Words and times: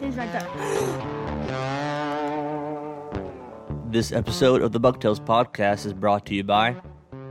He's 0.00 0.14
right 0.16 0.30
there. 0.32 0.46
This 3.90 4.12
episode 4.12 4.62
of 4.62 4.70
the 4.70 4.78
Bucktales 4.78 5.18
podcast 5.18 5.86
is 5.86 5.92
brought 5.92 6.24
to 6.26 6.34
you 6.34 6.44
by 6.44 6.76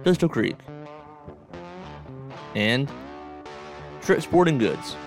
Pistol 0.04 0.28
Creek 0.28 0.58
and 2.56 2.92
Trip 4.02 4.22
Sporting 4.22 4.58
Goods. 4.58 4.98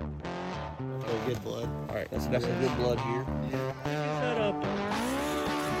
Oh, 0.00 1.22
good 1.26 1.42
blood. 1.42 1.68
All 1.88 1.96
right, 1.96 2.08
that's, 2.12 2.28
that's 2.28 2.44
some 2.44 2.60
good 2.60 2.76
blood 2.76 3.00
here. 3.00 3.26
Shut 3.84 4.40
up. 4.40 4.62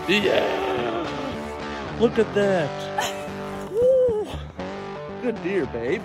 Yeah. 0.08 1.96
Look 2.00 2.18
at 2.18 2.34
that. 2.34 3.70
Woo. 3.70 4.26
Good 5.22 5.40
deer, 5.44 5.66
babe. 5.66 6.02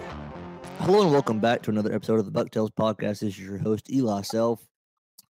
Hello 0.82 1.02
and 1.02 1.12
welcome 1.12 1.40
back 1.40 1.64
to 1.64 1.72
another 1.72 1.94
episode 1.94 2.20
of 2.20 2.32
the 2.32 2.32
Bucktales 2.32 2.70
podcast. 2.72 3.22
This 3.22 3.24
is 3.24 3.40
your 3.40 3.58
host, 3.58 3.92
Eli 3.92 4.22
Self. 4.22 4.69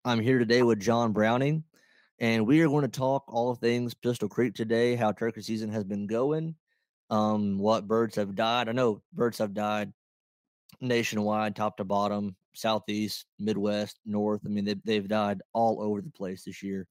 I'm 0.05 0.21
here 0.21 0.39
today 0.39 0.63
with 0.63 0.79
John 0.79 1.11
Browning, 1.11 1.65
and 2.19 2.47
we 2.47 2.61
are 2.61 2.69
going 2.69 2.83
to 2.83 2.87
talk 2.87 3.25
all 3.27 3.53
things 3.53 3.93
Pistol 3.93 4.29
Creek 4.29 4.53
today, 4.53 4.95
how 4.95 5.11
turkey 5.11 5.41
season 5.41 5.69
has 5.71 5.83
been 5.83 6.07
going, 6.07 6.55
um, 7.09 7.59
what 7.59 7.85
birds 7.85 8.15
have 8.15 8.33
died. 8.33 8.69
I 8.69 8.71
know 8.71 9.01
birds 9.11 9.39
have 9.39 9.53
died 9.53 9.91
nationwide, 10.79 11.57
top 11.57 11.75
to 11.77 11.83
bottom, 11.83 12.37
southeast, 12.55 13.25
Midwest, 13.39 13.99
North. 14.05 14.39
I 14.45 14.49
mean, 14.49 14.63
they, 14.63 14.75
they've 14.85 15.07
died 15.07 15.41
all 15.51 15.81
over 15.81 16.01
the 16.01 16.11
place 16.11 16.45
this 16.45 16.63
year. 16.63 16.87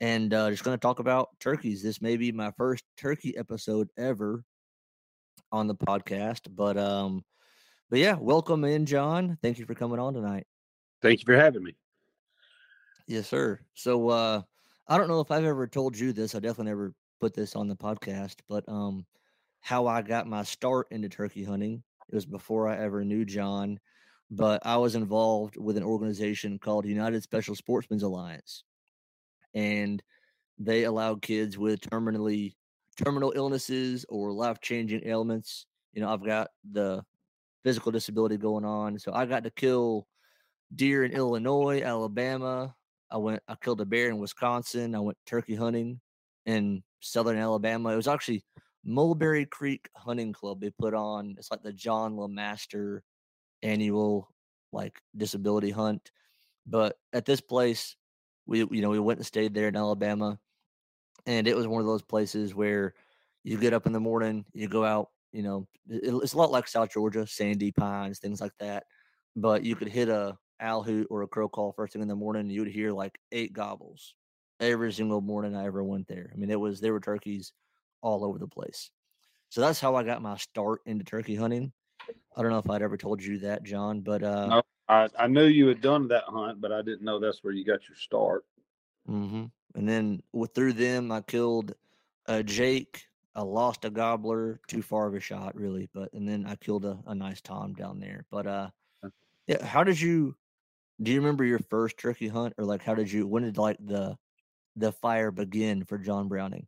And 0.00 0.34
uh, 0.34 0.50
just 0.50 0.64
going 0.64 0.76
to 0.76 0.80
talk 0.80 0.98
about 0.98 1.28
turkeys. 1.38 1.84
This 1.84 2.02
may 2.02 2.16
be 2.16 2.32
my 2.32 2.50
first 2.56 2.82
turkey 2.96 3.36
episode 3.36 3.90
ever 3.96 4.42
on 5.52 5.68
the 5.68 5.76
podcast, 5.76 6.48
but 6.50 6.76
um, 6.76 7.24
but 7.90 8.00
yeah, 8.00 8.16
welcome 8.18 8.64
in, 8.64 8.86
John. 8.86 9.38
Thank 9.40 9.60
you 9.60 9.66
for 9.66 9.74
coming 9.74 10.00
on 10.00 10.14
tonight. 10.14 10.46
Thank 11.00 11.20
you 11.20 11.24
for 11.26 11.36
having 11.36 11.62
me. 11.62 11.76
Yes, 13.10 13.26
sir. 13.28 13.58
So 13.74 14.08
uh 14.08 14.42
I 14.86 14.96
don't 14.96 15.08
know 15.08 15.18
if 15.18 15.32
I've 15.32 15.44
ever 15.44 15.66
told 15.66 15.98
you 15.98 16.12
this. 16.12 16.36
I 16.36 16.38
definitely 16.38 16.66
never 16.66 16.94
put 17.20 17.34
this 17.34 17.56
on 17.56 17.66
the 17.66 17.74
podcast, 17.74 18.36
but 18.48 18.62
um 18.68 19.04
how 19.60 19.88
I 19.88 20.00
got 20.02 20.28
my 20.28 20.44
start 20.44 20.86
into 20.92 21.08
turkey 21.08 21.42
hunting. 21.42 21.82
It 22.08 22.14
was 22.14 22.24
before 22.24 22.68
I 22.68 22.78
ever 22.78 23.04
knew 23.04 23.24
John, 23.24 23.80
but 24.30 24.64
I 24.64 24.76
was 24.76 24.94
involved 24.94 25.56
with 25.56 25.76
an 25.76 25.82
organization 25.82 26.60
called 26.60 26.86
United 26.86 27.24
Special 27.24 27.56
Sportsmen's 27.56 28.04
Alliance. 28.04 28.62
And 29.54 30.00
they 30.56 30.84
allowed 30.84 31.20
kids 31.20 31.58
with 31.58 31.80
terminally 31.80 32.54
terminal 32.96 33.32
illnesses 33.34 34.06
or 34.08 34.30
life-changing 34.30 35.04
ailments. 35.04 35.66
You 35.94 36.02
know, 36.02 36.12
I've 36.12 36.24
got 36.24 36.50
the 36.70 37.02
physical 37.64 37.90
disability 37.90 38.36
going 38.36 38.64
on. 38.64 39.00
So 39.00 39.12
I 39.12 39.26
got 39.26 39.42
to 39.44 39.50
kill 39.50 40.06
deer 40.72 41.02
in 41.04 41.10
Illinois, 41.10 41.82
Alabama. 41.82 42.76
I 43.10 43.16
went 43.16 43.42
I 43.48 43.54
killed 43.56 43.80
a 43.80 43.84
bear 43.84 44.08
in 44.08 44.18
Wisconsin. 44.18 44.94
I 44.94 45.00
went 45.00 45.18
turkey 45.26 45.54
hunting 45.54 46.00
in 46.46 46.82
southern 47.00 47.38
Alabama. 47.38 47.90
It 47.90 47.96
was 47.96 48.08
actually 48.08 48.44
Mulberry 48.84 49.46
Creek 49.46 49.88
Hunting 49.96 50.32
Club. 50.32 50.60
They 50.60 50.70
put 50.70 50.94
on 50.94 51.34
it's 51.38 51.50
like 51.50 51.62
the 51.62 51.72
John 51.72 52.16
LeMaster 52.16 53.00
annual 53.62 54.28
like 54.72 55.00
disability 55.16 55.70
hunt. 55.70 56.10
But 56.66 56.96
at 57.12 57.26
this 57.26 57.40
place, 57.40 57.96
we 58.46 58.60
you 58.70 58.82
know, 58.82 58.90
we 58.90 59.00
went 59.00 59.18
and 59.18 59.26
stayed 59.26 59.54
there 59.54 59.68
in 59.68 59.76
Alabama. 59.76 60.38
And 61.26 61.46
it 61.46 61.56
was 61.56 61.66
one 61.66 61.80
of 61.80 61.86
those 61.86 62.02
places 62.02 62.54
where 62.54 62.94
you 63.44 63.58
get 63.58 63.74
up 63.74 63.86
in 63.86 63.92
the 63.92 64.00
morning, 64.00 64.44
you 64.52 64.68
go 64.68 64.84
out 64.84 65.08
you 65.32 65.42
know, 65.42 65.66
it, 65.88 66.12
it's 66.22 66.32
a 66.32 66.38
lot 66.38 66.50
like 66.50 66.68
South 66.68 66.90
Georgia, 66.90 67.26
sandy 67.26 67.72
pines, 67.72 68.18
things 68.18 68.40
like 68.40 68.52
that. 68.58 68.84
But 69.36 69.64
you 69.64 69.76
could 69.76 69.88
hit 69.88 70.08
a 70.08 70.36
owl 70.60 70.82
hoot 70.82 71.06
or 71.10 71.22
a 71.22 71.28
crow 71.28 71.48
call 71.48 71.72
first 71.72 71.92
thing 71.92 72.02
in 72.02 72.08
the 72.08 72.14
morning, 72.16 72.40
and 72.40 72.52
you 72.52 72.60
would 72.60 72.70
hear 72.70 72.92
like 72.92 73.18
eight 73.32 73.52
gobbles 73.52 74.14
every 74.60 74.92
single 74.92 75.20
morning 75.20 75.56
I 75.56 75.66
ever 75.66 75.82
went 75.82 76.06
there. 76.06 76.30
I 76.32 76.36
mean, 76.36 76.50
it 76.50 76.60
was 76.60 76.80
there 76.80 76.92
were 76.92 77.00
turkeys 77.00 77.52
all 78.02 78.24
over 78.24 78.38
the 78.38 78.46
place. 78.46 78.90
So 79.48 79.60
that's 79.60 79.80
how 79.80 79.96
I 79.96 80.04
got 80.04 80.22
my 80.22 80.36
start 80.36 80.80
into 80.86 81.04
turkey 81.04 81.34
hunting. 81.34 81.72
I 82.36 82.42
don't 82.42 82.50
know 82.50 82.58
if 82.58 82.70
I'd 82.70 82.82
ever 82.82 82.96
told 82.96 83.22
you 83.22 83.38
that, 83.40 83.62
John, 83.64 84.00
but 84.00 84.22
uh, 84.22 84.46
no, 84.46 84.62
I, 84.88 85.08
I 85.18 85.26
knew 85.26 85.44
you 85.44 85.66
had 85.66 85.80
done 85.80 86.08
that 86.08 86.24
hunt, 86.26 86.60
but 86.60 86.72
I 86.72 86.82
didn't 86.82 87.02
know 87.02 87.18
that's 87.18 87.42
where 87.42 87.52
you 87.52 87.64
got 87.64 87.88
your 87.88 87.96
start. 87.96 88.44
Mm-hmm. 89.08 89.46
And 89.74 89.88
then 89.88 90.22
with, 90.32 90.54
through 90.54 90.74
them, 90.74 91.12
I 91.12 91.20
killed 91.20 91.74
a 92.26 92.42
Jake, 92.42 93.04
I 93.34 93.42
lost 93.42 93.84
a 93.84 93.90
gobbler, 93.90 94.60
too 94.68 94.82
far 94.82 95.06
of 95.06 95.14
a 95.14 95.20
shot, 95.20 95.56
really. 95.56 95.88
But 95.94 96.12
and 96.12 96.28
then 96.28 96.46
I 96.46 96.56
killed 96.56 96.84
a, 96.84 96.98
a 97.06 97.14
nice 97.14 97.40
tom 97.40 97.74
down 97.74 98.00
there. 98.00 98.26
But 98.30 98.46
uh, 98.46 98.70
yeah. 99.46 99.64
How 99.64 99.84
did 99.84 100.00
you? 100.00 100.36
Do 101.02 101.10
you 101.10 101.20
remember 101.20 101.44
your 101.44 101.60
first 101.70 101.98
turkey 101.98 102.28
hunt, 102.28 102.54
or 102.58 102.64
like 102.64 102.82
how 102.82 102.94
did 102.94 103.10
you? 103.10 103.26
When 103.26 103.42
did 103.42 103.58
like 103.58 103.78
the 103.80 104.16
the 104.76 104.92
fire 104.92 105.30
begin 105.30 105.84
for 105.84 105.98
John 105.98 106.28
Browning? 106.28 106.66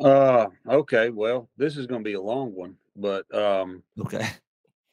Uh, 0.00 0.46
okay. 0.68 1.10
Well, 1.10 1.48
this 1.56 1.76
is 1.76 1.86
going 1.86 2.02
to 2.02 2.08
be 2.08 2.14
a 2.14 2.20
long 2.20 2.54
one, 2.54 2.76
but 2.96 3.32
um, 3.34 3.82
okay. 4.00 4.28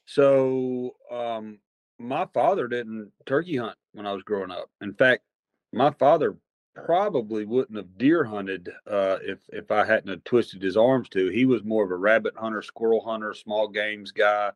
So 0.05 0.95
um, 1.11 1.59
my 1.99 2.25
father 2.33 2.67
didn't 2.67 3.11
turkey 3.25 3.57
hunt 3.57 3.77
when 3.93 4.05
I 4.05 4.13
was 4.13 4.23
growing 4.23 4.51
up. 4.51 4.69
In 4.81 4.93
fact, 4.93 5.23
my 5.71 5.91
father 5.91 6.35
probably 6.73 7.45
wouldn't 7.45 7.77
have 7.77 7.97
deer 7.97 8.23
hunted 8.23 8.69
uh, 8.87 9.17
if 9.21 9.39
if 9.49 9.69
I 9.71 9.85
hadn't 9.85 10.09
have 10.09 10.23
twisted 10.23 10.61
his 10.61 10.77
arms 10.77 11.09
to. 11.09 11.29
He 11.29 11.45
was 11.45 11.63
more 11.63 11.83
of 11.83 11.91
a 11.91 11.95
rabbit 11.95 12.33
hunter, 12.35 12.61
squirrel 12.61 13.03
hunter, 13.05 13.33
small 13.33 13.67
games 13.67 14.11
guy, 14.11 14.51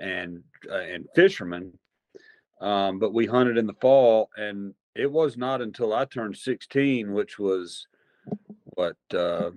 and 0.00 0.42
uh, 0.70 0.76
and 0.76 1.06
fisherman. 1.14 1.78
Um, 2.62 3.00
but 3.00 3.12
we 3.12 3.26
hunted 3.26 3.58
in 3.58 3.66
the 3.66 3.74
fall, 3.74 4.30
and 4.36 4.72
it 4.94 5.10
was 5.10 5.36
not 5.36 5.60
until 5.60 5.92
I 5.92 6.04
turned 6.04 6.36
16, 6.36 7.12
which 7.12 7.38
was 7.38 7.88
what 8.64 8.96
uh, 9.12 9.50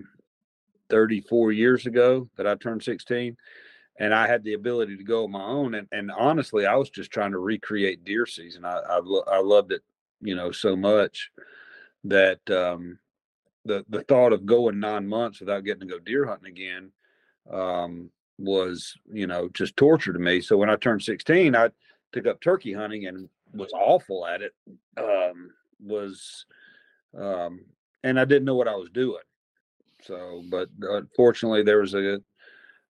34 0.90 1.52
years 1.52 1.86
ago, 1.86 2.28
that 2.36 2.48
I 2.48 2.56
turned 2.56 2.82
16, 2.82 3.36
and 4.00 4.12
I 4.12 4.26
had 4.26 4.42
the 4.42 4.54
ability 4.54 4.96
to 4.96 5.04
go 5.04 5.24
on 5.24 5.30
my 5.30 5.44
own. 5.44 5.74
And, 5.74 5.86
and 5.92 6.10
honestly, 6.10 6.66
I 6.66 6.74
was 6.74 6.90
just 6.90 7.12
trying 7.12 7.30
to 7.30 7.38
recreate 7.38 8.04
deer 8.04 8.26
season. 8.26 8.64
I 8.64 8.78
I, 8.78 8.98
lo- 8.98 9.24
I 9.30 9.40
loved 9.40 9.70
it, 9.70 9.82
you 10.20 10.34
know, 10.34 10.50
so 10.50 10.74
much 10.74 11.30
that 12.04 12.40
um, 12.50 12.98
the 13.64 13.84
the 13.88 14.02
thought 14.02 14.32
of 14.32 14.46
going 14.46 14.80
nine 14.80 15.06
months 15.06 15.38
without 15.38 15.64
getting 15.64 15.88
to 15.88 15.94
go 15.94 15.98
deer 16.00 16.26
hunting 16.26 16.50
again 16.50 16.90
um, 17.52 18.10
was 18.36 18.94
you 19.12 19.28
know 19.28 19.48
just 19.54 19.76
torture 19.76 20.12
to 20.12 20.18
me. 20.18 20.40
So 20.40 20.56
when 20.56 20.70
I 20.70 20.76
turned 20.76 21.02
16, 21.02 21.54
I 21.54 21.70
took 22.16 22.26
up 22.26 22.40
turkey 22.40 22.72
hunting 22.72 23.06
and 23.06 23.28
was 23.52 23.70
awful 23.74 24.26
at 24.26 24.40
it. 24.42 24.52
Um, 24.96 25.50
was 25.80 26.46
um, 27.16 27.64
and 28.02 28.18
I 28.18 28.24
didn't 28.24 28.44
know 28.44 28.54
what 28.54 28.68
I 28.68 28.74
was 28.74 28.90
doing. 28.90 29.22
So, 30.02 30.42
but 30.50 30.68
unfortunately, 30.80 31.62
there 31.62 31.80
was 31.80 31.94
a 31.94 32.20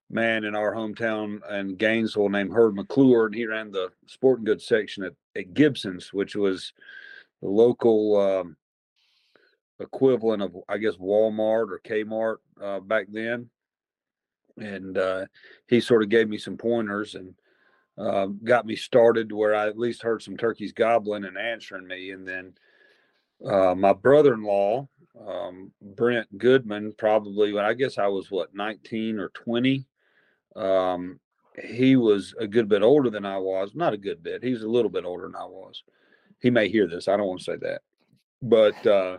man 0.09 0.45
in 0.45 0.55
our 0.55 0.73
hometown 0.73 1.39
in 1.51 1.75
Gainesville 1.75 2.29
named 2.29 2.53
Herb 2.53 2.75
McClure, 2.75 3.25
and 3.25 3.35
he 3.35 3.45
ran 3.45 3.71
the 3.71 3.89
sporting 4.05 4.45
goods 4.45 4.65
section 4.65 5.03
at, 5.03 5.13
at 5.35 5.53
Gibson's, 5.53 6.13
which 6.13 6.35
was 6.35 6.71
the 7.41 7.49
local 7.49 8.17
um, 8.17 8.57
equivalent 9.79 10.41
of 10.41 10.55
I 10.69 10.77
guess 10.77 10.95
Walmart 10.95 11.71
or 11.71 11.81
Kmart 11.83 12.37
uh, 12.61 12.79
back 12.79 13.07
then, 13.09 13.49
and 14.57 14.97
uh, 14.97 15.25
he 15.67 15.81
sort 15.81 16.03
of 16.03 16.09
gave 16.09 16.29
me 16.29 16.37
some 16.37 16.57
pointers 16.57 17.15
and 17.15 17.33
uh, 17.97 18.27
got 18.43 18.65
me 18.65 18.75
started 18.75 19.31
where 19.31 19.55
I 19.55 19.67
at 19.67 19.77
least 19.77 20.03
heard 20.03 20.21
some 20.21 20.37
turkeys 20.37 20.73
gobbling 20.73 21.25
and 21.25 21.37
answering 21.37 21.87
me, 21.87 22.11
and 22.11 22.27
then 22.27 22.53
uh, 23.45 23.75
my 23.75 23.93
brother-in-law 23.93 24.87
um, 25.25 25.71
Brent 25.81 26.37
Goodman 26.37 26.93
probably 26.97 27.53
when 27.53 27.65
I 27.65 27.73
guess 27.73 27.97
I 27.97 28.07
was 28.07 28.29
what 28.29 28.53
19 28.53 29.19
or 29.19 29.29
20. 29.29 29.85
Um, 30.55 31.19
he 31.63 31.95
was 31.95 32.35
a 32.39 32.47
good 32.47 32.69
bit 32.69 32.83
older 32.83 33.09
than 33.09 33.25
I 33.25 33.37
was, 33.37 33.71
not 33.73 33.93
a 33.93 33.97
good 33.97 34.21
bit. 34.21 34.43
He's 34.43 34.61
a 34.61 34.69
little 34.69 34.91
bit 34.91 35.05
older 35.05 35.23
than 35.23 35.35
I 35.35 35.45
was. 35.45 35.83
He 36.39 36.49
may 36.51 36.69
hear 36.69 36.87
this. 36.87 37.07
I 37.07 37.17
don't 37.17 37.27
want 37.27 37.39
to 37.39 37.45
say 37.45 37.57
that, 37.57 37.81
but 38.43 38.85
uh, 38.85 39.17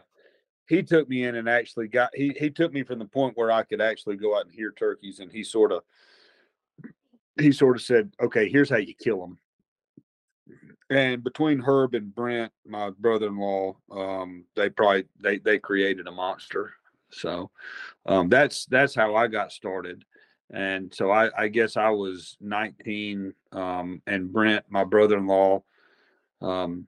he 0.69 0.83
took 0.85 1.09
me 1.09 1.25
in 1.25 1.35
and 1.35 1.49
actually 1.49 1.89
got 1.89 2.11
he 2.15 2.33
he 2.39 2.51
took 2.51 2.73
me 2.73 2.85
from 2.85 3.01
the 3.01 3.05
point 3.05 3.37
where 3.37 3.51
I 3.51 3.65
could 3.65 3.81
actually 3.81 4.17
go 4.17 4.37
out 4.37 4.47
and 4.47 4.55
hear 4.55 4.71
turkeys, 4.71 5.19
and 5.19 5.33
he 5.33 5.43
sort 5.43 5.73
of 5.73 5.83
he 7.38 7.52
sort 7.52 7.76
of 7.76 7.82
said, 7.82 8.12
"Okay, 8.20 8.49
here's 8.49 8.70
how 8.70 8.76
you 8.76 8.94
kill 8.94 9.20
them." 9.20 9.38
And 10.90 11.23
between 11.23 11.61
Herb 11.61 11.94
and 11.94 12.14
Brent, 12.14 12.52
my 12.67 12.90
brother-in-law, 12.90 13.76
um, 13.90 14.44
they 14.56 14.70
probably 14.70 15.05
they 15.20 15.38
they 15.38 15.58
created 15.58 16.06
a 16.06 16.12
monster. 16.12 16.73
So 17.11 17.50
um, 18.06 18.29
that's 18.29 18.67
that's 18.67 18.94
how 18.94 19.14
I 19.14 19.26
got 19.26 19.52
started. 19.52 20.05
And 20.50 20.93
so 20.94 21.11
I, 21.11 21.31
I 21.37 21.49
guess 21.49 21.76
I 21.76 21.90
was 21.90 22.38
19, 22.40 23.35
um, 23.52 24.00
and 24.06 24.32
Brent, 24.32 24.64
my 24.70 24.82
brother-in-law, 24.82 25.62
um, 26.40 26.87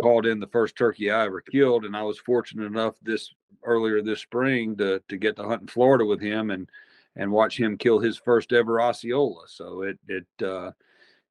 called 0.00 0.24
in 0.24 0.38
the 0.38 0.46
first 0.46 0.76
turkey 0.76 1.10
I 1.10 1.24
ever 1.24 1.40
killed, 1.40 1.84
and 1.84 1.96
I 1.96 2.04
was 2.04 2.20
fortunate 2.20 2.66
enough 2.66 2.94
this 3.02 3.34
earlier 3.64 4.02
this 4.02 4.20
spring 4.20 4.76
to 4.76 5.02
to 5.08 5.16
get 5.16 5.36
to 5.36 5.44
hunt 5.44 5.62
in 5.62 5.68
Florida 5.68 6.04
with 6.04 6.20
him 6.20 6.50
and 6.50 6.68
and 7.16 7.30
watch 7.30 7.58
him 7.58 7.76
kill 7.78 7.98
his 7.98 8.16
first 8.18 8.52
ever 8.52 8.80
Osceola. 8.80 9.44
So 9.48 9.82
it 9.82 9.98
it 10.08 10.26
uh, 10.44 10.72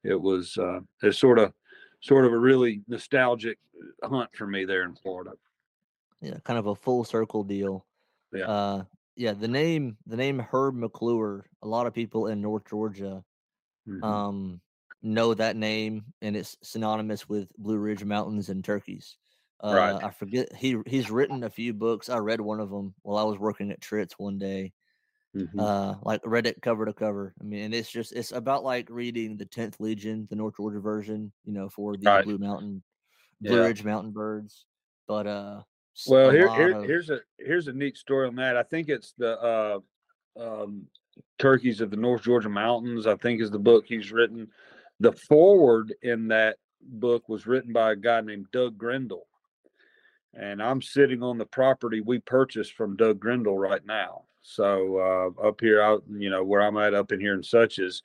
it 0.04 0.20
was 0.20 0.58
uh, 0.58 0.82
it 1.04 1.14
sort 1.14 1.40
of 1.40 1.54
sort 2.02 2.26
of 2.26 2.34
a 2.34 2.38
really 2.40 2.84
nostalgic 2.88 3.60
hunt 4.04 4.30
for 4.36 4.48
me 4.48 4.66
there 4.66 4.84
in 4.84 4.96
Florida. 4.96 5.32
Yeah, 6.22 6.38
kind 6.44 6.60
of 6.60 6.68
a 6.68 6.76
full 6.76 7.04
circle 7.04 7.44
deal. 7.44 7.86
Yeah. 8.34 8.48
Uh, 8.48 8.84
yeah, 9.16 9.34
the 9.34 9.48
name 9.48 9.98
the 10.06 10.16
name 10.18 10.40
Herb 10.40 10.76
McClure, 10.76 11.46
a 11.62 11.68
lot 11.68 11.88
of 11.88 11.94
people 11.94 12.28
in 12.28 12.42
North 12.42 12.66
Georgia 12.70 13.24
Mhm. 13.88 14.04
um 14.04 14.62
know 15.02 15.34
that 15.34 15.56
name 15.56 16.06
and 16.22 16.36
it's 16.36 16.58
synonymous 16.62 17.28
with 17.28 17.50
Blue 17.58 17.78
Ridge 17.80 18.04
Mountains 18.06 18.50
and 18.50 18.64
turkeys. 18.64 19.18
Uh, 19.64 19.74
Right. 19.76 20.04
I 20.04 20.12
forget 20.12 20.54
he 20.56 20.78
he's 20.88 21.10
written 21.12 21.44
a 21.44 21.50
few 21.50 21.74
books. 21.74 22.10
I 22.10 22.18
read 22.20 22.42
one 22.42 22.60
of 22.60 22.70
them 22.70 22.96
while 23.02 23.18
I 23.18 23.24
was 23.24 23.40
working 23.40 23.72
at 23.72 23.82
Tritz 23.82 24.14
one 24.18 24.38
day. 24.38 24.74
Mhm. 25.36 25.60
Uh, 25.60 25.96
like 26.04 26.22
read 26.26 26.46
it 26.46 26.62
cover 26.62 26.86
to 26.86 26.94
cover. 26.94 27.34
I 27.40 27.44
mean, 27.46 27.64
and 27.64 27.74
it's 27.74 27.90
just 27.90 28.12
it's 28.12 28.34
about 28.34 28.64
like 28.66 28.90
reading 28.90 29.38
the 29.38 29.46
Tenth 29.46 29.80
Legion, 29.80 30.28
the 30.30 30.36
North 30.36 30.58
Georgia 30.58 30.80
version, 30.82 31.32
you 31.46 31.54
know, 31.54 31.70
for 31.70 31.96
the 31.96 32.06
Right. 32.06 32.26
Blue 32.26 32.38
Mountain, 32.38 32.84
Blue 33.40 33.56
Yeah. 33.58 33.68
Ridge 33.68 33.84
Mountain 33.86 34.12
birds. 34.12 34.66
But 35.08 35.28
uh, 35.28 35.64
Well, 36.08 36.32
here, 36.32 36.50
here 36.54 36.78
of- 36.80 36.86
here's 36.86 37.10
a 37.10 37.22
here's 37.38 37.68
a 37.70 37.74
neat 37.74 37.98
story 37.98 38.28
on 38.28 38.36
that. 38.36 38.58
I 38.58 38.64
think 38.64 38.90
it's 38.90 39.14
the 39.14 39.40
uh, 39.42 39.80
um, 40.38 40.88
turkeys 41.40 41.80
of 41.80 41.92
the 41.92 41.98
North 41.98 42.24
Georgia 42.24 42.50
mountains. 42.50 43.08
I 43.08 43.16
think 43.16 43.42
is 43.42 43.52
the 43.52 43.60
book 43.60 43.86
he's 43.88 44.12
written. 44.12 44.52
The 45.00 45.14
forward 45.14 45.94
in 46.02 46.28
that 46.28 46.58
book 46.82 47.30
was 47.30 47.48
written 47.48 47.72
by 47.72 47.92
a 47.94 47.96
guy 47.96 48.20
named 48.22 48.48
Doug 48.52 48.78
Grindle, 48.78 49.28
and 50.34 50.62
I'm 50.62 50.82
sitting 50.82 51.24
on 51.24 51.38
the 51.38 51.46
property 51.46 52.02
we 52.02 52.20
purchased 52.20 52.74
from 52.74 52.98
Doug 52.98 53.20
Grindle 53.20 53.58
right 53.58 53.86
now. 53.86 54.26
So 54.42 54.98
uh, 55.40 55.48
up 55.48 55.62
here, 55.62 55.82
out 55.82 56.04
you 56.10 56.30
know 56.30 56.44
where 56.44 56.62
I'm 56.62 56.78
at, 56.78 56.94
up 56.94 57.12
in 57.12 57.20
here 57.20 57.34
in 57.34 57.44
Suches, 57.44 58.04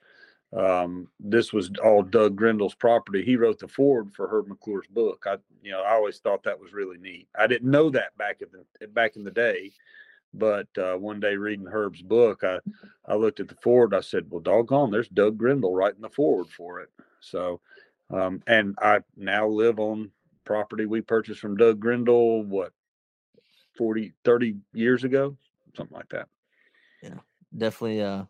um, 0.56 1.08
this 1.18 1.52
was 1.52 1.70
all 1.82 2.02
Doug 2.02 2.36
Grindle's 2.36 2.74
property. 2.74 3.24
He 3.24 3.36
wrote 3.36 3.58
the 3.58 3.68
forward 3.68 4.12
for 4.14 4.28
Herb 4.28 4.48
McClure's 4.48 4.86
book. 4.86 5.24
I, 5.26 5.36
you 5.62 5.72
know, 5.72 5.82
I 5.82 5.92
always 5.92 6.18
thought 6.18 6.44
that 6.44 6.60
was 6.60 6.72
really 6.72 6.98
neat. 6.98 7.28
I 7.38 7.46
didn't 7.46 7.70
know 7.70 7.90
that 7.90 8.16
back 8.16 8.42
in 8.42 8.48
the 8.52 8.86
back 8.88 9.16
in 9.16 9.24
the 9.24 9.30
day, 9.30 9.72
but 10.32 10.68
uh, 10.78 10.94
one 10.94 11.20
day 11.20 11.36
reading 11.36 11.66
Herb's 11.66 12.02
book, 12.02 12.44
I 12.44 12.58
I 13.06 13.14
looked 13.14 13.40
at 13.40 13.48
the 13.48 13.56
forward. 13.56 13.94
I 13.94 14.00
said, 14.00 14.26
"Well, 14.30 14.40
doggone, 14.40 14.90
there's 14.90 15.08
Doug 15.08 15.36
Grindle 15.36 15.74
writing 15.74 16.02
the 16.02 16.10
forward 16.10 16.48
for 16.48 16.80
it." 16.80 16.90
So, 17.20 17.60
um, 18.10 18.42
and 18.46 18.76
I 18.80 19.00
now 19.16 19.48
live 19.48 19.78
on 19.78 20.10
property 20.44 20.86
we 20.86 21.00
purchased 21.00 21.40
from 21.40 21.56
Doug 21.56 21.80
Grindle. 21.80 22.44
What 22.44 22.72
40, 23.76 24.14
30 24.24 24.56
years 24.72 25.04
ago, 25.04 25.36
something 25.76 25.96
like 25.96 26.08
that. 26.11 26.28
Yeah, 27.02 27.19
definitely 27.56 28.00
a 28.00 28.28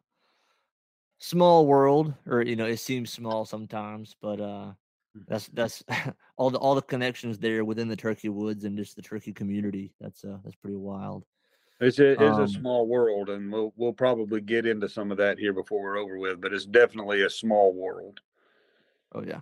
small 1.18 1.66
world 1.66 2.12
or 2.26 2.42
you 2.42 2.56
know 2.56 2.66
it 2.66 2.76
seems 2.76 3.10
small 3.10 3.44
sometimes 3.44 4.14
but 4.20 4.40
uh 4.40 4.72
Mm. 5.16 5.24
that's 5.28 5.46
that's 5.54 5.82
all 6.36 6.50
the 6.50 6.58
all 6.58 6.74
the 6.74 6.82
connections 6.82 7.38
there 7.38 7.64
within 7.64 7.88
the 7.88 7.96
turkey 7.96 8.28
woods 8.28 8.64
and 8.64 8.76
just 8.76 8.96
the 8.96 9.00
turkey 9.00 9.32
community 9.32 9.94
that's 9.98 10.26
uh 10.26 10.36
that's 10.44 10.56
pretty 10.56 10.76
wild 10.76 11.24
It's 11.80 11.98
a, 11.98 12.12
it's 12.22 12.36
Um, 12.38 12.44
a 12.44 12.48
small 12.48 12.86
world, 12.86 13.30
and 13.30 13.50
we'll 13.50 13.72
we'll 13.76 13.94
probably 13.94 14.42
get 14.42 14.66
into 14.66 14.90
some 14.90 15.10
of 15.10 15.16
that 15.16 15.38
here 15.38 15.54
before 15.54 15.80
we're 15.82 15.96
over 15.96 16.18
with. 16.18 16.40
But 16.40 16.52
it's 16.52 16.66
definitely 16.66 17.22
a 17.22 17.30
small 17.30 17.72
world. 17.72 18.20
oh 19.14 19.22
yeah 19.22 19.40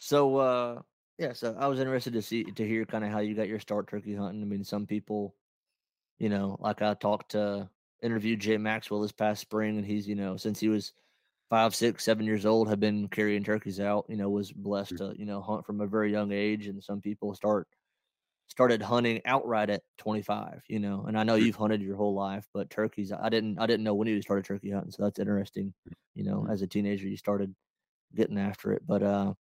so 0.00 0.36
uh 0.36 0.82
yeah 1.18 1.32
so 1.32 1.54
i 1.58 1.66
was 1.68 1.80
interested 1.80 2.12
to 2.12 2.22
see 2.22 2.44
to 2.44 2.66
hear 2.66 2.84
kind 2.84 3.04
of 3.04 3.10
how 3.10 3.18
you 3.20 3.34
got 3.34 3.48
your 3.48 3.60
start 3.60 3.88
turkey 3.88 4.14
hunting 4.14 4.42
i 4.42 4.44
mean 4.46 4.64
some 4.64 4.86
people 4.86 5.34
you 6.18 6.28
know 6.28 6.56
like 6.60 6.82
i 6.82 6.94
talked 6.94 7.32
to 7.32 7.68
interviewed 8.02 8.40
jay 8.40 8.56
maxwell 8.56 9.00
this 9.00 9.12
past 9.12 9.40
spring 9.40 9.76
and 9.76 9.86
he's 9.86 10.08
you 10.08 10.14
know 10.14 10.36
since 10.36 10.60
he 10.60 10.68
was 10.68 10.92
five 11.48 11.74
six 11.74 12.04
seven 12.04 12.26
years 12.26 12.46
old 12.46 12.68
have 12.68 12.80
been 12.80 13.08
carrying 13.08 13.44
turkeys 13.44 13.80
out 13.80 14.04
you 14.08 14.16
know 14.16 14.28
was 14.28 14.52
blessed 14.52 14.94
mm. 14.94 14.98
to 14.98 15.14
you 15.18 15.26
know 15.26 15.40
hunt 15.40 15.64
from 15.64 15.80
a 15.80 15.86
very 15.86 16.10
young 16.10 16.32
age 16.32 16.66
and 16.66 16.82
some 16.82 17.00
people 17.00 17.34
start 17.34 17.68
started 18.48 18.80
hunting 18.80 19.20
outright 19.24 19.70
at 19.70 19.82
25 19.98 20.62
you 20.68 20.78
know 20.78 21.04
and 21.06 21.18
i 21.18 21.22
know 21.22 21.36
mm. 21.36 21.42
you've 21.42 21.56
hunted 21.56 21.80
your 21.80 21.96
whole 21.96 22.14
life 22.14 22.46
but 22.52 22.70
turkeys 22.70 23.12
i 23.12 23.28
didn't 23.28 23.58
i 23.58 23.66
didn't 23.66 23.84
know 23.84 23.94
when 23.94 24.08
you 24.08 24.20
started 24.22 24.44
turkey 24.44 24.70
hunting 24.70 24.90
so 24.90 25.02
that's 25.02 25.18
interesting 25.18 25.72
mm. 25.88 25.92
you 26.14 26.24
know 26.24 26.46
as 26.50 26.62
a 26.62 26.66
teenager 26.66 27.06
you 27.06 27.16
started 27.16 27.54
getting 28.14 28.38
after 28.38 28.72
it 28.72 28.82
but 28.86 29.02
uh 29.02 29.32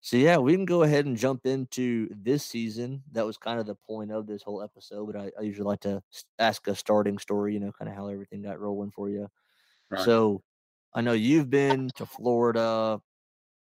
so 0.00 0.16
yeah 0.16 0.36
we 0.36 0.54
can 0.54 0.64
go 0.64 0.82
ahead 0.82 1.06
and 1.06 1.16
jump 1.16 1.46
into 1.46 2.08
this 2.10 2.44
season 2.44 3.02
that 3.12 3.26
was 3.26 3.36
kind 3.36 3.58
of 3.58 3.66
the 3.66 3.74
point 3.74 4.12
of 4.12 4.26
this 4.26 4.42
whole 4.42 4.62
episode 4.62 5.06
but 5.06 5.16
i, 5.20 5.30
I 5.38 5.42
usually 5.42 5.66
like 5.66 5.80
to 5.80 6.02
ask 6.38 6.66
a 6.68 6.74
starting 6.74 7.18
story 7.18 7.54
you 7.54 7.60
know 7.60 7.72
kind 7.72 7.90
of 7.90 7.96
how 7.96 8.08
everything 8.08 8.42
got 8.42 8.60
rolling 8.60 8.90
for 8.90 9.08
you 9.08 9.28
Right. 9.90 10.04
so 10.04 10.42
I 10.94 11.00
know 11.00 11.12
you've 11.12 11.50
been 11.50 11.90
to 11.96 12.06
Florida, 12.06 13.00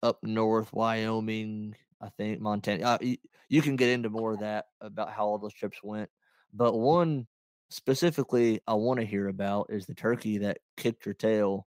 up 0.02 0.18
north, 0.22 0.72
Wyoming, 0.72 1.76
I 2.00 2.08
think 2.10 2.40
Montana. 2.40 2.84
Uh, 2.84 2.98
you, 3.00 3.16
you 3.48 3.62
can 3.62 3.76
get 3.76 3.90
into 3.90 4.10
more 4.10 4.32
of 4.32 4.40
that 4.40 4.66
about 4.80 5.12
how 5.12 5.26
all 5.26 5.38
those 5.38 5.54
trips 5.54 5.78
went, 5.82 6.10
but 6.52 6.74
one 6.74 7.26
specifically 7.70 8.60
I 8.66 8.74
want 8.74 9.00
to 9.00 9.06
hear 9.06 9.28
about 9.28 9.66
is 9.70 9.86
the 9.86 9.94
turkey 9.94 10.38
that 10.38 10.58
kicked 10.76 11.06
your 11.06 11.14
tail 11.14 11.66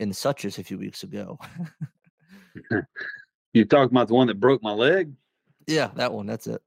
in 0.00 0.12
Suches 0.12 0.58
a 0.58 0.64
few 0.64 0.78
weeks 0.78 1.02
ago. 1.02 1.38
You 3.52 3.64
talking 3.64 3.94
about 3.94 4.08
the 4.08 4.14
one 4.14 4.26
that 4.28 4.40
broke 4.40 4.62
my 4.62 4.72
leg? 4.72 5.12
yeah, 5.66 5.90
that 5.96 6.12
one. 6.12 6.26
That's 6.26 6.46
it. 6.46 6.62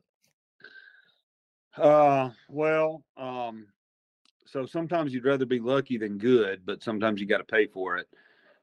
Uh, 1.77 2.29
well, 2.49 3.03
um, 3.17 3.67
so 4.45 4.65
sometimes 4.65 5.13
you'd 5.13 5.25
rather 5.25 5.45
be 5.45 5.59
lucky 5.59 5.97
than 5.97 6.17
good, 6.17 6.61
but 6.65 6.83
sometimes 6.83 7.19
you 7.19 7.27
got 7.27 7.37
to 7.37 7.43
pay 7.43 7.65
for 7.65 7.97
it. 7.97 8.07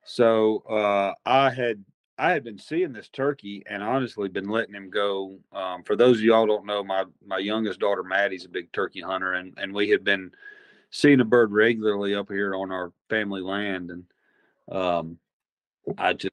So 0.04 0.58
uh, 0.68 1.14
I 1.26 1.50
had 1.50 1.84
I 2.18 2.32
had 2.32 2.44
been 2.44 2.58
seeing 2.58 2.92
this 2.92 3.08
turkey 3.08 3.62
and 3.66 3.82
honestly 3.82 4.28
been 4.28 4.48
letting 4.48 4.74
him 4.74 4.90
go. 4.90 5.38
Um, 5.52 5.84
for 5.84 5.96
those 5.96 6.18
of 6.18 6.24
y'all 6.24 6.46
don't 6.46 6.66
know, 6.66 6.84
my 6.84 7.04
my 7.26 7.38
youngest 7.38 7.80
daughter 7.80 8.02
Maddie's 8.02 8.44
a 8.44 8.48
big 8.48 8.72
turkey 8.72 9.00
hunter, 9.00 9.34
and 9.34 9.54
and 9.56 9.72
we 9.72 9.88
had 9.88 10.04
been 10.04 10.32
seeing 10.90 11.20
a 11.20 11.24
bird 11.24 11.52
regularly 11.52 12.14
up 12.14 12.28
here 12.28 12.54
on 12.54 12.70
our 12.70 12.92
family 13.08 13.40
land, 13.40 13.90
and 13.90 14.04
um, 14.70 15.18
I 15.96 16.12
just 16.12 16.32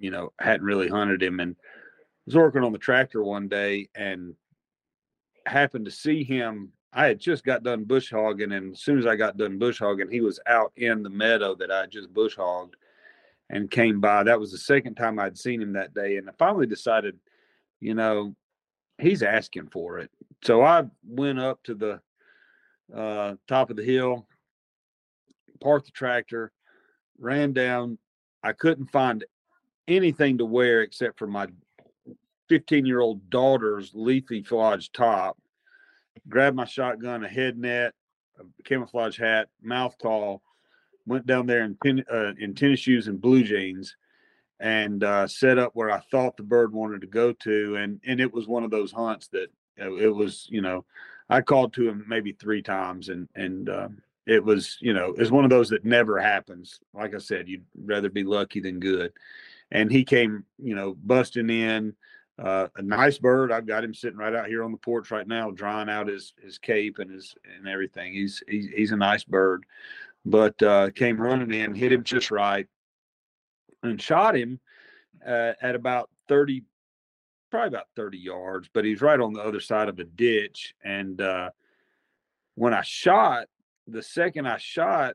you 0.00 0.10
know 0.10 0.32
hadn't 0.40 0.66
really 0.66 0.88
hunted 0.88 1.22
him, 1.22 1.40
and 1.40 1.54
was 2.26 2.34
working 2.34 2.64
on 2.64 2.72
the 2.72 2.78
tractor 2.78 3.22
one 3.22 3.48
day 3.48 3.88
and 3.94 4.34
happened 5.46 5.84
to 5.84 5.90
see 5.90 6.24
him. 6.24 6.72
I 6.92 7.06
had 7.06 7.20
just 7.20 7.44
got 7.44 7.62
done 7.62 7.84
bush 7.84 8.10
hogging, 8.10 8.52
and 8.52 8.72
as 8.74 8.80
soon 8.80 8.98
as 8.98 9.06
I 9.06 9.14
got 9.14 9.36
done 9.36 9.58
bush 9.58 9.78
hogging, 9.78 10.10
he 10.10 10.20
was 10.20 10.40
out 10.46 10.72
in 10.76 11.02
the 11.02 11.10
meadow 11.10 11.54
that 11.54 11.70
I 11.70 11.86
just 11.86 12.12
bush 12.12 12.34
hogged 12.36 12.74
and 13.50 13.70
came 13.70 14.00
by. 14.00 14.22
That 14.22 14.40
was 14.40 14.52
the 14.52 14.58
second 14.58 14.94
time 14.94 15.18
I'd 15.18 15.38
seen 15.38 15.60
him 15.60 15.72
that 15.74 15.92
day. 15.92 16.16
And 16.16 16.28
I 16.28 16.32
finally 16.38 16.66
decided, 16.66 17.18
you 17.80 17.94
know, 17.94 18.34
he's 18.98 19.22
asking 19.22 19.68
for 19.68 19.98
it. 19.98 20.10
So 20.42 20.62
I 20.62 20.84
went 21.06 21.40
up 21.40 21.62
to 21.64 21.74
the 21.74 22.00
uh, 22.94 23.34
top 23.48 23.70
of 23.70 23.76
the 23.76 23.84
hill, 23.84 24.26
parked 25.60 25.86
the 25.86 25.92
tractor, 25.92 26.52
ran 27.18 27.52
down. 27.52 27.98
I 28.42 28.52
couldn't 28.52 28.90
find 28.90 29.24
anything 29.90 30.38
to 30.38 30.44
wear 30.44 30.82
except 30.82 31.18
for 31.18 31.26
my 31.26 31.48
15 32.48 32.86
year 32.86 33.00
old 33.00 33.28
daughter's 33.30 33.92
leafy 33.94 34.42
flage 34.42 34.90
top. 34.92 35.38
Grabbed 36.28 36.56
my 36.56 36.64
shotgun, 36.64 37.24
a 37.24 37.28
head 37.28 37.58
net, 37.58 37.94
a 38.38 38.62
camouflage 38.64 39.18
hat, 39.18 39.48
mouth 39.62 39.96
call, 39.98 40.42
went 41.06 41.26
down 41.26 41.46
there 41.46 41.62
in, 41.84 42.04
uh, 42.12 42.32
in 42.38 42.54
tennis 42.54 42.80
shoes 42.80 43.08
and 43.08 43.20
blue 43.20 43.42
jeans 43.42 43.96
and 44.58 45.02
uh, 45.02 45.26
set 45.26 45.58
up 45.58 45.70
where 45.74 45.90
I 45.90 46.00
thought 46.10 46.36
the 46.36 46.42
bird 46.42 46.72
wanted 46.72 47.00
to 47.00 47.06
go 47.06 47.32
to. 47.32 47.76
And, 47.76 48.00
and 48.06 48.20
it 48.20 48.32
was 48.32 48.46
one 48.46 48.64
of 48.64 48.70
those 48.70 48.92
hunts 48.92 49.28
that 49.28 49.48
uh, 49.80 49.94
it 49.94 50.14
was, 50.14 50.46
you 50.50 50.60
know, 50.60 50.84
I 51.28 51.40
called 51.40 51.72
to 51.74 51.88
him 51.88 52.04
maybe 52.06 52.32
three 52.32 52.62
times 52.62 53.08
and, 53.08 53.28
and, 53.34 53.68
um, 53.70 54.02
it 54.26 54.44
was, 54.44 54.76
you 54.80 54.92
know, 54.92 55.14
it's 55.16 55.30
one 55.30 55.44
of 55.44 55.50
those 55.50 55.70
that 55.70 55.84
never 55.84 56.18
happens. 56.18 56.78
Like 56.94 57.14
I 57.14 57.18
said, 57.18 57.48
you'd 57.48 57.64
rather 57.74 58.10
be 58.10 58.22
lucky 58.22 58.60
than 58.60 58.78
good. 58.78 59.12
And 59.70 59.90
he 59.90 60.04
came, 60.04 60.44
you 60.58 60.74
know, 60.74 60.96
busting 61.00 61.50
in, 61.50 61.94
uh, 62.42 62.68
a 62.76 62.82
nice 62.82 63.18
bird. 63.18 63.52
I've 63.52 63.66
got 63.66 63.84
him 63.84 63.92
sitting 63.92 64.18
right 64.18 64.34
out 64.34 64.46
here 64.46 64.64
on 64.64 64.72
the 64.72 64.78
porch 64.78 65.10
right 65.10 65.26
now, 65.26 65.50
drying 65.50 65.90
out 65.90 66.08
his 66.08 66.32
his 66.42 66.58
cape 66.58 66.98
and 66.98 67.10
his 67.10 67.34
and 67.56 67.68
everything. 67.68 68.14
He's 68.14 68.42
he's, 68.48 68.68
he's 68.68 68.92
a 68.92 68.96
nice 68.96 69.24
bird, 69.24 69.64
but 70.24 70.60
uh, 70.62 70.90
came 70.90 71.20
running 71.20 71.52
in, 71.52 71.74
hit 71.74 71.92
him 71.92 72.02
just 72.02 72.30
right, 72.30 72.66
and 73.82 74.00
shot 74.00 74.36
him 74.36 74.58
uh, 75.26 75.52
at 75.60 75.74
about 75.74 76.08
thirty, 76.28 76.64
probably 77.50 77.68
about 77.68 77.88
thirty 77.94 78.18
yards. 78.18 78.70
But 78.72 78.86
he's 78.86 79.02
right 79.02 79.20
on 79.20 79.34
the 79.34 79.42
other 79.42 79.60
side 79.60 79.90
of 79.90 79.98
a 79.98 80.04
ditch. 80.04 80.74
And 80.82 81.20
uh, 81.20 81.50
when 82.54 82.72
I 82.72 82.82
shot, 82.82 83.48
the 83.86 84.02
second 84.02 84.46
I 84.46 84.56
shot, 84.56 85.14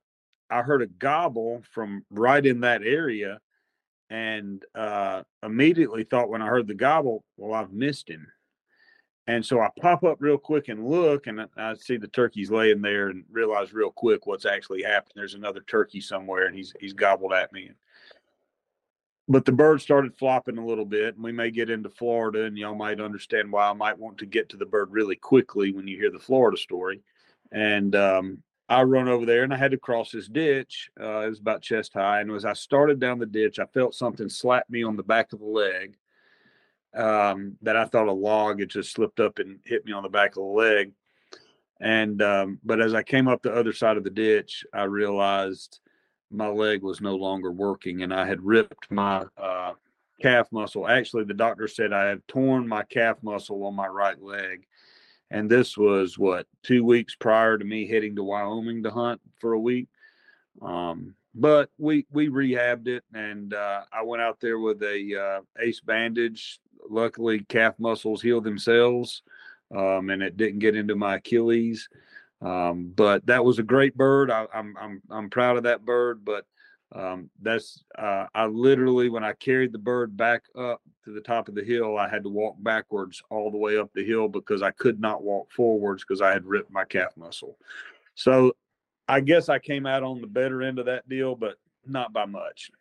I 0.52 0.62
heard 0.62 0.84
a 0.84 0.88
gobble 0.88 1.64
from 1.72 2.06
right 2.12 2.46
in 2.46 2.60
that 2.60 2.84
area 2.84 3.40
and 4.10 4.64
uh, 4.76 5.24
immediately 5.44 6.04
thought 6.04 6.30
when 6.30 6.42
I 6.42 6.48
heard 6.48 6.68
the 6.68 6.74
gobble, 6.76 7.24
well, 7.38 7.54
I've 7.54 7.72
missed 7.74 8.10
him. 8.10 8.28
And 9.28 9.44
so 9.44 9.60
I 9.60 9.70
pop 9.80 10.04
up 10.04 10.18
real 10.20 10.38
quick 10.38 10.68
and 10.68 10.88
look, 10.88 11.26
and 11.28 11.48
I- 11.58 11.74
see 11.76 11.98
the 11.98 12.08
turkey's 12.08 12.52
laying 12.52 12.82
there, 12.82 13.10
and 13.10 13.24
realize 13.32 13.74
real 13.74 13.92
quick 13.92 14.28
what's 14.28 14.46
actually 14.46 14.84
happened. 14.84 15.14
There's 15.16 15.34
another 15.34 15.62
turkey 15.62 16.00
somewhere, 16.02 16.46
and 16.46 16.56
he's 16.56 16.74
he's 16.80 16.94
gobbled 16.94 17.34
at 17.34 17.52
me. 17.52 17.72
but 19.28 19.44
the 19.46 19.52
bird 19.52 19.82
started 19.82 20.16
flopping 20.16 20.58
a 20.60 20.66
little 20.66 20.86
bit, 20.86 21.16
and 21.16 21.24
we 21.24 21.32
may 21.32 21.50
get 21.50 21.70
into 21.72 21.90
Florida, 21.90 22.44
and 22.46 22.58
y'all 22.58 22.76
might 22.76 23.02
understand 23.02 23.52
why 23.52 23.68
I 23.68 23.74
might 23.74 23.98
want 23.98 24.20
to 24.20 24.26
get 24.28 24.50
to 24.50 24.58
the 24.58 24.68
bird 24.68 24.92
really 24.92 25.16
quickly 25.16 25.72
when 25.74 25.88
you 25.88 25.98
hear 25.98 26.12
the 26.12 26.20
Florida 26.20 26.58
story. 26.58 27.02
And 27.52 27.96
um, 27.96 28.44
I 28.68 28.84
run 28.84 29.08
over 29.08 29.26
there, 29.26 29.44
and 29.44 29.54
I 29.54 29.58
had 29.58 29.72
to 29.72 29.78
cross 29.78 30.12
this 30.12 30.28
ditch. 30.28 30.90
Uh, 31.00 31.20
it 31.20 31.30
was 31.30 31.40
about 31.40 31.62
chest 31.62 31.94
high, 31.94 32.22
and 32.22 32.32
as 32.32 32.46
I 32.46 32.54
started 32.54 33.00
down 33.00 33.20
the 33.20 33.26
ditch, 33.26 33.60
I 33.60 33.66
felt 33.66 33.94
something 33.94 34.28
slap 34.30 34.70
me 34.70 34.84
on 34.84 34.96
the 34.96 35.04
back 35.04 35.34
of 35.34 35.40
the 35.40 35.46
leg. 35.46 35.96
Um, 36.94 37.58
that 37.62 37.76
I 37.76 37.86
thought 37.86 38.08
a 38.08 38.12
log 38.14 38.62
had 38.62 38.70
just 38.70 38.94
slipped 38.94 39.20
up 39.20 39.40
and 39.40 39.60
hit 39.66 39.86
me 39.86 39.92
on 39.92 40.04
the 40.04 40.10
back 40.10 40.32
of 40.32 40.36
the 40.36 40.42
leg. 40.44 40.94
And 41.82 42.22
um, 42.22 42.60
but 42.64 42.82
as 42.82 42.94
I 42.94 43.04
came 43.04 43.28
up 43.28 43.42
the 43.42 43.54
other 43.54 43.74
side 43.74 43.98
of 43.98 44.06
the 44.06 44.10
ditch, 44.10 44.66
I 44.74 44.84
realized 44.84 45.80
my 46.32 46.48
leg 46.48 46.84
was 46.84 47.02
no 47.02 47.16
longer 47.16 47.52
working 47.52 48.04
and 48.04 48.14
I 48.14 48.26
had 48.26 48.42
ripped 48.42 48.90
my 48.90 49.26
uh, 49.38 49.74
calf 50.22 50.52
muscle. 50.52 50.88
Actually, 50.88 51.26
the 51.26 51.34
doctor 51.34 51.68
said 51.68 51.94
I 51.94 52.06
had 52.06 52.28
torn 52.28 52.68
my 52.68 52.84
calf 52.84 53.18
muscle 53.22 53.64
on 53.66 53.76
my 53.76 53.88
right 53.88 54.22
leg. 54.22 54.66
And 55.32 55.50
this 55.50 55.78
was 55.78 56.18
what, 56.18 56.48
two 56.64 56.84
weeks 56.84 57.16
prior 57.16 57.58
to 57.58 57.66
me 57.66 57.88
heading 57.88 58.16
to 58.16 58.24
Wyoming 58.24 58.84
to 58.84 58.92
hunt 58.92 59.22
for 59.40 59.54
a 59.54 59.60
week. 59.60 59.88
Um, 60.62 61.16
but 61.34 61.70
we 61.78 62.06
we 62.12 62.30
rehabbed 62.30 62.88
it 62.88 63.04
and 63.14 63.54
uh, 63.54 63.82
I 63.92 64.04
went 64.04 64.22
out 64.22 64.40
there 64.40 64.58
with 64.58 64.82
a 64.84 65.40
uh, 65.40 65.42
ace 65.62 65.82
bandage. 65.82 66.60
Luckily, 66.90 67.40
calf 67.40 67.74
muscles 67.80 68.22
healed 68.22 68.44
themselves 68.44 69.22
um, 69.76 70.10
and 70.10 70.22
it 70.22 70.38
didn't 70.38 70.60
get 70.60 70.76
into 70.76 70.96
my 70.96 71.16
Achilles. 71.16 71.90
Um, 72.42 72.92
but 72.96 73.26
that 73.26 73.44
was 73.44 73.60
a 73.60 73.64
great 73.64 73.96
bird. 73.96 74.30
I, 74.30 74.46
I'm, 74.54 74.76
I'm 74.80 75.02
I'm 75.10 75.30
proud 75.30 75.58
of 75.58 75.64
that 75.64 75.86
bird. 75.86 76.24
But 76.26 76.46
um, 76.96 77.30
that's 77.42 77.84
uh, 77.98 78.26
I 78.34 78.46
literally 78.46 79.10
when 79.10 79.24
I 79.24 79.34
carried 79.34 79.74
the 79.74 79.78
bird 79.78 80.16
back 80.16 80.44
up 80.58 80.82
to 81.04 81.12
the 81.12 81.20
top 81.20 81.50
of 81.50 81.56
the 81.56 81.64
hill, 81.64 81.98
I 81.98 82.08
had 82.08 82.24
to 82.24 82.30
walk 82.30 82.56
backwards 82.60 83.22
all 83.30 83.52
the 83.52 83.58
way 83.58 83.78
up 83.78 83.92
the 83.94 84.06
hill 84.06 84.30
because 84.30 84.62
I 84.62 84.72
could 84.72 85.00
not 85.00 85.22
walk 85.22 85.52
forwards 85.52 86.04
because 86.04 86.22
I 86.22 86.32
had 86.32 86.46
ripped 86.46 86.72
my 86.72 86.86
calf 86.86 87.12
muscle. 87.18 87.58
So 88.16 88.56
I 89.10 89.20
guess 89.20 89.50
I 89.50 89.60
came 89.60 89.86
out 89.86 90.04
on 90.04 90.22
the 90.22 90.28
better 90.28 90.64
end 90.64 90.80
of 90.80 90.86
that 90.86 91.08
deal, 91.10 91.36
but 91.36 91.58
not 91.86 92.14
by 92.14 92.26
much. 92.26 92.72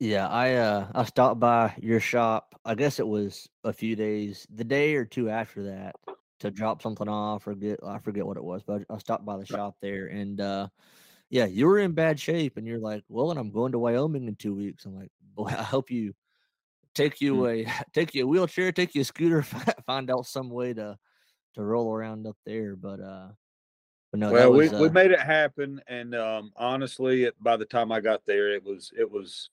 Yeah, 0.00 0.28
I 0.28 0.54
uh 0.54 0.88
I 0.94 1.04
stopped 1.04 1.38
by 1.38 1.74
your 1.80 2.00
shop. 2.00 2.56
I 2.64 2.74
guess 2.74 2.98
it 2.98 3.06
was 3.06 3.48
a 3.62 3.72
few 3.72 3.94
days, 3.94 4.48
the 4.52 4.64
day 4.64 4.96
or 4.96 5.04
two 5.04 5.30
after 5.30 5.62
that, 5.64 5.94
to 6.40 6.50
drop 6.50 6.82
something 6.82 7.08
off 7.08 7.46
or 7.46 7.54
get 7.54 7.78
I 7.86 7.98
forget 7.98 8.26
what 8.26 8.36
it 8.36 8.44
was, 8.44 8.62
but 8.66 8.82
I 8.90 8.98
stopped 8.98 9.24
by 9.24 9.36
the 9.36 9.46
shop 9.46 9.76
there 9.80 10.06
and 10.08 10.40
uh 10.40 10.68
yeah, 11.30 11.46
you 11.46 11.66
were 11.66 11.78
in 11.78 11.92
bad 11.92 12.18
shape 12.20 12.56
and 12.56 12.66
you're 12.66 12.80
like, 12.80 13.04
Well, 13.08 13.30
and 13.30 13.38
I'm 13.38 13.50
going 13.50 13.72
to 13.72 13.78
Wyoming 13.78 14.28
in 14.28 14.34
two 14.34 14.54
weeks. 14.54 14.84
I'm 14.84 14.96
like, 14.96 15.10
boy, 15.34 15.46
I 15.46 15.62
hope 15.62 15.90
you 15.90 16.14
take 16.94 17.20
you 17.20 17.36
mm. 17.36 17.66
a 17.66 17.84
take 17.94 18.14
you 18.14 18.24
a 18.24 18.26
wheelchair, 18.26 18.72
take 18.72 18.94
you 18.94 19.02
a 19.02 19.04
scooter, 19.04 19.42
find 19.86 20.10
out 20.10 20.26
some 20.26 20.50
way 20.50 20.74
to 20.74 20.98
to 21.54 21.62
roll 21.62 21.92
around 21.92 22.26
up 22.26 22.36
there. 22.44 22.76
But 22.76 23.00
uh 23.00 23.28
but 24.10 24.20
no, 24.20 24.32
well, 24.32 24.52
was, 24.52 24.70
we, 24.70 24.76
uh, 24.76 24.80
we 24.80 24.88
made 24.88 25.12
it 25.12 25.20
happen, 25.20 25.80
and 25.86 26.16
um, 26.16 26.52
honestly, 26.56 27.24
it, 27.24 27.34
by 27.40 27.56
the 27.56 27.64
time 27.64 27.92
I 27.92 28.00
got 28.00 28.26
there, 28.26 28.52
it 28.52 28.64
was 28.64 28.92
it 28.98 29.08
was. 29.08 29.50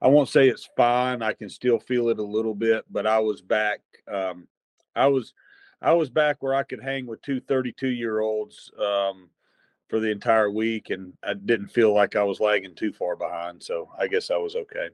I 0.00 0.06
won't 0.06 0.28
say 0.28 0.48
it's 0.48 0.68
fine. 0.76 1.22
I 1.22 1.32
can 1.32 1.50
still 1.50 1.78
feel 1.80 2.08
it 2.08 2.20
a 2.20 2.22
little 2.22 2.54
bit, 2.54 2.84
but 2.88 3.06
I 3.06 3.18
was 3.18 3.42
back. 3.42 3.80
Um, 4.10 4.46
I 4.94 5.08
was 5.08 5.34
I 5.82 5.92
was 5.92 6.08
back 6.08 6.36
where 6.40 6.54
I 6.54 6.62
could 6.62 6.82
hang 6.82 7.06
with 7.06 7.20
two 7.20 7.40
32 7.40 7.88
year 7.88 8.20
olds 8.20 8.70
um, 8.80 9.28
for 9.88 10.00
the 10.00 10.10
entire 10.10 10.50
week, 10.50 10.90
and 10.90 11.14
I 11.22 11.34
didn't 11.34 11.68
feel 11.68 11.94
like 11.94 12.16
I 12.16 12.22
was 12.22 12.40
lagging 12.40 12.74
too 12.74 12.92
far 12.92 13.16
behind. 13.16 13.62
So 13.62 13.90
I 13.98 14.06
guess 14.06 14.30
I 14.30 14.36
was 14.36 14.54
okay. 14.54 14.88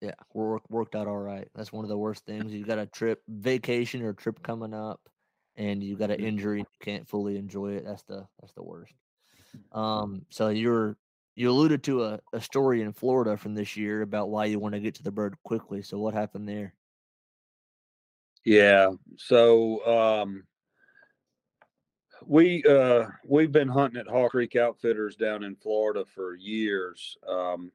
Yeah, 0.00 0.14
work 0.34 0.62
worked 0.68 0.96
out 0.96 1.06
all 1.06 1.18
right. 1.18 1.48
That's 1.54 1.72
one 1.72 1.84
of 1.84 1.88
the 1.88 1.98
worst 1.98 2.26
things. 2.26 2.52
You 2.52 2.64
got 2.64 2.78
a 2.78 2.86
trip, 2.86 3.22
vacation 3.28 4.02
or 4.02 4.12
trip 4.12 4.42
coming 4.42 4.74
up, 4.74 5.00
and 5.56 5.82
you 5.82 5.96
got 5.96 6.10
an 6.10 6.16
mm-hmm. 6.16 6.26
injury, 6.26 6.58
you 6.60 6.66
can't 6.80 7.08
fully 7.08 7.36
enjoy 7.36 7.72
it. 7.74 7.84
That's 7.84 8.02
the 8.02 8.26
that's 8.40 8.52
the 8.54 8.64
worst. 8.64 8.94
Um, 9.70 10.26
so 10.30 10.48
you're 10.48 10.96
you 11.34 11.50
alluded 11.50 11.82
to 11.84 12.04
a, 12.04 12.20
a 12.32 12.40
story 12.40 12.82
in 12.82 12.92
Florida 12.92 13.36
from 13.36 13.54
this 13.54 13.76
year 13.76 14.02
about 14.02 14.28
why 14.28 14.46
you 14.46 14.58
want 14.58 14.74
to 14.74 14.80
get 14.80 14.96
to 14.96 15.02
the 15.02 15.10
bird 15.10 15.36
quickly. 15.44 15.82
So 15.82 15.98
what 15.98 16.14
happened 16.14 16.48
there? 16.48 16.74
Yeah. 18.44 18.90
So 19.16 19.86
um, 19.86 20.44
we 22.26 22.62
uh, 22.64 23.06
we've 23.24 23.52
been 23.52 23.68
hunting 23.68 24.00
at 24.00 24.08
Hawk 24.08 24.32
Creek 24.32 24.56
Outfitters 24.56 25.16
down 25.16 25.44
in 25.44 25.56
Florida 25.56 26.04
for 26.14 26.34
years, 26.34 27.16
um, 27.28 27.70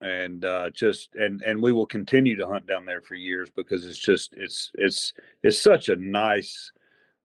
and 0.00 0.44
uh, 0.44 0.70
just 0.70 1.14
and 1.14 1.42
and 1.42 1.62
we 1.62 1.72
will 1.72 1.86
continue 1.86 2.36
to 2.36 2.46
hunt 2.46 2.66
down 2.66 2.84
there 2.84 3.00
for 3.00 3.14
years 3.14 3.50
because 3.54 3.86
it's 3.86 3.98
just 3.98 4.34
it's 4.36 4.70
it's 4.74 5.12
it's 5.42 5.60
such 5.60 5.88
a 5.88 5.96
nice 5.96 6.72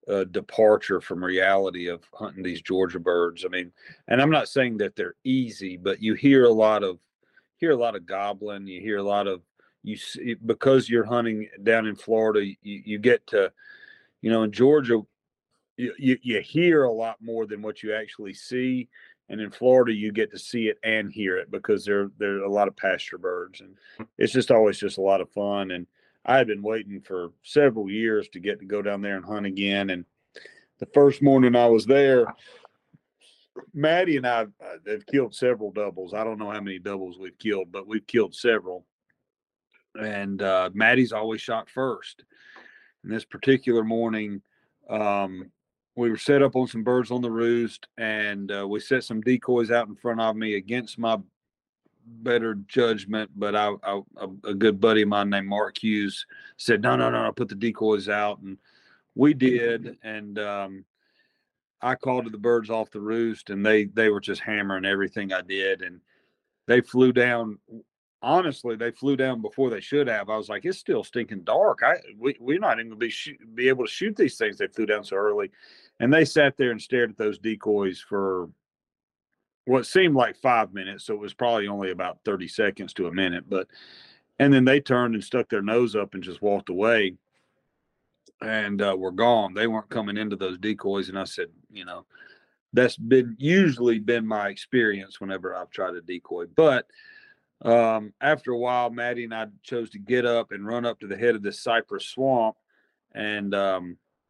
uh, 0.08 0.25
departure 0.25 1.00
from 1.00 1.24
reality 1.24 1.88
of 1.88 2.03
hunting 2.13 2.44
these 2.44 2.62
Georgia 2.62 3.00
birds. 3.00 3.46
I 3.46 3.50
mean, 3.50 3.72
and 4.08 4.22
I'm 4.22 4.32
not 4.32 4.50
saying 4.50 4.77
that 4.77 4.96
they're 4.96 5.15
easy, 5.24 5.77
but 5.77 6.01
you 6.01 6.13
hear 6.13 6.46
a 6.46 6.51
lot 6.51 6.84
of 6.84 7.00
hear 7.58 7.72
a 7.72 7.77
lot 7.77 7.96
of 7.96 8.06
gobbling, 8.06 8.68
you 8.68 8.82
hear 8.82 8.98
a 8.98 9.03
lot 9.03 9.27
of 9.27 9.42
you 9.84 9.98
see 9.98 10.36
because 10.46 10.89
you're 10.89 11.06
hunting 11.06 11.48
down 11.63 11.86
in 11.86 11.96
Florida, 11.96 12.46
you, 12.46 12.56
you 12.62 12.98
get 13.00 13.25
to, 13.27 13.51
you 14.22 14.32
know, 14.32 14.44
in 14.44 14.51
Georgia, 14.51 15.01
you, 15.77 15.94
you, 15.98 16.18
you 16.22 16.42
hear 16.42 16.84
a 16.84 16.92
lot 16.92 17.18
more 17.22 17.46
than 17.46 17.62
what 17.62 17.84
you 17.84 17.94
actually 17.94 18.34
see. 18.34 18.89
And 19.30 19.39
in 19.39 19.51
Florida, 19.51 19.94
you 19.94 20.12
get 20.12 20.32
to 20.32 20.39
see 20.39 20.68
it 20.68 20.77
and 20.84 21.12
hear 21.12 21.38
it 21.38 21.50
because 21.50 21.86
there 21.86 22.12
there 22.18 22.36
are 22.36 22.44
a 22.44 22.51
lot 22.51 22.68
of 22.68 22.75
pasture 22.75 23.18
birds, 23.18 23.62
and 23.62 23.75
it's 24.18 24.34
just 24.34 24.51
always 24.51 24.77
just 24.77 24.98
a 24.98 25.01
lot 25.01 25.22
of 25.22 25.32
fun. 25.32 25.72
And 25.72 25.88
I 26.25 26.38
had 26.38 26.48
been 26.48 26.62
waiting 26.62 27.01
for 27.01 27.32
several 27.42 27.89
years 27.89 28.27
to 28.30 28.39
get 28.39 28.60
to 28.60 28.65
go 28.65 28.82
down 28.82 29.01
there 29.01 29.15
and 29.15 29.25
hunt 29.25 29.46
again. 29.46 29.89
And 29.89 30.06
the 30.80 30.86
first 30.88 31.22
morning 31.22 31.56
I 31.56 31.68
was 31.68 31.86
there, 31.86 32.27
Maddie 33.74 34.18
and 34.18 34.27
I 34.27 34.42
uh, 34.42 34.48
have 34.88 35.06
killed 35.06 35.34
several 35.34 35.72
doubles. 35.72 36.13
I 36.13 36.24
don't 36.25 36.38
know 36.38 36.51
how 36.51 36.62
many 36.62 36.77
doubles 36.77 37.18
we've 37.18 37.39
killed, 37.39 37.72
but 37.72 37.88
we've 37.88 38.06
killed 38.06 38.36
several 38.36 38.86
and 40.00 40.42
uh, 40.42 40.70
Maddie's 40.74 41.12
always 41.12 41.42
shot 41.42 41.70
first. 41.70 42.24
And 43.03 43.12
this 43.12 43.25
particular 43.25 43.84
morning, 43.84 44.42
um, 44.89 45.51
we 45.96 46.10
were 46.10 46.18
set 46.18 46.42
up 46.42 46.56
on 46.56 46.68
some 46.68 46.84
birds 46.84 47.12
on 47.12 47.22
the 47.22 47.32
roost, 47.32 47.88
and 47.98 48.52
uh, 48.52 48.68
we 48.68 48.80
set 48.80 49.04
some 49.04 49.22
decoys 49.22 49.72
out 49.72 49.88
in 49.88 49.96
front 49.96 50.20
of 50.20 50.36
me 50.36 50.56
against 50.56 50.98
my 50.98 51.18
better 52.06 52.56
judgment. 52.68 53.30
But 53.36 53.56
I, 53.56 53.74
I, 53.84 54.02
a 54.44 54.54
good 54.54 54.82
buddy 54.82 55.04
of 55.04 55.10
mine 55.10 55.30
named 55.30 55.48
Mark 55.48 55.78
Hughes 55.82 56.26
said, 56.58 56.82
"No, 56.82 56.96
no, 56.96 57.10
no, 57.10 57.24
no, 57.24 57.32
put 57.32 57.50
the 57.50 57.56
decoys 57.56 58.10
out," 58.10 58.40
and 58.40 58.58
we 59.16 59.34
did. 59.34 59.98
And 60.04 60.40
um, 60.40 60.86
I 61.82 61.96
called 61.96 62.26
to 62.26 62.32
the 62.32 62.38
birds 62.38 62.70
off 62.70 62.90
the 62.90 63.02
roost, 63.02 63.52
and 63.52 63.66
they 63.66 63.86
they 63.86 64.10
were 64.10 64.22
just 64.22 64.42
hammering 64.42 64.86
everything 64.86 65.32
I 65.32 65.42
did, 65.42 65.82
and 65.84 66.02
they 66.66 66.82
flew 66.82 67.14
down 67.14 67.60
honestly, 68.24 68.78
they 68.78 68.90
flew 68.90 69.18
down 69.18 69.42
before 69.42 69.70
they 69.70 69.82
should 69.82 70.08
have. 70.08 70.30
I 70.30 70.38
was 70.38 70.48
like, 70.50 70.66
it's 70.66 70.80
still 70.80 71.04
stinking 71.04 71.44
dark. 71.44 71.82
I 71.84 71.98
we, 72.18 72.36
we're 72.40 72.58
not 72.58 72.80
even 72.80 72.90
gonna 72.90 73.00
be 73.00 73.10
sh- 73.10 73.38
be 73.54 73.68
able 73.68 73.86
to 73.86 73.92
shoot 73.92 74.16
these 74.16 74.38
things. 74.38 74.58
They 74.58 74.68
flew 74.68 74.86
down 74.86 75.04
so 75.04 75.18
early, 75.18 75.52
and 76.04 76.14
they 76.14 76.26
sat 76.26 76.58
there 76.58 76.72
and 76.72 76.82
stared 76.82 77.12
at 77.12 77.18
those 77.18 77.40
decoys 77.40 77.98
for 78.02 78.50
what 79.64 79.86
seemed 79.86 80.16
like 80.16 80.36
five 80.36 80.74
minutes. 80.74 81.06
So 81.06 81.14
it 81.14 81.20
was 81.22 81.34
probably 81.34 81.70
only 81.70 81.92
about 81.92 82.20
thirty 82.26 82.50
seconds 82.50 82.94
to 82.96 83.08
a 83.08 83.14
minute. 83.14 83.46
But 83.48 83.68
and 84.38 84.54
then 84.54 84.66
they 84.66 84.82
turned 84.82 85.16
and 85.16 85.24
stuck 85.24 85.48
their 85.48 85.62
nose 85.62 85.96
up 85.96 86.14
and 86.14 86.22
just 86.22 86.42
walked 86.42 86.68
away, 86.68 87.16
and 88.42 88.82
uh, 88.82 88.98
were 89.00 89.14
gone. 89.14 89.54
They 89.54 89.68
weren't 89.68 89.88
coming 89.88 90.18
into 90.18 90.36
those 90.36 90.58
decoys. 90.58 91.08
And 91.08 91.18
I 91.18 91.24
said, 91.24 91.48
you 91.72 91.86
know, 91.86 92.06
that's 92.74 92.98
been 92.98 93.38
usually 93.40 94.00
been 94.00 94.28
my 94.28 94.50
experience 94.50 95.22
whenever 95.22 95.56
I've 95.56 95.70
tried 95.70 95.96
a 95.96 96.02
decoy, 96.02 96.48
but 96.54 96.86
um, 97.64 98.12
after 98.20 98.52
a 98.52 98.58
while, 98.58 98.90
Maddie 98.90 99.24
and 99.24 99.34
I 99.34 99.48
chose 99.64 99.90
to 99.92 100.00
get 100.00 100.26
up 100.26 100.52
and 100.52 100.68
run 100.68 100.86
up 100.86 101.00
to 101.00 101.08
the 101.08 101.16
head 101.16 101.36
of 101.36 101.44
this 101.44 101.62
cypress 101.62 102.06
swamp. 102.06 102.58
And 103.16 103.56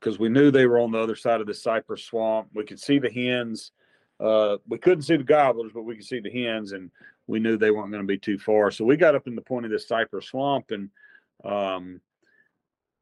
because 0.04 0.20
we 0.20 0.28
knew 0.28 0.52
they 0.52 0.66
were 0.66 0.80
on 0.80 0.92
the 0.92 1.00
other 1.00 1.16
side 1.16 1.40
of 1.40 1.48
the 1.48 1.54
cypress 1.54 2.04
swamp, 2.04 2.50
we 2.54 2.66
could 2.66 2.80
see 2.80 3.00
the 3.00 3.10
hens. 3.10 3.72
Uh, 4.20 4.58
we 4.68 4.78
couldn't 4.78 5.04
see 5.04 5.16
the 5.16 5.24
gobblers, 5.24 5.72
but 5.74 5.84
we 5.84 5.96
could 5.96 6.06
see 6.06 6.20
the 6.20 6.30
hens, 6.30 6.74
and 6.74 6.92
we 7.28 7.40
knew 7.40 7.56
they 7.56 7.72
weren't 7.72 7.90
going 7.90 8.04
to 8.04 8.08
be 8.08 8.18
too 8.18 8.38
far. 8.38 8.70
So 8.70 8.84
we 8.84 8.98
got 8.98 9.16
up 9.16 9.28
in 9.28 9.36
the 9.36 9.42
point 9.42 9.66
of 9.66 9.72
this 9.72 9.88
cypress 9.88 10.26
swamp, 10.26 10.72
and 10.72 10.90
um, 11.46 12.02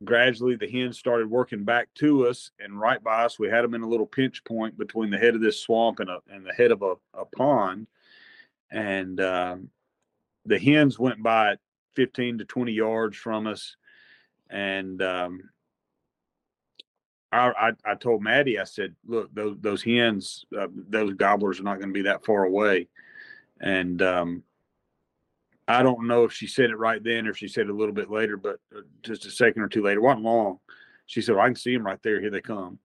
gradually 0.03 0.55
the 0.55 0.69
hens 0.69 0.99
started 0.99 1.27
working 1.27 1.63
back 1.63 1.89
to 1.95 2.27
us. 2.27 2.51
And 2.59 2.79
right 2.79 3.03
by 3.03 3.23
us, 3.23 3.39
we 3.39 3.49
had 3.49 3.63
them 3.63 3.73
in 3.73 3.81
a 3.81 3.89
little 3.89 4.05
pinch 4.05 4.43
point 4.43 4.77
between 4.77 5.09
the 5.09 5.17
head 5.17 5.33
of 5.33 5.41
this 5.41 5.59
swamp 5.59 6.01
and, 6.01 6.09
a, 6.09 6.19
and 6.29 6.45
the 6.45 6.53
head 6.53 6.71
of 6.71 6.83
a, 6.83 6.93
a 7.15 7.25
pond. 7.25 7.87
And 8.69 9.19
um, 9.19 9.69
the 10.45 10.59
hens 10.59 10.99
went 10.99 11.23
by 11.23 11.55
15 11.95 12.37
to 12.37 12.45
20 12.45 12.71
yards 12.71 13.17
from 13.17 13.47
us. 13.47 13.75
And 14.51 15.01
um, 15.01 15.50
I, 17.31 17.49
I, 17.49 17.71
I, 17.85 17.95
told 17.95 18.21
Maddie, 18.21 18.59
I 18.59 18.65
said, 18.65 18.93
look, 19.05 19.33
those, 19.33 19.57
those 19.61 19.83
hens, 19.83 20.45
uh, 20.59 20.67
those 20.73 21.13
gobblers 21.13 21.59
are 21.59 21.63
not 21.63 21.79
going 21.79 21.89
to 21.89 21.93
be 21.93 22.03
that 22.03 22.25
far 22.25 22.43
away. 22.43 22.87
And 23.61 24.01
um, 24.01 24.43
I 25.67 25.83
don't 25.83 26.07
know 26.07 26.25
if 26.25 26.33
she 26.33 26.47
said 26.47 26.69
it 26.71 26.77
right 26.77 27.01
then 27.01 27.27
or 27.27 27.31
if 27.31 27.37
she 27.37 27.47
said 27.47 27.67
it 27.67 27.69
a 27.69 27.75
little 27.75 27.93
bit 27.93 28.09
later, 28.09 28.35
but 28.35 28.59
uh, 28.75 28.81
just 29.03 29.25
a 29.25 29.31
second 29.31 29.61
or 29.61 29.69
two 29.69 29.83
later, 29.83 29.99
it 29.99 30.03
wasn't 30.03 30.23
long. 30.23 30.59
She 31.05 31.21
said, 31.21 31.35
well, 31.35 31.45
"I 31.45 31.47
can 31.47 31.55
see 31.55 31.73
them 31.73 31.85
right 31.85 32.01
there. 32.03 32.19
Here 32.19 32.29
they 32.29 32.41
come." 32.41 32.79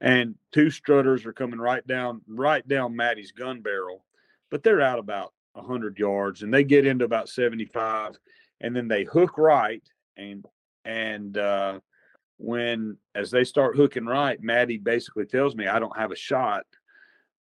And 0.00 0.34
two 0.52 0.70
strutters 0.70 1.24
are 1.24 1.32
coming 1.32 1.58
right 1.58 1.86
down, 1.86 2.22
right 2.26 2.66
down 2.66 2.96
Maddie's 2.96 3.32
gun 3.32 3.60
barrel, 3.60 4.04
but 4.50 4.62
they're 4.62 4.80
out 4.80 4.98
about 4.98 5.32
hundred 5.54 5.98
yards, 5.98 6.42
and 6.42 6.52
they 6.52 6.64
get 6.64 6.86
into 6.86 7.04
about 7.04 7.28
seventy-five, 7.28 8.18
and 8.60 8.74
then 8.74 8.88
they 8.88 9.04
hook 9.04 9.38
right, 9.38 9.82
and 10.16 10.44
and 10.84 11.38
uh, 11.38 11.80
when 12.38 12.98
as 13.14 13.30
they 13.30 13.44
start 13.44 13.76
hooking 13.76 14.06
right, 14.06 14.40
Maddie 14.42 14.78
basically 14.78 15.26
tells 15.26 15.54
me 15.54 15.66
I 15.66 15.78
don't 15.78 15.96
have 15.96 16.12
a 16.12 16.16
shot 16.16 16.66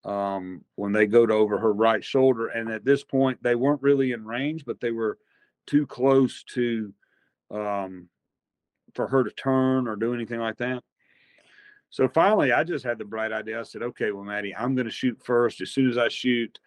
um, 0.04 0.62
when 0.76 0.92
they 0.92 1.06
go 1.06 1.26
to 1.26 1.34
over 1.34 1.58
her 1.58 1.72
right 1.72 2.04
shoulder. 2.04 2.48
And 2.48 2.70
at 2.70 2.84
this 2.84 3.02
point, 3.02 3.42
they 3.42 3.54
weren't 3.54 3.82
really 3.82 4.12
in 4.12 4.24
range, 4.24 4.64
but 4.64 4.80
they 4.80 4.90
were 4.90 5.18
too 5.66 5.86
close 5.86 6.44
to 6.54 6.92
um, 7.50 8.08
for 8.94 9.06
her 9.08 9.24
to 9.24 9.30
turn 9.30 9.88
or 9.88 9.96
do 9.96 10.14
anything 10.14 10.40
like 10.40 10.58
that. 10.58 10.82
So 11.90 12.08
finally, 12.08 12.52
I 12.52 12.64
just 12.64 12.84
had 12.84 12.98
the 12.98 13.04
bright 13.04 13.32
idea. 13.32 13.60
I 13.60 13.62
said, 13.62 13.82
"Okay, 13.82 14.10
well, 14.10 14.24
Maddie, 14.24 14.54
I'm 14.54 14.74
going 14.74 14.86
to 14.86 14.92
shoot 14.92 15.22
first. 15.22 15.60
As 15.60 15.70
soon 15.70 15.88
as 15.88 15.96
I 15.96 16.08
shoot, 16.08 16.58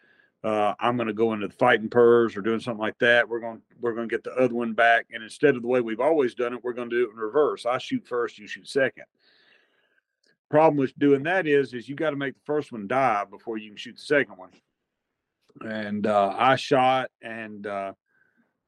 uh, 0.44 0.74
I'm 0.80 0.96
going 0.96 1.08
to 1.08 1.14
go 1.14 1.34
into 1.34 1.48
the 1.48 1.54
fighting 1.54 1.90
purrs 1.90 2.38
or 2.38 2.42
doing 2.42 2.60
something 2.60 2.82
like 2.82 3.00
that. 3.00 3.28
We're 3.28 3.40
going 3.40 3.62
we're 3.80 3.94
going 3.94 4.08
to 4.08 4.14
get 4.14 4.24
the 4.24 4.34
other 4.36 4.54
one 4.54 4.74
back, 4.74 5.08
and 5.12 5.24
instead 5.24 5.56
of 5.56 5.62
the 5.62 5.68
way 5.68 5.82
we've 5.82 6.00
always 6.00 6.36
done 6.36 6.54
it, 6.54 6.64
we're 6.64 6.74
going 6.74 6.90
to 6.90 6.96
do 6.96 7.06
it 7.06 7.14
in 7.14 7.18
reverse. 7.18 7.66
I 7.66 7.78
shoot 7.78 8.08
first, 8.08 8.38
you 8.38 8.48
shoot 8.48 8.68
second 8.68 9.06
problem 10.50 10.78
with 10.78 10.98
doing 10.98 11.24
that 11.24 11.48
is 11.48 11.74
is 11.74 11.90
you 11.90 11.96
got 11.96 12.12
to 12.12 12.16
make 12.16 12.34
the 12.34 12.46
first 12.46 12.72
one 12.72 12.88
die 12.88 13.24
before 13.30 13.58
you 13.58 13.70
can 13.70 13.78
shoot 13.78 13.96
the 13.96 14.02
second 14.02 14.38
one 14.38 14.50
and 15.66 16.08
uh, 16.08 16.34
i 16.38 16.56
shot 16.56 17.10
and 17.22 17.68
uh, 17.68 17.92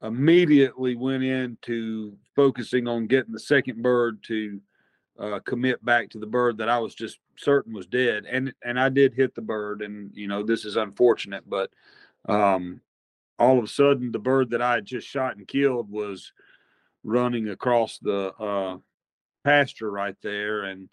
immediately 0.02 0.94
went 0.94 1.22
into 1.22 2.16
focusing 2.36 2.86
on 2.86 3.06
getting 3.06 3.32
the 3.32 3.40
second 3.40 3.82
bird 3.82 4.22
to 4.22 4.60
uh, 5.18 5.38
commit 5.44 5.82
back 5.84 6.10
to 6.10 6.18
the 6.18 6.26
bird 6.26 6.58
that 6.58 6.68
i 6.68 6.78
was 6.78 6.94
just 6.94 7.18
certain 7.40 7.72
was 7.72 7.86
dead 7.86 8.24
and 8.30 8.52
and 8.64 8.78
i 8.78 8.88
did 8.88 9.14
hit 9.14 9.34
the 9.34 9.42
bird 9.42 9.82
and 9.82 10.10
you 10.14 10.28
know 10.28 10.42
this 10.42 10.64
is 10.64 10.76
unfortunate 10.76 11.44
but 11.48 11.70
um, 12.28 12.80
all 13.38 13.58
of 13.58 13.64
a 13.64 13.68
sudden 13.68 14.12
the 14.12 14.18
bird 14.18 14.50
that 14.50 14.62
i 14.62 14.74
had 14.74 14.84
just 14.84 15.06
shot 15.06 15.36
and 15.36 15.48
killed 15.48 15.90
was 15.90 16.32
running 17.02 17.48
across 17.48 17.98
the 17.98 18.32
uh, 18.34 18.76
pasture 19.44 19.90
right 19.90 20.16
there 20.22 20.64
and 20.64 20.88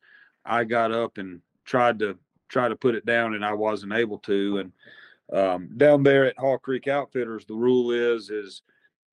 I 0.48 0.64
got 0.64 0.92
up 0.92 1.18
and 1.18 1.42
tried 1.66 2.00
to 2.00 2.18
try 2.48 2.70
to 2.70 2.76
put 2.76 2.96
it 2.96 3.06
down, 3.06 3.36
and 3.36 3.46
I 3.46 3.54
wasn't 3.54 3.94
able 3.94 4.20
to. 4.20 4.60
And 4.60 4.72
um, 5.38 5.70
down 5.78 6.04
there 6.04 6.26
at 6.26 6.40
Hall 6.40 6.58
Creek 6.58 6.88
Outfitters, 6.88 7.46
the 7.46 7.56
rule 7.56 7.92
is 7.92 8.30
is 8.30 8.62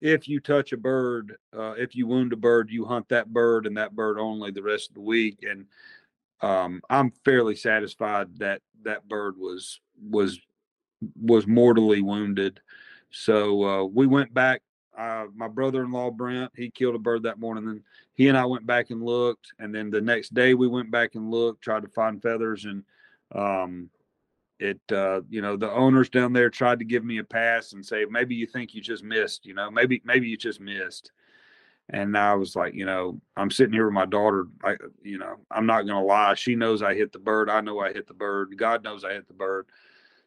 if 0.00 0.28
you 0.28 0.38
touch 0.38 0.72
a 0.72 0.76
bird, 0.76 1.36
uh, 1.56 1.72
if 1.72 1.96
you 1.96 2.06
wound 2.06 2.32
a 2.32 2.36
bird, 2.36 2.70
you 2.70 2.84
hunt 2.84 3.08
that 3.08 3.32
bird 3.32 3.66
and 3.66 3.76
that 3.76 3.96
bird 3.96 4.18
only 4.18 4.50
the 4.50 4.62
rest 4.62 4.90
of 4.90 4.94
the 4.94 5.00
week. 5.00 5.44
And 5.48 5.66
um, 6.44 6.82
I'm 6.90 7.10
fairly 7.24 7.56
satisfied 7.56 8.38
that 8.38 8.60
that 8.82 9.08
bird 9.08 9.36
was 9.38 9.80
was 10.00 10.38
was 11.20 11.46
mortally 11.46 12.02
wounded. 12.02 12.60
So 13.10 13.64
uh, 13.64 13.84
we 13.84 14.06
went 14.06 14.34
back 14.34 14.62
uh, 14.96 15.26
my 15.34 15.48
brother-in-law 15.48 16.12
Brent, 16.12 16.52
he 16.56 16.70
killed 16.70 16.94
a 16.94 16.98
bird 16.98 17.24
that 17.24 17.40
morning. 17.40 17.66
Then 17.66 17.82
he 18.14 18.28
and 18.28 18.38
I 18.38 18.44
went 18.44 18.66
back 18.66 18.90
and 18.90 19.02
looked, 19.02 19.52
and 19.58 19.74
then 19.74 19.90
the 19.90 20.00
next 20.00 20.34
day 20.34 20.54
we 20.54 20.68
went 20.68 20.90
back 20.90 21.14
and 21.14 21.30
looked, 21.30 21.62
tried 21.62 21.82
to 21.82 21.88
find 21.88 22.22
feathers, 22.22 22.64
and 22.64 22.84
um, 23.34 23.90
it, 24.60 24.80
uh, 24.92 25.22
you 25.28 25.42
know, 25.42 25.56
the 25.56 25.70
owners 25.70 26.08
down 26.08 26.32
there 26.32 26.48
tried 26.48 26.78
to 26.78 26.84
give 26.84 27.04
me 27.04 27.18
a 27.18 27.24
pass 27.24 27.72
and 27.72 27.84
say 27.84 28.04
maybe 28.08 28.34
you 28.36 28.46
think 28.46 28.72
you 28.72 28.80
just 28.80 29.02
missed, 29.02 29.46
you 29.46 29.54
know, 29.54 29.70
maybe 29.70 30.00
maybe 30.04 30.28
you 30.28 30.36
just 30.36 30.60
missed. 30.60 31.10
And 31.90 32.12
now 32.12 32.32
I 32.32 32.36
was 32.36 32.56
like, 32.56 32.74
you 32.74 32.86
know, 32.86 33.20
I'm 33.36 33.50
sitting 33.50 33.72
here 33.72 33.84
with 33.84 33.94
my 33.94 34.06
daughter. 34.06 34.46
I, 34.62 34.76
you 35.02 35.18
know, 35.18 35.36
I'm 35.50 35.66
not 35.66 35.82
gonna 35.82 36.04
lie. 36.04 36.34
She 36.34 36.54
knows 36.54 36.82
I 36.82 36.94
hit 36.94 37.12
the 37.12 37.18
bird. 37.18 37.50
I 37.50 37.60
know 37.60 37.78
I 37.80 37.92
hit 37.92 38.06
the 38.06 38.14
bird. 38.14 38.56
God 38.56 38.82
knows 38.82 39.04
I 39.04 39.12
hit 39.12 39.28
the 39.28 39.34
bird. 39.34 39.66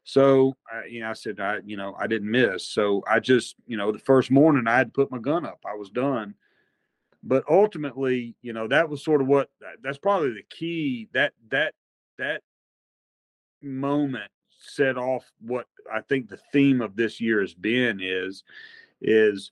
So, 0.04 0.56
I, 0.72 0.86
you 0.86 1.02
know, 1.02 1.10
I 1.10 1.14
said, 1.14 1.40
I, 1.40 1.60
you 1.66 1.76
know, 1.76 1.96
I 2.00 2.08
didn't 2.08 2.32
miss. 2.32 2.66
So 2.66 3.04
I 3.08 3.20
just, 3.20 3.56
you 3.66 3.76
know, 3.76 3.92
the 3.92 4.00
first 4.00 4.32
morning 4.32 4.68
I 4.68 4.78
had 4.78 4.88
to 4.88 4.94
put 4.94 5.12
my 5.12 5.18
gun 5.18 5.46
up. 5.46 5.60
I 5.66 5.76
was 5.76 5.90
done. 5.90 6.36
But 7.24 7.44
ultimately, 7.50 8.36
you 8.42 8.54
know, 8.54 8.68
that 8.68 8.88
was 8.88 9.04
sort 9.04 9.22
of 9.22 9.28
what 9.28 9.50
that's 9.82 9.98
probably 9.98 10.30
the 10.30 10.46
key. 10.50 11.10
That 11.14 11.34
that 11.50 11.74
that 12.20 12.42
moment 13.62 14.32
set 14.60 14.98
off 14.98 15.30
what 15.42 15.66
I 15.92 16.02
think 16.02 16.30
the 16.30 16.40
theme 16.54 16.82
of 16.82 16.96
this 16.96 17.20
year 17.20 17.42
has 17.42 17.54
been 17.54 18.00
is 18.02 18.44
is 19.02 19.52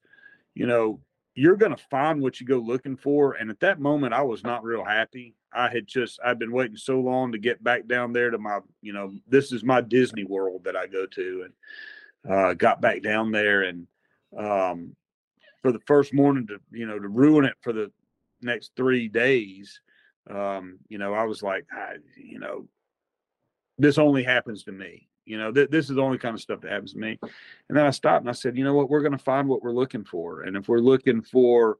you 0.53 0.67
know 0.67 0.99
you're 1.35 1.57
going 1.57 1.75
to 1.75 1.83
find 1.89 2.21
what 2.21 2.39
you 2.39 2.47
go 2.47 2.57
looking 2.57 2.95
for 2.95 3.33
and 3.33 3.49
at 3.51 3.59
that 3.59 3.79
moment 3.79 4.13
I 4.13 4.21
was 4.21 4.43
not 4.43 4.63
real 4.63 4.83
happy. 4.83 5.35
I 5.53 5.69
had 5.69 5.85
just 5.85 6.19
I've 6.23 6.39
been 6.39 6.51
waiting 6.51 6.77
so 6.77 6.99
long 6.99 7.31
to 7.31 7.37
get 7.37 7.63
back 7.63 7.87
down 7.87 8.13
there 8.13 8.31
to 8.31 8.37
my 8.37 8.59
you 8.81 8.93
know 8.93 9.13
this 9.27 9.51
is 9.51 9.63
my 9.63 9.81
Disney 9.81 10.23
World 10.23 10.63
that 10.63 10.75
I 10.75 10.87
go 10.87 11.05
to 11.05 11.45
and 11.45 12.33
uh, 12.33 12.53
got 12.53 12.81
back 12.81 13.01
down 13.01 13.31
there 13.31 13.63
and 13.63 13.87
um, 14.37 14.95
for 15.61 15.71
the 15.71 15.79
first 15.85 16.13
morning 16.13 16.47
to 16.47 16.59
you 16.71 16.85
know 16.85 16.99
to 16.99 17.07
ruin 17.07 17.45
it 17.45 17.55
for 17.61 17.73
the 17.73 17.91
next 18.41 18.71
three 18.75 19.07
days 19.07 19.79
um, 20.29 20.79
you 20.87 20.97
know 20.97 21.13
I 21.13 21.23
was 21.23 21.43
like 21.43 21.65
I, 21.71 21.95
you 22.17 22.39
know 22.39 22.67
this 23.77 23.97
only 23.97 24.23
happens 24.23 24.63
to 24.63 24.71
me 24.71 25.09
you 25.25 25.37
know 25.37 25.51
th- 25.51 25.69
this 25.69 25.89
is 25.89 25.95
the 25.95 26.01
only 26.01 26.17
kind 26.17 26.35
of 26.35 26.41
stuff 26.41 26.61
that 26.61 26.71
happens 26.71 26.93
to 26.93 26.99
me. 26.99 27.17
And 27.69 27.77
then 27.77 27.85
I 27.85 27.91
stopped 27.91 28.21
and 28.21 28.29
I 28.29 28.33
said 28.33 28.57
you 28.57 28.63
know 28.63 28.73
what? 28.73 28.89
We're 28.89 29.01
going 29.01 29.11
to 29.11 29.17
find 29.17 29.47
what 29.47 29.61
we're 29.63 29.71
looking 29.71 30.03
for. 30.03 30.43
And 30.43 30.55
if 30.55 30.67
we're 30.67 30.79
looking 30.79 31.21
for 31.21 31.77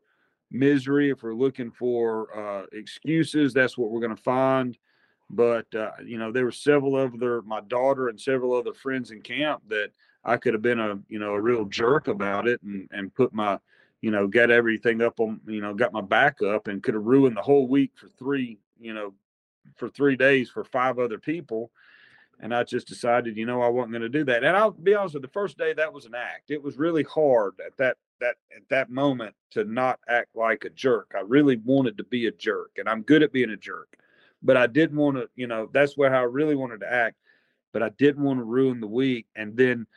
misery, 0.52 1.10
if 1.10 1.24
we're 1.24 1.34
looking 1.34 1.72
for 1.72 2.38
uh, 2.38 2.66
excuses, 2.72 3.54
that's 3.54 3.78
what 3.78 3.92
we're 3.92 4.02
going 4.02 4.16
to 4.16 4.22
find. 4.22 4.78
But 5.30 5.74
uh, 5.74 5.92
you 6.06 6.18
know, 6.18 6.32
there 6.32 6.46
were 6.46 6.52
several 6.52 6.96
other 6.96 7.42
my 7.42 7.62
daughter 7.62 8.10
and 8.10 8.20
several 8.20 8.54
other 8.54 8.74
friends 8.74 9.12
in 9.12 9.22
camp 9.22 9.64
that 9.70 9.92
I 10.24 10.38
could 10.38 10.54
have 10.54 10.62
been 10.62 10.80
a 10.80 11.00
you 11.08 11.20
know 11.20 11.34
a 11.34 11.42
real 11.42 11.66
jerk 11.66 12.08
about 12.08 12.48
it 12.48 12.62
and 12.64 12.88
and 12.92 13.14
put 13.14 13.34
my 13.34 13.60
you 14.02 14.12
know 14.12 14.28
got 14.28 14.52
everything 14.52 15.02
up 15.02 15.20
on 15.20 15.40
you 15.48 15.62
know 15.62 15.74
got 15.74 15.94
my 15.94 16.02
back 16.02 16.42
up 16.42 16.68
and 16.68 16.84
could 16.84 16.94
have 16.94 17.06
ruined 17.06 17.38
the 17.38 17.42
whole 17.42 17.68
week 17.68 17.92
for 17.96 18.08
three 18.20 18.60
you 18.80 18.94
know 18.94 19.14
for 19.76 19.90
three 19.90 20.16
days 20.16 20.50
for 20.50 20.64
five 20.64 21.00
other 21.00 21.18
people 21.18 21.72
and 22.40 22.54
I 22.54 22.64
just 22.64 22.88
decided, 22.88 23.38
you 23.38 23.46
know, 23.46 23.62
I 23.62 23.70
wasn't 23.70 23.94
going 23.94 24.02
to 24.02 24.10
do 24.10 24.24
that. 24.26 24.44
And 24.44 24.56
I'll 24.56 24.72
be 24.72 24.94
honest 24.94 25.14
with 25.14 25.24
you, 25.24 25.28
the 25.28 25.34
first 25.34 25.58
day 25.58 25.74
that 25.74 25.94
was 25.94 26.06
an 26.06 26.16
act. 26.16 26.52
It 26.52 26.62
was 26.62 26.78
really 26.78 27.04
hard 27.04 27.54
at 27.66 27.76
that 27.78 27.98
that 28.22 28.36
at 28.56 28.68
that 28.70 28.90
moment 28.90 29.36
to 29.52 29.64
not 29.64 30.00
act 30.08 30.36
like 30.36 30.66
a 30.66 30.70
jerk. 30.70 31.14
I 31.16 31.22
really 31.22 31.58
wanted 31.58 31.98
to 31.98 32.04
be 32.04 32.28
a 32.28 32.32
jerk, 32.32 32.72
and 32.78 32.90
I'm 32.90 33.02
good 33.02 33.24
at 33.24 33.34
being 33.34 33.52
a 33.52 33.58
jerk. 33.58 33.98
But 34.44 34.58
I 34.58 34.68
didn't 34.68 34.98
want 34.98 35.18
to, 35.18 35.30
you 35.36 35.48
know, 35.48 35.70
that's 35.74 35.98
where 35.98 36.14
I 36.14 36.22
really 36.22 36.56
wanted 36.56 36.82
to 36.82 36.92
act. 36.92 37.18
But 37.74 37.84
I 37.84 37.90
didn't 37.90 38.24
want 38.24 38.40
to 38.40 38.44
ruin 38.44 38.80
the 38.80 38.88
week. 38.88 39.26
And 39.36 39.58
then 39.58 39.88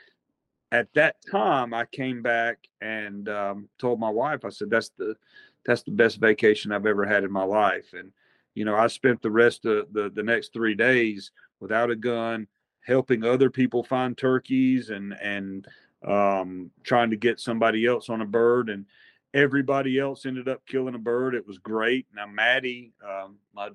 at 0.73 0.93
that 0.95 1.17
time, 1.31 1.73
I 1.73 1.85
came 1.87 2.23
back 2.23 2.59
and 2.81 3.29
um, 3.29 3.69
told 3.79 4.01
my 4.01 4.11
wife, 4.11 4.45
I 4.45 4.51
said, 4.51 4.71
"That's 4.71 4.91
the 4.91 5.17
that's 5.65 5.83
the 5.83 5.91
best 5.91 6.19
vacation 6.19 6.73
I've 6.73 6.87
ever 6.87 7.05
had 7.05 7.25
in 7.25 7.33
my 7.33 7.45
life." 7.45 7.93
And 7.93 8.13
you 8.55 8.65
know, 8.65 8.75
I 8.75 8.87
spent 8.89 9.23
the 9.23 9.31
rest 9.31 9.65
of 9.65 9.93
the 9.93 10.11
the 10.11 10.23
next 10.23 10.53
three 10.53 10.75
days 10.75 11.31
without 11.61 11.91
a 11.91 11.97
gun, 11.97 12.47
helping 12.85 13.25
other 13.25 13.51
people 13.51 13.83
find 13.83 14.17
turkeys 14.17 14.91
and 14.91 15.15
and 15.21 15.67
um, 16.07 16.71
trying 16.85 17.11
to 17.11 17.17
get 17.17 17.41
somebody 17.41 17.87
else 17.87 18.09
on 18.09 18.21
a 18.21 18.27
bird, 18.27 18.71
and 18.71 18.87
everybody 19.35 19.99
else 19.99 20.27
ended 20.27 20.49
up 20.49 20.67
killing 20.67 20.95
a 20.95 20.99
bird. 20.99 21.35
It 21.35 21.47
was 21.47 21.59
great. 21.59 22.07
Now 22.15 22.27
Maddie, 22.27 22.93
um, 23.07 23.37
my 23.55 23.71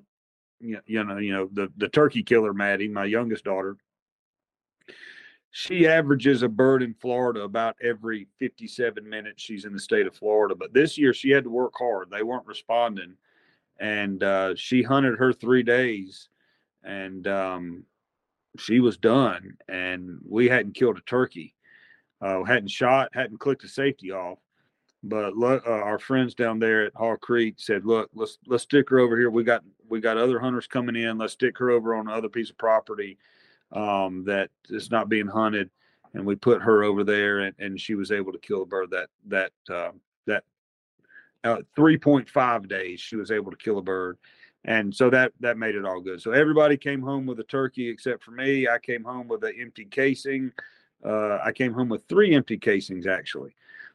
you 0.60 0.80
know 1.04 1.18
you 1.18 1.32
know 1.32 1.48
the 1.52 1.70
the 1.76 1.88
turkey 1.88 2.22
killer 2.22 2.54
Maddie, 2.54 2.88
my 2.88 3.04
youngest 3.04 3.44
daughter, 3.44 3.76
she 5.56 5.86
averages 5.86 6.42
a 6.42 6.48
bird 6.48 6.82
in 6.82 6.94
Florida 6.94 7.42
about 7.42 7.76
every 7.80 8.26
57 8.40 9.08
minutes 9.08 9.40
she's 9.40 9.64
in 9.64 9.72
the 9.72 9.78
state 9.78 10.04
of 10.04 10.16
Florida. 10.16 10.56
But 10.56 10.74
this 10.74 10.98
year 10.98 11.14
she 11.14 11.30
had 11.30 11.44
to 11.44 11.50
work 11.50 11.74
hard. 11.78 12.10
They 12.10 12.24
weren't 12.24 12.44
responding. 12.44 13.14
And 13.78 14.20
uh, 14.24 14.56
she 14.56 14.82
hunted 14.82 15.16
her 15.16 15.32
three 15.32 15.62
days 15.62 16.28
and 16.84 17.26
um, 17.26 17.84
she 18.58 18.80
was 18.80 18.96
done. 18.96 19.56
And 19.68 20.18
we 20.28 20.48
hadn't 20.48 20.74
killed 20.74 20.98
a 20.98 21.02
turkey 21.02 21.54
uh, 22.24 22.42
hadn't 22.42 22.70
shot, 22.70 23.10
hadn't 23.12 23.38
clicked 23.38 23.62
the 23.62 23.68
safety 23.68 24.10
off. 24.10 24.38
But 25.02 25.34
uh, 25.34 25.60
our 25.66 25.98
friends 25.98 26.34
down 26.34 26.58
there 26.58 26.86
at 26.86 26.94
Hall 26.94 27.16
Creek 27.16 27.56
said, 27.58 27.84
"Look, 27.84 28.08
let's 28.14 28.38
let's 28.46 28.62
stick 28.62 28.88
her 28.88 28.98
over 28.98 29.18
here. 29.18 29.28
We 29.28 29.44
got 29.44 29.62
we 29.86 30.00
got 30.00 30.16
other 30.16 30.40
hunters 30.40 30.66
coming 30.66 30.96
in. 30.96 31.18
Let's 31.18 31.34
stick 31.34 31.58
her 31.58 31.70
over 31.70 31.94
on 31.94 32.08
another 32.08 32.30
piece 32.30 32.48
of 32.48 32.56
property 32.56 33.18
um, 33.72 34.24
that 34.24 34.48
is 34.70 34.90
not 34.90 35.10
being 35.10 35.26
hunted." 35.26 35.68
And 36.14 36.24
we 36.24 36.36
put 36.36 36.62
her 36.62 36.84
over 36.84 37.04
there, 37.04 37.40
and, 37.40 37.54
and 37.58 37.78
she 37.78 37.96
was 37.96 38.10
able 38.10 38.32
to 38.32 38.38
kill 38.38 38.62
a 38.62 38.66
bird 38.66 38.90
that 38.92 39.10
that 39.26 39.52
uh, 39.68 39.90
that 40.26 40.44
uh, 41.42 41.58
3.5 41.76 42.68
days 42.68 43.00
she 43.00 43.16
was 43.16 43.30
able 43.30 43.50
to 43.50 43.58
kill 43.58 43.76
a 43.76 43.82
bird 43.82 44.16
and 44.64 44.94
so 44.94 45.10
that 45.10 45.32
that 45.40 45.58
made 45.58 45.74
it 45.74 45.84
all 45.84 46.00
good 46.00 46.20
so 46.20 46.32
everybody 46.32 46.76
came 46.76 47.02
home 47.02 47.26
with 47.26 47.38
a 47.40 47.44
turkey 47.44 47.88
except 47.88 48.22
for 48.22 48.30
me 48.30 48.66
i 48.68 48.78
came 48.78 49.04
home 49.04 49.28
with 49.28 49.44
an 49.44 49.54
empty 49.60 49.84
casing 49.84 50.52
uh, 51.04 51.38
I 51.44 51.52
came 51.52 51.72
home 51.72 51.88
with 51.88 52.04
three 52.08 52.34
empty 52.34 52.58
casings 52.58 53.06
actually. 53.06 53.54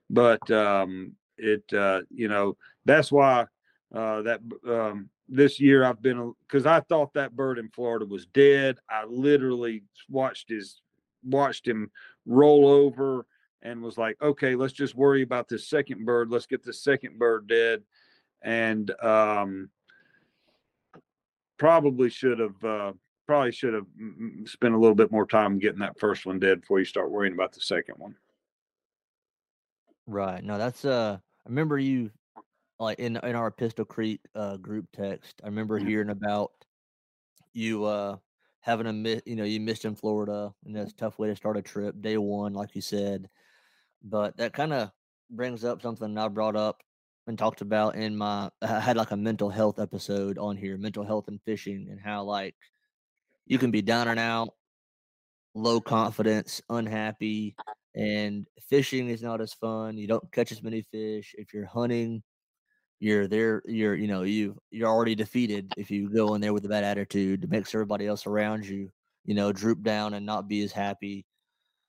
but 0.10 0.50
um, 0.52 1.14
it 1.38 1.64
uh, 1.74 2.02
you 2.14 2.28
know 2.28 2.58
that's 2.86 3.12
why 3.12 3.46
uh, 3.94 4.22
that 4.24 4.42
um, 4.68 5.10
this 5.28 5.60
year 5.60 5.84
I've 5.84 6.02
been 6.02 6.34
because 6.48 6.66
I 6.66 6.82
thought 6.82 7.14
that 7.14 7.36
bird 7.36 7.58
in 7.58 7.70
Florida 7.70 8.06
was 8.06 8.26
dead. 8.28 8.78
I 8.90 9.06
literally 9.06 9.84
watched 10.10 10.50
his 10.50 10.82
watched 11.24 11.68
him 11.68 11.92
roll 12.26 12.68
over 12.68 13.26
and 13.62 13.82
was 13.82 13.98
like, 13.98 14.18
okay, 14.22 14.56
let's 14.56 14.74
just 14.74 14.96
worry 14.96 15.22
about 15.22 15.50
this 15.50 15.68
second 15.68 16.06
bird. 16.06 16.30
Let's 16.30 16.46
get 16.46 16.64
the 16.64 16.74
second 16.74 17.20
bird 17.20 17.48
dead. 17.48 17.84
And 18.42 18.90
um, 19.04 19.70
probably 21.60 22.10
should 22.10 22.40
have 22.40 22.64
uh, 22.64 22.94
probably 23.28 23.52
should 23.52 23.76
have 23.76 23.86
spent 24.46 24.74
a 24.74 24.78
little 24.78 24.96
bit 24.96 25.12
more 25.12 25.28
time 25.28 25.60
getting 25.60 25.78
that 25.78 26.00
first 26.00 26.26
one 26.26 26.40
dead 26.40 26.62
before 26.62 26.80
you 26.80 26.86
start 26.86 27.12
worrying 27.12 27.34
about 27.34 27.52
the 27.52 27.62
second 27.62 27.94
one. 28.00 28.16
Right. 30.08 30.44
No, 30.44 30.58
that's 30.58 30.84
uh 30.84 31.20
I 31.22 31.50
remember 31.50 31.78
you 31.78 32.10
like 32.80 32.98
in 32.98 33.18
in 33.18 33.36
our 33.36 33.52
Pistol 33.52 33.86
Creek 33.86 34.22
uh 34.34 34.58
group 34.58 34.88
text. 34.92 35.42
I 35.44 35.46
remember 35.46 35.78
mm-hmm. 35.78 35.88
hearing 35.88 36.10
about 36.10 36.54
you 37.54 37.84
uh 37.86 38.18
having 38.62 38.88
a 38.88 38.94
miss 38.94 39.22
you 39.28 39.36
know, 39.36 39.44
you 39.44 39.60
missed 39.60 39.86
in 39.86 39.94
Florida 39.94 40.52
and 40.66 40.76
that's 40.76 40.92
a 40.92 40.96
tough 40.96 41.20
way 41.20 41.28
to 41.28 41.36
start 41.36 41.58
a 41.58 41.62
trip, 41.62 42.02
day 42.02 42.18
one, 42.18 42.54
like 42.54 42.74
you 42.74 42.82
said. 42.82 43.30
But 44.02 44.38
that 44.38 44.54
kind 44.54 44.74
of 44.74 44.92
brings 45.30 45.64
up 45.64 45.84
something 45.84 46.18
I 46.18 46.30
brought 46.30 46.56
up 46.56 46.82
and 47.30 47.38
talked 47.38 47.62
about 47.62 47.96
in 47.96 48.18
my 48.18 48.50
I 48.62 48.80
had 48.80 48.98
like 48.98 49.12
a 49.12 49.18
mental 49.18 49.50
health 49.50 49.80
episode 49.80 50.38
on 50.38 50.58
here, 50.58 50.78
mental 50.78 51.06
health 51.06 51.28
and 51.30 51.40
fishing 51.46 51.88
and 51.90 52.00
how 52.02 52.24
like 52.24 52.56
you 53.46 53.58
can 53.58 53.72
be 53.72 53.82
down 53.82 54.08
and 54.08 54.20
out, 54.20 54.50
low 55.56 55.80
confidence, 55.80 56.62
unhappy, 56.70 57.56
and 57.96 58.46
fishing 58.70 59.10
is 59.10 59.24
not 59.24 59.42
as 59.42 59.54
fun. 59.54 59.98
You 59.98 60.08
don't 60.08 60.32
catch 60.32 60.52
as 60.52 60.62
many 60.62 60.86
fish. 60.92 61.34
If 61.38 61.54
you're 61.54 61.66
hunting, 61.66 62.22
you're 63.00 63.28
there. 63.28 63.62
You're 63.66 63.96
you 63.96 64.08
know 64.08 64.24
you 64.24 64.60
you're 64.72 64.90
already 64.90 65.16
defeated 65.16 65.74
if 65.78 65.90
you 65.92 66.10
go 66.10 66.36
in 66.36 66.42
there 66.42 66.54
with 66.54 66.66
a 66.66 66.70
bad 66.70 66.84
attitude. 66.84 67.44
It 67.46 67.50
makes 67.50 67.74
everybody 67.74 68.08
else 68.08 68.28
around 68.28 68.66
you 68.66 68.92
you 69.26 69.36
know 69.36 69.52
droop 69.52 69.84
down 69.84 70.16
and 70.16 70.26
not 70.26 70.48
be 70.48 70.64
as 70.64 70.72
happy. 70.72 71.26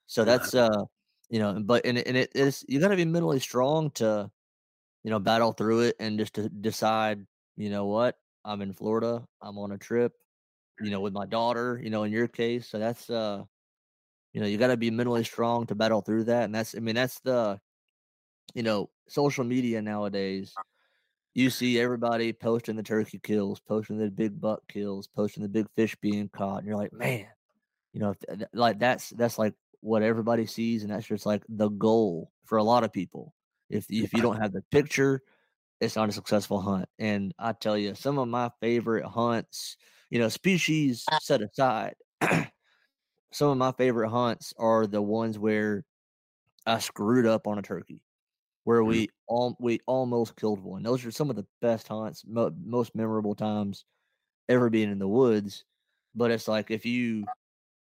So 0.07 0.25
that's 0.25 0.55
uh 0.55 0.85
you 1.31 1.39
know 1.39 1.61
but 1.65 1.87
and 1.87 1.99
and 1.99 2.17
it 2.17 2.31
is 2.35 2.65
you 2.69 2.81
got 2.81 2.89
to 2.89 2.97
be 2.97 3.05
mentally 3.05 3.41
strong 3.41 3.91
to 3.93 4.31
you 5.05 5.11
know 5.11 5.19
battle 5.19 5.53
through 5.53 5.81
it 5.81 5.97
and 5.99 6.19
just 6.19 6.35
to 6.35 6.49
decide 6.49 7.27
you 7.57 7.71
know 7.71 7.87
what 7.87 8.17
I'm 8.45 8.63
in 8.63 8.73
Florida. 8.73 9.25
I'm 9.43 9.59
on 9.59 9.73
a 9.73 9.79
trip. 9.79 10.13
You 10.81 10.91
know 10.91 11.01
with 11.01 11.13
my 11.13 11.27
daughter. 11.27 11.81
You 11.83 11.91
know 11.91 12.05
in 12.05 12.13
your 12.13 12.29
case. 12.29 12.69
So 12.69 12.79
that's 12.79 13.11
uh 13.11 13.45
you 14.33 14.41
know, 14.41 14.47
you 14.47 14.59
got 14.59 14.69
to 14.69 14.77
be 14.77 14.91
mentally 14.91 15.25
strong 15.25 15.67
to 15.67 15.75
battle 15.75 16.03
through 16.03 16.25
that. 16.25 16.45
And 16.45 16.55
that's, 16.55 16.75
I 16.75 16.79
mean, 16.79 16.95
that's 16.95 17.19
the, 17.21 17.59
you 18.55 18.63
know, 18.63 18.91
social 19.09 19.45
media 19.45 19.83
nowadays. 19.83 20.55
You 21.35 21.51
see 21.51 21.81
everybody 21.81 22.33
posting 22.33 22.77
the 22.77 22.83
turkey 22.83 23.21
kills, 23.23 23.61
posting 23.61 23.99
the 23.99 24.11
big 24.11 24.41
buck 24.41 24.63
kills, 24.69 25.09
posting 25.09 25.43
the 25.43 25.49
big 25.49 25.67
fish 25.77 25.97
being 26.01 26.29
caught, 26.29 26.59
and 26.59 26.67
you're 26.67 26.77
like, 26.77 26.93
man, 26.93 27.27
you 27.93 28.01
know, 28.01 28.15
like 28.53 28.81
that's 28.81 29.11
that's 29.11 29.39
like 29.39 29.55
what 29.81 30.03
everybody 30.03 30.45
sees, 30.47 30.83
and 30.83 30.91
that's 30.91 31.07
just 31.07 31.27
like 31.27 31.45
the 31.49 31.69
goal 31.69 32.33
for 32.47 32.59
a 32.59 32.65
lot 32.65 32.83
of 32.83 32.93
people. 32.93 33.33
If 33.71 33.87
if 33.89 34.13
you 34.13 34.21
don't 34.21 34.41
have 34.41 34.53
the 34.53 34.63
picture, 34.71 35.23
it's 35.81 35.97
not 35.97 36.09
a 36.09 36.13
successful 36.13 36.61
hunt. 36.61 36.89
And 36.99 37.33
I 37.39 37.53
tell 37.53 37.77
you, 37.77 37.95
some 37.95 38.19
of 38.19 38.29
my 38.29 38.51
favorite 38.61 39.05
hunts, 39.05 39.77
you 40.11 40.19
know, 40.19 40.29
species 40.29 41.05
set 41.21 41.41
aside, 41.41 41.95
some 43.33 43.49
of 43.51 43.57
my 43.57 43.73
favorite 43.73 44.11
hunts 44.11 44.53
are 44.59 44.87
the 44.87 45.03
ones 45.03 45.39
where 45.39 45.85
I 46.67 46.79
screwed 46.79 47.27
up 47.27 47.47
on 47.47 47.59
a 47.59 47.63
turkey, 47.63 48.03
where 48.65 48.81
mm-hmm. 48.81 48.91
we 48.91 49.09
all 49.27 49.57
we 49.59 49.81
almost 49.87 50.37
killed 50.37 50.61
one. 50.63 50.83
Those 50.83 51.05
are 51.07 51.11
some 51.11 51.31
of 51.31 51.37
the 51.37 51.47
best 51.63 51.89
hunts, 51.89 52.25
mo- 52.27 52.55
most 52.63 52.95
memorable 52.95 53.35
times 53.35 53.85
ever 54.49 54.69
being 54.69 54.91
in 54.91 54.99
the 54.99 55.09
woods. 55.09 55.65
But 56.15 56.31
it's 56.31 56.49
like 56.49 56.71
if 56.71 56.85
you, 56.85 57.25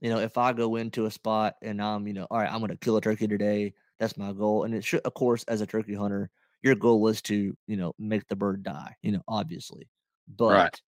you 0.01 0.09
know, 0.09 0.19
if 0.19 0.37
I 0.37 0.53
go 0.53 0.75
into 0.75 1.05
a 1.05 1.11
spot 1.11 1.55
and 1.61 1.81
I'm, 1.81 2.07
you 2.07 2.13
know, 2.13 2.27
all 2.29 2.39
right, 2.39 2.51
I'm 2.51 2.59
going 2.59 2.69
to 2.69 2.77
kill 2.77 2.95
a 2.95 3.01
turkey 3.01 3.27
today. 3.27 3.73
That's 3.99 4.17
my 4.17 4.31
goal, 4.31 4.63
and 4.63 4.73
it 4.73 4.83
should, 4.83 5.01
of 5.01 5.13
course, 5.13 5.43
as 5.43 5.61
a 5.61 5.65
turkey 5.65 5.93
hunter, 5.93 6.29
your 6.61 6.75
goal 6.75 7.07
is 7.07 7.21
to, 7.23 7.55
you 7.67 7.77
know, 7.77 7.93
make 7.99 8.27
the 8.27 8.35
bird 8.35 8.63
die. 8.63 8.95
You 9.01 9.13
know, 9.13 9.21
obviously, 9.27 9.89
but 10.27 10.53
right. 10.53 10.81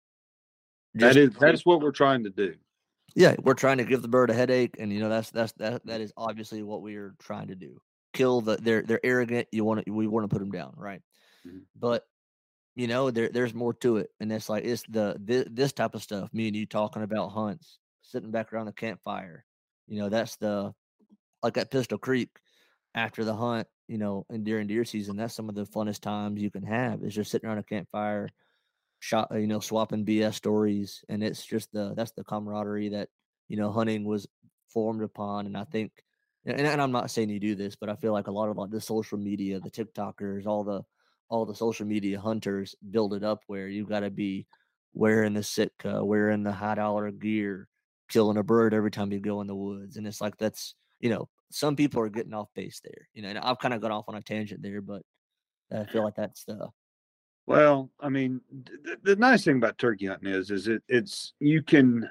that 0.96 1.18
is 1.18 1.34
that 1.36 1.54
is 1.54 1.66
what 1.66 1.82
we're 1.82 1.92
trying 1.92 2.24
to 2.24 2.30
do 2.30 2.56
yeah, 3.16 3.36
we're 3.42 3.54
trying 3.54 3.78
to 3.78 3.84
give 3.84 4.02
the 4.02 4.08
bird 4.08 4.30
a 4.30 4.34
headache, 4.34 4.76
and 4.80 4.92
you 4.92 5.00
know 5.00 5.10
that's 5.10 5.30
that's 5.32 5.52
that 5.54 5.86
that 5.86 6.02
is 6.02 6.14
obviously 6.16 6.64
what 6.64 6.82
we 6.82 6.96
are 6.96 7.14
trying 7.20 7.48
to 7.48 7.56
do. 7.56 7.82
Kill 8.14 8.42
the 8.42 8.58
they're 8.58 8.84
they're 8.84 9.06
arrogant. 9.06 9.48
You 9.52 9.66
want 9.66 9.86
to 9.86 9.92
we 9.92 10.08
want 10.08 10.24
to 10.24 10.34
put 10.34 10.40
them 10.40 10.52
down, 10.52 10.74
right? 10.78 11.02
Mm-hmm. 11.46 11.60
But 11.78 12.06
you 12.76 12.88
know 12.88 13.12
there 13.12 13.30
there's 13.30 13.54
more 13.54 13.74
to 13.76 13.98
it, 13.98 14.10
and 14.20 14.32
it's 14.32 14.50
like 14.50 14.64
it's 14.64 14.84
the 14.88 15.18
this, 15.20 15.46
this 15.52 15.74
type 15.74 15.94
of 15.94 16.04
stuff. 16.04 16.30
Me 16.34 16.48
and 16.48 16.56
you 16.56 16.66
talking 16.66 17.04
about 17.04 17.30
hunts, 17.30 17.80
sitting 18.02 18.32
back 18.32 18.54
around 18.54 18.68
the 18.68 18.74
campfire. 18.74 19.44
You 19.88 20.00
know 20.00 20.10
that's 20.10 20.38
the 20.38 20.74
like 21.44 21.58
at 21.58 21.72
Pistol 21.72 21.98
Creek 21.98 22.30
after 22.96 23.24
the 23.24 23.36
hunt. 23.36 23.68
You 23.88 23.98
know, 23.98 24.26
and 24.30 24.46
during 24.46 24.68
deer 24.68 24.86
season, 24.86 25.18
that's 25.18 25.36
some 25.36 25.50
of 25.50 25.56
the 25.56 25.66
funnest 25.66 26.00
times 26.00 26.42
you 26.42 26.50
can 26.50 26.64
have 26.64 27.04
is 27.04 27.14
just 27.14 27.30
sitting 27.30 27.50
around 27.50 27.58
a 27.58 27.64
campfire 27.64 28.30
shot 29.02 29.30
you 29.34 29.48
know 29.48 29.60
swapping 29.60 30.06
bs 30.06 30.36
stories 30.36 31.04
and 31.10 31.24
it's 31.24 31.44
just 31.44 31.72
the 31.74 31.94
that's 31.96 32.12
the 32.12 32.24
camaraderie 32.24 32.90
that 32.90 33.10
you 33.48 33.58
know 33.58 33.72
hunting 33.72 34.06
was 34.06 34.28
formed 34.72 35.02
upon 35.02 35.48
and 35.48 35.58
i 35.58 35.64
think 35.64 35.92
and, 36.46 36.62
and 36.62 36.80
i'm 36.80 36.92
not 36.92 37.10
saying 37.10 37.28
you 37.28 37.40
do 37.40 37.56
this 37.56 37.76
but 37.76 37.90
i 37.90 37.96
feel 37.96 38.14
like 38.14 38.28
a 38.28 38.32
lot 38.32 38.48
of 38.48 38.58
like 38.58 38.70
the 38.70 38.80
social 38.80 39.18
media 39.18 39.60
the 39.60 39.72
tiktokers 39.72 40.46
all 40.46 40.64
the 40.64 40.84
all 41.30 41.48
the 41.48 41.56
social 41.56 41.86
media 41.86 42.20
hunters 42.20 42.76
build 42.92 43.16
it 43.16 43.24
up 43.24 43.42
where 43.48 43.68
you've 43.68 43.90
got 43.90 44.02
to 44.02 44.12
be 44.12 44.46
wearing 44.94 45.34
the 45.34 45.42
sitka 45.42 46.06
wearing 46.06 46.44
the 46.44 46.52
high 46.52 46.76
dollar 46.76 47.10
gear 47.10 47.68
killing 48.08 48.38
a 48.38 48.44
bird 48.44 48.72
every 48.72 48.92
time 48.92 49.12
you 49.12 49.20
go 49.20 49.42
in 49.42 49.48
the 49.48 49.56
woods 49.56 49.98
and 49.98 50.06
it's 50.06 50.22
like 50.22 50.38
that's 50.38 50.76
you 51.00 51.10
know 51.10 51.28
some 51.54 51.76
people 51.76 52.02
are 52.02 52.10
getting 52.10 52.34
off 52.34 52.50
base 52.56 52.82
there 52.84 53.08
you 53.14 53.22
know 53.22 53.30
and 53.30 53.40
i've 53.40 53.60
kind 53.60 53.74
of 53.74 53.82
got 53.82 53.92
off 53.92 54.06
on 54.08 54.16
a 54.16 54.22
tangent 54.22 54.62
there 54.62 54.82
but 54.82 55.02
i 55.72 55.84
feel 55.86 56.04
like 56.04 56.16
that's 56.16 56.44
the 56.46 56.70
well, 57.48 57.90
I 58.00 58.10
mean, 58.10 58.42
the, 58.84 58.98
the 59.04 59.16
nice 59.16 59.44
thing 59.44 59.58
about 59.58 59.78
turkey 59.78 60.06
hunting 60.06 60.32
is, 60.32 60.52
is 60.52 60.68
it, 60.68 60.84
it's 60.88 61.34
you 61.40 61.62
can 61.62 62.10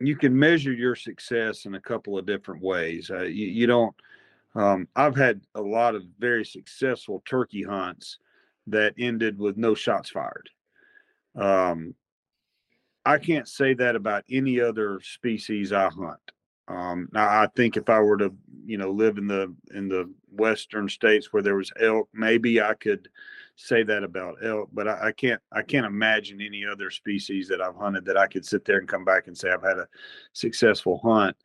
you 0.00 0.16
can 0.16 0.36
measure 0.36 0.72
your 0.72 0.94
success 0.94 1.64
in 1.64 1.74
a 1.74 1.80
couple 1.80 2.16
of 2.16 2.26
different 2.26 2.62
ways. 2.62 3.10
Uh, 3.10 3.22
you, 3.22 3.46
you, 3.46 3.66
don't. 3.66 3.94
Um, 4.54 4.88
I've 4.94 5.16
had 5.16 5.40
a 5.54 5.60
lot 5.60 5.94
of 5.94 6.04
very 6.18 6.44
successful 6.44 7.22
turkey 7.26 7.62
hunts 7.62 8.18
that 8.68 8.94
ended 8.98 9.38
with 9.38 9.56
no 9.56 9.74
shots 9.74 10.10
fired. 10.10 10.50
Um, 11.36 11.94
I 13.04 13.18
can't 13.18 13.48
say 13.48 13.74
that 13.74 13.96
about 13.96 14.24
any 14.30 14.60
other 14.60 15.00
species 15.02 15.72
I 15.72 15.88
hunt. 15.88 16.20
Um, 16.68 17.08
now, 17.12 17.26
I 17.26 17.48
think 17.56 17.76
if 17.76 17.88
I 17.88 18.00
were 18.00 18.18
to, 18.18 18.32
you 18.66 18.76
know, 18.76 18.90
live 18.90 19.18
in 19.18 19.26
the 19.26 19.54
in 19.74 19.88
the 19.88 20.12
western 20.30 20.88
states 20.88 21.32
where 21.32 21.42
there 21.42 21.56
was 21.56 21.72
elk, 21.80 22.08
maybe 22.12 22.60
I 22.60 22.74
could 22.74 23.08
say 23.56 23.82
that 23.82 24.04
about 24.04 24.36
elk, 24.44 24.68
but 24.72 24.86
I, 24.86 25.08
I, 25.08 25.12
can't 25.12 25.40
I 25.50 25.62
can't 25.62 25.86
imagine 25.86 26.40
any 26.40 26.64
other 26.64 26.90
species 26.90 27.48
that 27.48 27.60
I've 27.60 27.74
hunted 27.74 28.04
that 28.04 28.16
I 28.16 28.26
could 28.26 28.44
sit 28.44 28.64
there 28.64 28.78
and 28.78 28.86
come 28.86 29.04
back 29.04 29.26
and 29.26 29.36
say 29.36 29.50
I've 29.50 29.62
had 29.62 29.78
a 29.78 29.88
successful 30.32 30.98
hunt 31.02 31.36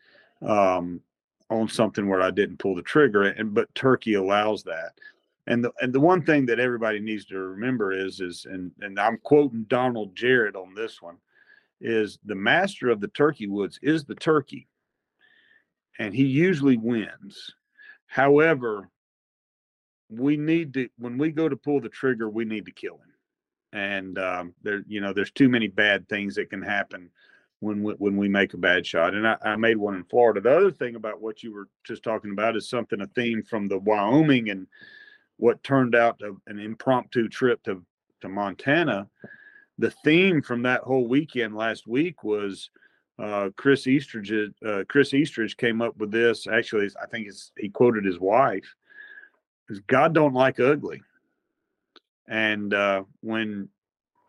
um, 0.42 1.02
on 1.50 1.68
something 1.70 2.08
where 2.08 2.22
I 2.22 2.30
didn't 2.30 2.60
pull 2.60 2.76
the 2.76 2.82
trigger. 2.82 3.24
And 3.24 3.54
but 3.54 3.74
turkey 3.76 4.16
allows 4.16 4.64
that. 4.64 4.94
And 5.48 5.64
the 5.64 5.72
and 5.82 5.94
the 5.94 6.00
one 6.00 6.24
thing 6.24 6.46
that 6.48 6.60
everybody 6.60 7.00
needs 7.00 7.26
to 7.26 7.38
remember 7.38 7.94
is 7.94 8.20
is 8.20 8.46
and 8.50 8.72
and 8.82 9.00
I'm 9.00 9.18
quoting 9.24 9.66
Donald 9.68 10.16
Jarrett 10.16 10.56
on 10.56 10.74
this 10.74 11.02
one 11.02 11.18
is 11.82 12.20
the 12.26 12.36
master 12.36 12.90
of 12.90 13.02
the 13.02 13.10
turkey 13.10 13.48
woods 13.48 13.80
is 13.82 14.06
the 14.06 14.16
turkey, 14.16 14.68
and 16.00 16.14
he 16.14 16.26
usually 16.26 16.78
wins. 16.78 17.54
However, 18.08 18.90
we 20.10 20.38
need 20.38 20.74
to 20.76 20.90
when 20.98 21.18
we 21.18 21.32
go 21.32 21.50
to 21.50 21.56
pull 21.56 21.82
the 21.82 21.90
trigger, 21.90 22.30
we 22.30 22.46
need 22.46 22.66
to 22.66 22.72
kill 22.72 22.96
him. 22.96 23.14
And 23.74 24.20
um, 24.20 24.54
there, 24.62 24.84
you 24.88 25.02
know, 25.02 25.14
there's 25.14 25.32
too 25.32 25.50
many 25.50 25.68
bad 25.68 26.08
things 26.08 26.36
that 26.36 26.52
can 26.52 26.62
happen 26.62 27.10
when 27.60 27.82
we, 27.82 27.94
when 27.94 28.18
we 28.18 28.30
make 28.30 28.54
a 28.54 28.58
bad 28.58 28.86
shot. 28.86 29.16
And 29.16 29.28
I, 29.28 29.38
I, 29.42 29.56
made 29.56 29.78
one 29.78 29.96
in 29.96 30.04
Florida. 30.04 30.42
The 30.42 30.56
other 30.56 30.72
thing 30.72 30.96
about 30.96 31.22
what 31.22 31.42
you 31.42 31.52
were 31.54 31.70
just 31.84 32.04
talking 32.04 32.32
about 32.32 32.56
is 32.56 32.70
something 32.70 33.02
a 33.02 33.08
theme 33.08 33.42
from 33.42 33.68
the 33.68 33.80
Wyoming 33.80 34.50
and 34.50 34.68
what 35.38 35.64
turned 35.64 35.96
out 35.96 36.20
to 36.20 36.40
an 36.46 36.60
impromptu 36.60 37.28
trip 37.30 37.64
to 37.64 37.84
to 38.22 38.30
Montana. 38.30 39.08
The 39.78 39.92
theme 40.04 40.42
from 40.42 40.64
that 40.64 40.82
whole 40.82 41.08
weekend 41.08 41.56
last 41.56 41.88
week 41.88 42.24
was 42.24 42.70
uh, 43.24 43.50
Chris 43.56 43.88
Eastridge. 43.88 44.32
Uh, 44.66 44.84
Chris 44.90 45.14
Eastridge 45.14 45.58
came 45.58 45.82
up 45.82 45.96
with 45.98 46.12
this. 46.12 46.48
Actually, 46.48 46.90
I 47.02 47.06
think 47.08 47.28
he 47.58 47.70
quoted 47.70 48.04
his 48.06 48.20
wife 48.20 48.66
God 49.88 50.14
don't 50.14 50.34
like 50.34 50.60
ugly. 50.60 51.02
And 52.28 52.74
uh, 52.74 53.04
when 53.22 53.70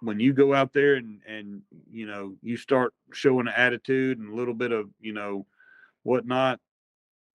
when 0.01 0.21
you 0.21 0.33
go 0.33 0.53
out 0.55 0.73
there 0.73 0.95
and 0.95 1.21
and 1.27 1.63
you 1.91 2.07
know 2.07 2.35
you 2.43 2.57
start 2.57 2.93
showing 3.13 3.47
an 3.47 3.55
attitude 3.57 4.19
and 4.19 4.33
a 4.33 4.37
little 4.37 4.55
bit 4.55 4.73
of 4.73 4.89
you 5.01 5.13
know 5.13 5.47
whatnot, 6.03 6.61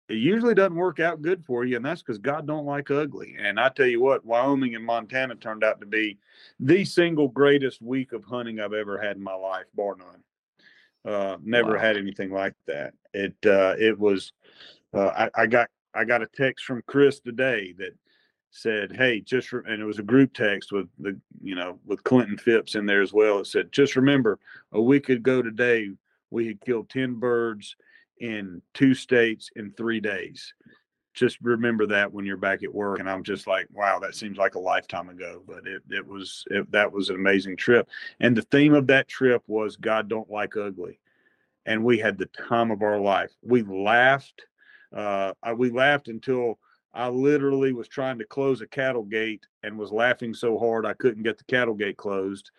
it 0.09 0.15
usually 0.15 0.53
doesn't 0.53 0.75
work 0.75 0.99
out 0.99 1.21
good 1.21 1.45
for 1.45 1.63
you, 1.63 1.77
and 1.77 1.85
that's 1.85 2.01
because 2.01 2.17
God 2.17 2.45
don't 2.45 2.65
like 2.65 2.91
ugly. 2.91 3.35
And 3.39 3.59
I 3.59 3.69
tell 3.69 3.87
you 3.87 4.01
what, 4.01 4.25
Wyoming 4.25 4.75
and 4.75 4.85
Montana 4.85 5.35
turned 5.35 5.63
out 5.63 5.79
to 5.79 5.85
be 5.85 6.17
the 6.59 6.83
single 6.83 7.29
greatest 7.29 7.81
week 7.81 8.11
of 8.11 8.25
hunting 8.25 8.59
I've 8.59 8.73
ever 8.73 9.01
had 9.01 9.15
in 9.15 9.23
my 9.23 9.33
life, 9.33 9.65
bar 9.75 9.95
none. 9.97 10.23
Uh, 11.05 11.38
never 11.43 11.73
wow. 11.75 11.79
had 11.79 11.97
anything 11.97 12.31
like 12.31 12.53
that. 12.67 12.93
It 13.13 13.35
uh, 13.45 13.75
it 13.79 13.97
was. 13.97 14.31
Uh, 14.93 15.27
I, 15.35 15.43
I 15.43 15.47
got 15.47 15.69
I 15.93 16.03
got 16.03 16.21
a 16.21 16.27
text 16.27 16.65
from 16.65 16.83
Chris 16.88 17.19
today 17.19 17.73
that 17.77 17.95
said, 18.51 18.95
"Hey, 18.95 19.21
just 19.21 19.51
and 19.53 19.81
it 19.81 19.85
was 19.85 19.99
a 19.99 20.03
group 20.03 20.33
text 20.33 20.71
with 20.71 20.88
the 20.99 21.19
you 21.41 21.55
know 21.55 21.79
with 21.85 22.03
Clinton 22.03 22.38
Phipps 22.38 22.75
in 22.75 22.85
there 22.85 23.01
as 23.01 23.13
well. 23.13 23.39
It 23.39 23.47
said, 23.47 23.71
just 23.71 23.95
remember, 23.95 24.39
a 24.71 24.81
week 24.81 25.09
ago 25.09 25.41
today, 25.41 25.89
we 26.31 26.47
had 26.47 26.62
killed 26.62 26.89
ten 26.89 27.15
birds 27.15 27.75
in 28.19 28.62
two 28.73 28.93
states 28.93 29.49
in 29.55 29.71
three 29.71 29.99
days. 29.99 30.53
Just 31.19 31.38
remember 31.41 31.86
that 31.88 32.12
when 32.13 32.25
you're 32.25 32.38
back 32.38 32.63
at 32.63 32.73
work." 32.73 32.99
And 32.99 33.10
I'm 33.10 33.23
just 33.23 33.45
like, 33.45 33.67
"Wow, 33.73 33.99
that 33.99 34.15
seems 34.15 34.38
like 34.38 34.55
a 34.55 34.60
lifetime 34.60 35.10
ago." 35.10 35.43
But 35.45 35.67
it 35.67 35.84
it 35.89 36.08
was 36.08 36.45
it, 36.49 36.71
that 36.71 36.91
was 36.91 37.10
an 37.10 37.15
amazing 37.15 37.58
trip, 37.58 37.89
and 38.19 38.36
the 38.36 38.43
theme 38.43 38.73
of 38.73 38.88
that 38.88 39.08
trip 39.08 39.43
was 39.47 39.75
God 39.75 40.08
don't 40.08 40.29
like 40.29 40.55
ugly, 40.55 40.99
and 41.65 41.84
we 41.84 41.97
had 41.99 42.17
the 42.17 42.29
time 42.47 42.71
of 42.71 42.82
our 42.82 42.99
life. 42.99 43.32
We 43.41 43.63
laughed. 43.63 44.41
Uh, 44.91 45.34
we 45.55 45.69
laughed 45.69 46.08
until 46.08 46.58
I 46.93 47.10
literally 47.10 47.73
was 47.73 47.88
trying 47.88 48.17
to 48.19 48.25
close 48.25 48.62
a 48.62 48.67
cattle 48.67 49.03
gate 49.03 49.45
and 49.63 49.77
was 49.77 49.91
laughing 49.91 50.34
so 50.34 50.58
hard 50.58 50.86
I 50.86 50.93
couldn't 50.93 51.23
get 51.23 51.38
the 51.38 51.43
cattle 51.43 51.75
gate 51.75 51.97
closed. 51.97 52.51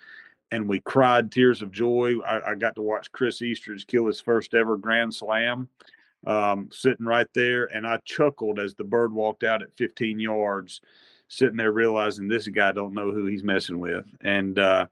And 0.53 0.69
we 0.69 0.81
cried 0.81 1.31
tears 1.31 1.63
of 1.63 1.73
joy. 1.73 2.19
I, 2.21 2.53
I 2.53 2.55
got 2.55 2.75
to 2.77 2.83
watch 2.83 3.13
Chris 3.13 3.43
Eastridge 3.43 3.87
kill 3.87 4.07
his 4.07 4.21
first 4.21 4.55
ever 4.55 4.77
grand 4.77 5.15
slam, 5.15 5.69
um, 6.27 6.69
sitting 6.73 7.07
right 7.07 7.27
there. 7.35 7.65
And 7.65 7.87
I 7.87 7.99
chuckled 8.05 8.59
as 8.59 8.75
the 8.75 8.85
bird 8.85 9.13
walked 9.13 9.45
out 9.45 9.63
at 9.63 9.77
15 9.77 10.19
yards, 10.19 10.81
sitting 11.29 11.57
there 11.57 11.73
realizing 11.73 12.29
this 12.29 12.49
guy 12.49 12.73
don't 12.73 12.95
know 12.95 13.11
who 13.11 13.27
he's 13.27 13.45
messing 13.45 13.79
with. 13.79 14.05
And 14.21 14.59
uh, 14.59 14.87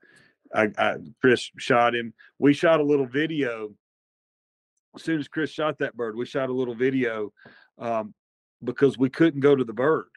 I, 0.55 0.71
I, 0.79 0.95
Chris 1.21 1.51
shot 1.59 1.95
him. 1.95 2.15
We 2.39 2.53
shot 2.53 2.81
a 2.81 2.85
little 2.85 3.07
video. 3.07 3.71
As 4.95 5.03
soon 5.03 5.21
as 5.21 5.29
Chris 5.29 5.51
shot 5.51 5.79
that 5.79 5.97
bird, 5.97 6.17
we 6.17 6.27
shot 6.27 6.49
a 6.49 6.55
little 6.55 6.75
video 6.75 7.33
um, 7.79 8.15
because 8.65 8.99
we 8.99 9.11
couldn't 9.11 9.41
go 9.41 9.55
to 9.55 9.65
the 9.65 9.73
bird. 9.73 10.09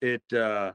It, 0.00 0.22
uh, 0.32 0.72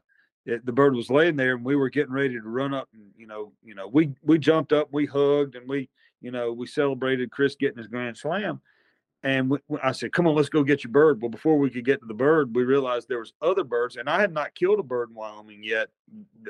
it, 0.48 0.66
the 0.66 0.72
bird 0.72 0.96
was 0.96 1.10
laying 1.10 1.36
there 1.36 1.56
and 1.56 1.66
we 1.66 1.76
were 1.76 1.90
getting 1.90 2.14
ready 2.14 2.34
to 2.36 2.48
run 2.48 2.74
up 2.74 2.88
and 2.94 3.04
you 3.18 3.28
know 3.28 3.52
you 3.62 3.76
know 3.76 3.88
we 3.88 4.14
we 4.24 4.40
jumped 4.40 4.72
up 4.72 4.88
we 4.94 5.06
hugged 5.06 5.56
and 5.56 5.68
we 5.68 5.90
you 6.22 6.32
know 6.32 6.54
we 6.54 6.66
celebrated 6.66 7.30
chris 7.32 7.56
getting 7.56 7.78
his 7.78 7.88
grand 7.88 8.18
slam 8.18 8.62
and 9.24 9.50
we, 9.50 9.58
i 9.84 9.92
said 9.92 10.12
come 10.12 10.28
on 10.28 10.36
let's 10.36 10.50
go 10.50 10.64
get 10.64 10.84
your 10.84 10.92
bird. 10.92 11.22
Well 11.22 11.30
before 11.30 11.58
we 11.58 11.70
could 11.70 11.86
get 11.86 12.00
to 12.02 12.06
the 12.06 12.14
bird 12.14 12.56
we 12.56 12.64
realized 12.64 13.08
there 13.08 13.20
was 13.20 13.34
other 13.42 13.64
birds 13.64 13.96
and 13.96 14.10
i 14.10 14.20
had 14.20 14.34
not 14.34 14.56
killed 14.56 14.80
a 14.80 14.84
bird 14.84 15.10
in 15.10 15.16
wyoming 15.16 15.64
yet 15.64 15.90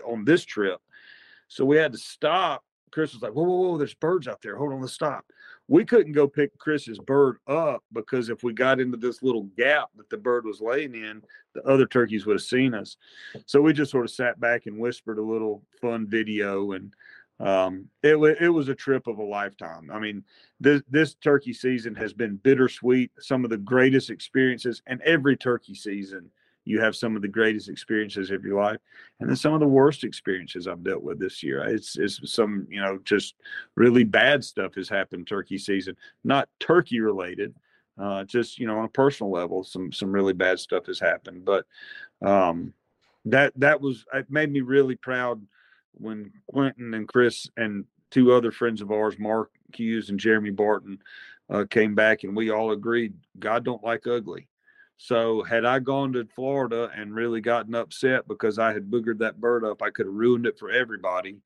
on 0.05 0.25
this 0.25 0.43
trip. 0.43 0.79
So 1.47 1.63
we 1.63 1.77
had 1.77 1.93
to 1.93 1.97
stop. 1.97 2.63
Chris 2.91 3.13
was 3.13 3.21
like 3.21 3.33
whoa 3.33 3.43
whoa 3.43 3.55
whoa 3.55 3.77
there's 3.77 3.93
birds 3.93 4.27
out 4.27 4.41
there. 4.41 4.57
Hold 4.57 4.73
on 4.73 4.81
let's 4.81 4.93
stop. 4.93 5.25
We 5.69 5.83
couldn't 5.83 6.13
go 6.13 6.27
pick 6.29 6.57
Chris's 6.57 6.99
bird 6.99 7.37
up 7.45 7.83
because 7.91 8.29
if 8.29 8.41
we 8.41 8.53
got 8.53 8.79
into 8.79 8.97
this 8.97 9.21
little 9.21 9.43
gap 9.57 9.89
that 9.97 10.09
the 10.09 10.17
bird 10.17 10.45
was 10.45 10.61
laying 10.61 10.95
in, 10.95 11.21
the 11.53 11.61
other 11.63 11.85
turkeys 11.85 12.25
would 12.25 12.35
have 12.35 12.41
seen 12.41 12.73
us. 12.73 12.95
So 13.45 13.61
we 13.61 13.73
just 13.73 13.91
sort 13.91 14.05
of 14.05 14.11
sat 14.11 14.39
back 14.39 14.65
and 14.65 14.79
whispered 14.79 15.17
a 15.17 15.21
little 15.23 15.63
fun 15.81 16.07
video, 16.07 16.71
and 16.71 16.93
um, 17.39 17.89
it 18.03 18.15
it 18.41 18.49
was 18.49 18.69
a 18.69 18.75
trip 18.75 19.07
of 19.07 19.19
a 19.19 19.23
lifetime. 19.23 19.89
I 19.91 19.99
mean, 19.99 20.23
this 20.59 20.81
this 20.89 21.15
turkey 21.15 21.53
season 21.53 21.95
has 21.95 22.13
been 22.13 22.37
bittersweet. 22.37 23.11
Some 23.19 23.43
of 23.43 23.49
the 23.49 23.57
greatest 23.57 24.09
experiences, 24.09 24.81
and 24.87 25.01
every 25.01 25.37
turkey 25.37 25.75
season 25.75 26.31
you 26.67 26.81
have 26.81 26.95
some 26.95 27.15
of 27.15 27.21
the 27.21 27.27
greatest 27.27 27.69
experiences 27.69 28.29
of 28.29 28.43
your 28.43 28.61
life 28.61 28.79
and 29.19 29.29
then 29.29 29.35
some 29.35 29.53
of 29.53 29.59
the 29.59 29.67
worst 29.67 30.03
experiences 30.03 30.67
i've 30.67 30.83
dealt 30.83 31.01
with 31.01 31.17
this 31.17 31.41
year 31.41 31.63
it's, 31.63 31.97
it's 31.97 32.19
some 32.31 32.67
you 32.69 32.81
know 32.81 32.99
just 33.05 33.35
really 33.75 34.03
bad 34.03 34.43
stuff 34.43 34.75
has 34.75 34.89
happened 34.89 35.25
turkey 35.25 35.57
season 35.57 35.95
not 36.23 36.49
turkey 36.59 36.99
related 36.99 37.55
uh, 37.99 38.23
just 38.25 38.59
you 38.59 38.67
know 38.67 38.77
on 38.77 38.85
a 38.85 38.89
personal 38.89 39.31
level 39.31 39.63
some 39.63 39.91
some 39.91 40.11
really 40.11 40.33
bad 40.33 40.59
stuff 40.59 40.85
has 40.85 40.99
happened 40.99 41.43
but 41.45 41.65
um, 42.21 42.73
that 43.25 43.53
that 43.55 43.79
was 43.79 44.05
it 44.13 44.29
made 44.29 44.51
me 44.51 44.61
really 44.61 44.95
proud 44.95 45.41
when 45.99 46.31
Quentin 46.47 46.93
and 46.93 47.07
chris 47.07 47.49
and 47.57 47.85
two 48.11 48.31
other 48.33 48.51
friends 48.51 48.81
of 48.81 48.91
ours 48.91 49.17
mark 49.19 49.51
hughes 49.73 50.09
and 50.09 50.19
jeremy 50.19 50.51
barton 50.51 50.99
uh, 51.49 51.65
came 51.69 51.95
back 51.95 52.23
and 52.23 52.35
we 52.35 52.49
all 52.49 52.71
agreed 52.71 53.13
god 53.39 53.63
don't 53.63 53.83
like 53.83 54.07
ugly 54.07 54.47
so 54.97 55.43
had 55.43 55.63
I 55.63 55.79
gone 55.79 56.11
to 56.13 56.25
Florida 56.25 56.91
and 56.95 57.13
really 57.13 57.39
gotten 57.39 57.75
upset 57.75 58.27
because 58.27 58.57
I 58.57 58.73
had 58.73 58.89
boogered 58.89 59.19
that 59.19 59.39
bird 59.39 59.63
up, 59.63 59.81
I 59.81 59.91
could 59.91 60.07
have 60.07 60.15
ruined 60.15 60.47
it 60.47 60.57
for 60.57 60.71
everybody. 60.71 61.37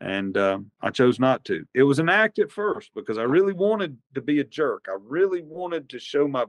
And 0.00 0.36
uh, 0.36 0.58
I 0.80 0.90
chose 0.90 1.18
not 1.18 1.44
to. 1.46 1.64
It 1.74 1.84
was 1.84 1.98
an 1.98 2.08
act 2.08 2.38
at 2.38 2.50
first 2.50 2.90
because 2.94 3.18
I 3.18 3.22
really 3.22 3.52
wanted 3.52 3.96
to 4.14 4.20
be 4.20 4.40
a 4.40 4.44
jerk. 4.44 4.86
I 4.88 4.96
really 5.00 5.42
wanted 5.42 5.88
to 5.90 5.98
show 5.98 6.28
my, 6.28 6.44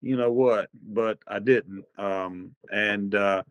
you 0.00 0.16
know 0.16 0.32
what, 0.32 0.68
but 0.74 1.18
I 1.26 1.38
didn't. 1.38 1.84
Um, 1.96 2.54
and 2.70 3.14
uh, 3.14 3.42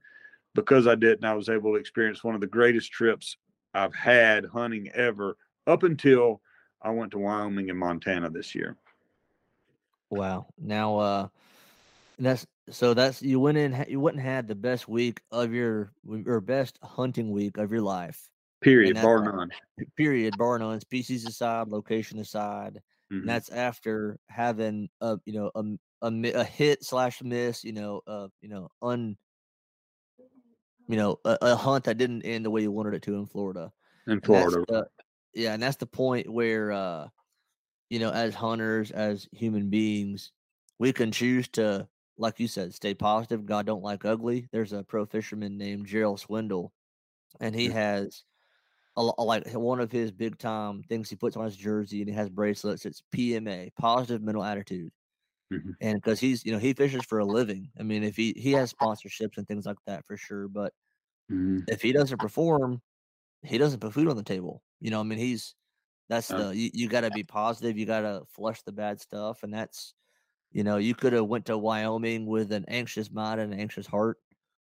because 0.55 0.87
I 0.87 0.95
didn't, 0.95 1.25
I 1.25 1.33
was 1.33 1.49
able 1.49 1.73
to 1.73 1.79
experience 1.79 2.23
one 2.23 2.35
of 2.35 2.41
the 2.41 2.47
greatest 2.47 2.91
trips 2.91 3.37
I've 3.73 3.95
had 3.95 4.45
hunting 4.45 4.89
ever 4.93 5.37
up 5.67 5.83
until 5.83 6.41
I 6.81 6.89
went 6.91 7.11
to 7.11 7.19
Wyoming 7.19 7.69
and 7.69 7.79
Montana 7.79 8.29
this 8.29 8.53
year. 8.55 8.75
Wow. 10.09 10.47
Now, 10.57 10.97
uh, 10.97 11.27
that's 12.19 12.45
so 12.69 12.93
that's 12.93 13.21
you 13.21 13.39
went 13.39 13.57
in 13.57 13.85
you 13.87 13.99
went 13.99 14.17
and 14.17 14.25
had 14.25 14.47
the 14.47 14.55
best 14.55 14.87
week 14.87 15.21
of 15.31 15.53
your 15.53 15.91
or 16.25 16.41
best 16.41 16.77
hunting 16.83 17.31
week 17.31 17.57
of 17.57 17.71
your 17.71 17.81
life. 17.81 18.29
Period, 18.61 18.95
bar 19.01 19.23
none. 19.23 19.49
Period, 19.97 20.35
bar 20.37 20.59
none. 20.59 20.79
Species 20.81 21.25
aside, 21.25 21.69
location 21.69 22.19
aside, 22.19 22.79
mm-hmm. 23.11 23.21
and 23.21 23.29
that's 23.29 23.49
after 23.49 24.19
having 24.29 24.89
a 25.01 25.17
you 25.25 25.33
know 25.33 25.51
a 25.55 25.63
a, 26.03 26.31
a 26.33 26.43
hit 26.43 26.83
slash 26.83 27.23
miss. 27.23 27.63
You 27.63 27.73
know, 27.73 28.01
uh, 28.05 28.27
you 28.41 28.49
know, 28.49 28.69
un, 28.81 29.17
you 30.91 30.97
know, 30.97 31.19
a, 31.25 31.37
a, 31.41 31.55
hunt 31.55 31.85
that 31.85 31.97
didn't 31.97 32.23
end 32.23 32.45
the 32.45 32.49
way 32.49 32.61
you 32.61 32.71
wanted 32.71 32.93
it 32.93 33.01
to 33.03 33.15
in 33.15 33.25
Florida. 33.25 33.71
In 34.07 34.19
Florida, 34.19 34.63
the, 34.67 34.85
yeah, 35.33 35.53
and 35.53 35.63
that's 35.63 35.77
the 35.77 35.85
point 35.85 36.29
where, 36.29 36.71
uh, 36.71 37.07
you 37.89 37.99
know, 37.99 38.11
as 38.11 38.35
hunters, 38.35 38.91
as 38.91 39.27
human 39.31 39.69
beings, 39.69 40.31
we 40.79 40.91
can 40.91 41.11
choose 41.11 41.47
to 41.49 41.87
like 42.21 42.39
you 42.39 42.47
said, 42.47 42.73
stay 42.73 42.93
positive. 42.93 43.45
God 43.45 43.65
don't 43.65 43.83
like 43.83 44.05
ugly. 44.05 44.47
There's 44.51 44.73
a 44.73 44.83
pro 44.83 45.05
fisherman 45.05 45.57
named 45.57 45.87
Gerald 45.87 46.19
Swindle, 46.19 46.71
and 47.39 47.55
he 47.55 47.67
has 47.69 48.23
a, 48.95 49.09
a, 49.17 49.23
like 49.23 49.51
one 49.53 49.79
of 49.79 49.91
his 49.91 50.11
big 50.11 50.37
time 50.37 50.83
things 50.83 51.09
he 51.09 51.15
puts 51.15 51.35
on 51.35 51.45
his 51.45 51.57
jersey, 51.57 52.01
and 52.01 52.09
he 52.09 52.15
has 52.15 52.29
bracelets. 52.29 52.85
It's 52.85 53.01
PMA, 53.15 53.71
positive 53.79 54.21
mental 54.21 54.43
attitude. 54.43 54.91
Mm-hmm. 55.51 55.71
And 55.81 55.95
because 55.95 56.19
he's, 56.19 56.45
you 56.45 56.51
know, 56.51 56.59
he 56.59 56.73
fishes 56.73 57.03
for 57.03 57.19
a 57.19 57.25
living. 57.25 57.69
I 57.79 57.83
mean, 57.83 58.03
if 58.03 58.15
he 58.15 58.33
he 58.37 58.51
has 58.53 58.71
sponsorships 58.71 59.37
and 59.37 59.47
things 59.47 59.65
like 59.65 59.77
that 59.87 60.05
for 60.05 60.15
sure, 60.15 60.47
but 60.47 60.73
mm-hmm. 61.31 61.59
if 61.67 61.81
he 61.81 61.91
doesn't 61.91 62.19
perform, 62.19 62.81
he 63.43 63.57
doesn't 63.57 63.79
put 63.79 63.93
food 63.93 64.07
on 64.07 64.17
the 64.17 64.23
table. 64.23 64.63
You 64.79 64.91
know, 64.91 64.99
I 64.99 65.03
mean, 65.03 65.19
he's 65.19 65.55
that's 66.09 66.27
the 66.27 66.49
you, 66.55 66.69
you 66.73 66.89
got 66.89 67.01
to 67.01 67.11
be 67.11 67.23
positive. 67.23 67.77
You 67.77 67.85
got 67.85 68.01
to 68.01 68.23
flush 68.29 68.61
the 68.63 68.71
bad 68.71 68.99
stuff, 68.99 69.43
and 69.43 69.53
that's 69.53 69.93
you 70.51 70.63
know, 70.63 70.77
you 70.77 70.93
could 70.93 71.13
have 71.13 71.25
went 71.25 71.45
to 71.45 71.57
Wyoming 71.57 72.25
with 72.25 72.51
an 72.51 72.65
anxious 72.67 73.09
mind 73.09 73.39
and 73.39 73.53
an 73.53 73.59
anxious 73.59 73.87
heart 73.87 74.17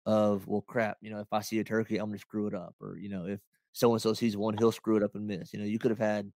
of, 0.07 0.46
well, 0.46 0.62
crap, 0.62 0.96
you 1.00 1.11
know, 1.11 1.20
if 1.20 1.33
I 1.33 1.40
see 1.40 1.59
a 1.59 1.64
turkey, 1.64 1.98
I'm 1.98 2.09
gonna 2.09 2.18
screw 2.18 2.46
it 2.46 2.55
up. 2.55 2.74
Or, 2.81 2.96
you 2.96 3.09
know, 3.09 3.27
if 3.27 3.40
so 3.72 3.92
and 3.92 4.00
so 4.00 4.14
sees 4.14 4.37
one, 4.37 4.57
he'll 4.57 4.72
screw 4.72 4.96
it 4.96 5.03
up 5.03 5.14
and 5.14 5.27
miss. 5.27 5.53
You 5.53 5.59
know, 5.59 5.66
you 5.66 5.79
could 5.79 5.90
have 5.90 5.98
had 5.98 6.33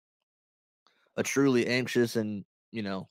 a 1.17 1.23
truly 1.23 1.67
anxious 1.67 2.17
and, 2.17 2.45
you 2.73 2.83
know, 2.83 3.09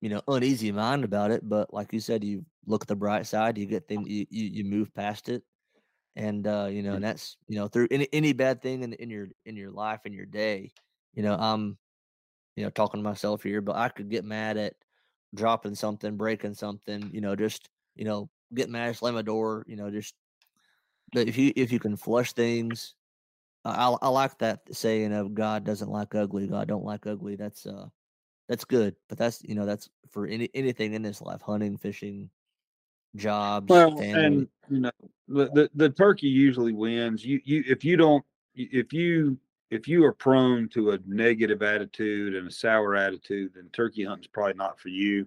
you 0.00 0.08
know, 0.08 0.22
uneasy 0.28 0.70
mind 0.70 1.04
about 1.04 1.32
it. 1.32 1.48
But 1.48 1.74
like 1.74 1.92
you 1.92 2.00
said, 2.00 2.22
you 2.22 2.44
look 2.66 2.82
at 2.82 2.88
the 2.88 2.96
bright 2.96 3.26
side, 3.26 3.58
you 3.58 3.66
get 3.66 3.88
things 3.88 4.08
you, 4.08 4.26
you, 4.30 4.44
you 4.44 4.64
move 4.64 4.94
past 4.94 5.28
it. 5.28 5.42
And 6.18 6.46
uh, 6.46 6.68
you 6.70 6.82
know, 6.82 6.94
and 6.94 7.04
that's 7.04 7.36
you 7.46 7.56
know, 7.56 7.68
through 7.68 7.88
any 7.90 8.08
any 8.12 8.32
bad 8.32 8.60
thing 8.60 8.82
in, 8.82 8.92
in 8.94 9.08
your 9.08 9.28
in 9.46 9.56
your 9.56 9.70
life 9.70 10.00
in 10.04 10.12
your 10.12 10.26
day, 10.26 10.72
you 11.14 11.22
know, 11.22 11.34
I'm 11.34 11.78
you 12.58 12.64
know, 12.64 12.70
talking 12.70 12.98
to 12.98 13.08
myself 13.08 13.44
here, 13.44 13.60
but 13.60 13.76
I 13.76 13.88
could 13.88 14.10
get 14.10 14.24
mad 14.24 14.56
at 14.56 14.74
dropping 15.32 15.76
something, 15.76 16.16
breaking 16.16 16.54
something, 16.54 17.08
you 17.12 17.20
know, 17.20 17.36
just, 17.36 17.70
you 17.94 18.04
know, 18.04 18.28
get 18.52 18.68
mad, 18.68 18.96
slam 18.96 19.16
a 19.16 19.22
door, 19.22 19.64
you 19.68 19.76
know, 19.76 19.92
just 19.92 20.16
but 21.12 21.28
if 21.28 21.38
you 21.38 21.52
if 21.54 21.70
you 21.70 21.78
can 21.78 21.96
flush 21.96 22.32
things, 22.32 22.96
I 23.64 23.94
I 24.02 24.08
like 24.08 24.36
that 24.38 24.62
saying 24.72 25.12
of 25.12 25.34
God 25.34 25.62
doesn't 25.62 25.88
like 25.88 26.16
ugly, 26.16 26.48
God 26.48 26.66
don't 26.66 26.84
like 26.84 27.06
ugly. 27.06 27.36
That's 27.36 27.64
uh 27.64 27.86
that's 28.48 28.64
good. 28.64 28.96
But 29.08 29.18
that's 29.18 29.42
you 29.44 29.54
know, 29.54 29.66
that's 29.66 29.88
for 30.10 30.26
any 30.26 30.50
anything 30.52 30.94
in 30.94 31.02
this 31.02 31.22
life, 31.22 31.42
hunting, 31.42 31.76
fishing, 31.76 32.28
jobs, 33.16 33.68
well, 33.68 33.96
family. 33.96 34.24
and 34.24 34.48
you 34.70 34.80
know, 34.80 34.90
the, 35.28 35.46
the 35.52 35.70
the 35.74 35.90
turkey 35.90 36.28
usually 36.28 36.72
wins. 36.72 37.24
You 37.24 37.40
you 37.44 37.64
if 37.66 37.84
you 37.84 37.96
don't 37.96 38.24
if 38.54 38.92
you 38.92 39.38
if 39.70 39.86
you 39.86 40.04
are 40.04 40.12
prone 40.12 40.68
to 40.70 40.92
a 40.92 40.98
negative 41.06 41.62
attitude 41.62 42.34
and 42.34 42.48
a 42.48 42.50
sour 42.50 42.96
attitude, 42.96 43.52
then 43.54 43.68
turkey 43.72 44.04
hunting's 44.04 44.26
probably 44.26 44.54
not 44.54 44.78
for 44.80 44.88
you. 44.88 45.26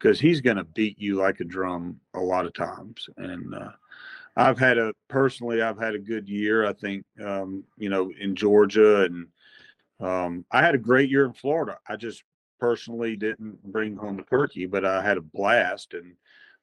because 0.00 0.18
he's 0.18 0.40
going 0.40 0.56
to 0.56 0.64
beat 0.64 0.98
you 0.98 1.16
like 1.16 1.40
a 1.40 1.44
drum 1.44 2.00
a 2.14 2.20
lot 2.20 2.46
of 2.46 2.54
times. 2.54 3.08
And 3.18 3.54
uh, 3.54 3.70
I've 4.36 4.58
had 4.58 4.78
a 4.78 4.94
personally, 5.08 5.60
I've 5.60 5.78
had 5.78 5.94
a 5.94 5.98
good 5.98 6.28
year. 6.28 6.66
I 6.66 6.72
think 6.72 7.04
um, 7.24 7.64
you 7.76 7.90
know 7.90 8.10
in 8.18 8.34
Georgia, 8.34 9.02
and 9.02 9.26
um, 10.00 10.44
I 10.50 10.62
had 10.62 10.74
a 10.74 10.78
great 10.78 11.10
year 11.10 11.26
in 11.26 11.32
Florida. 11.32 11.78
I 11.86 11.96
just 11.96 12.22
personally 12.58 13.16
didn't 13.16 13.62
bring 13.64 13.96
home 13.96 14.16
the 14.16 14.22
turkey, 14.22 14.66
but 14.66 14.84
I 14.84 15.02
had 15.02 15.18
a 15.18 15.22
blast. 15.22 15.94
And 15.94 16.14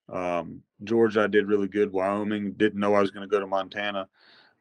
um, 0.09 0.61
Georgia, 0.83 1.23
I 1.23 1.27
did 1.27 1.47
really 1.47 1.67
good. 1.67 1.91
Wyoming, 1.91 2.53
didn't 2.53 2.79
know 2.79 2.95
I 2.95 3.01
was 3.01 3.11
going 3.11 3.27
to 3.27 3.31
go 3.31 3.39
to 3.39 3.47
Montana. 3.47 4.07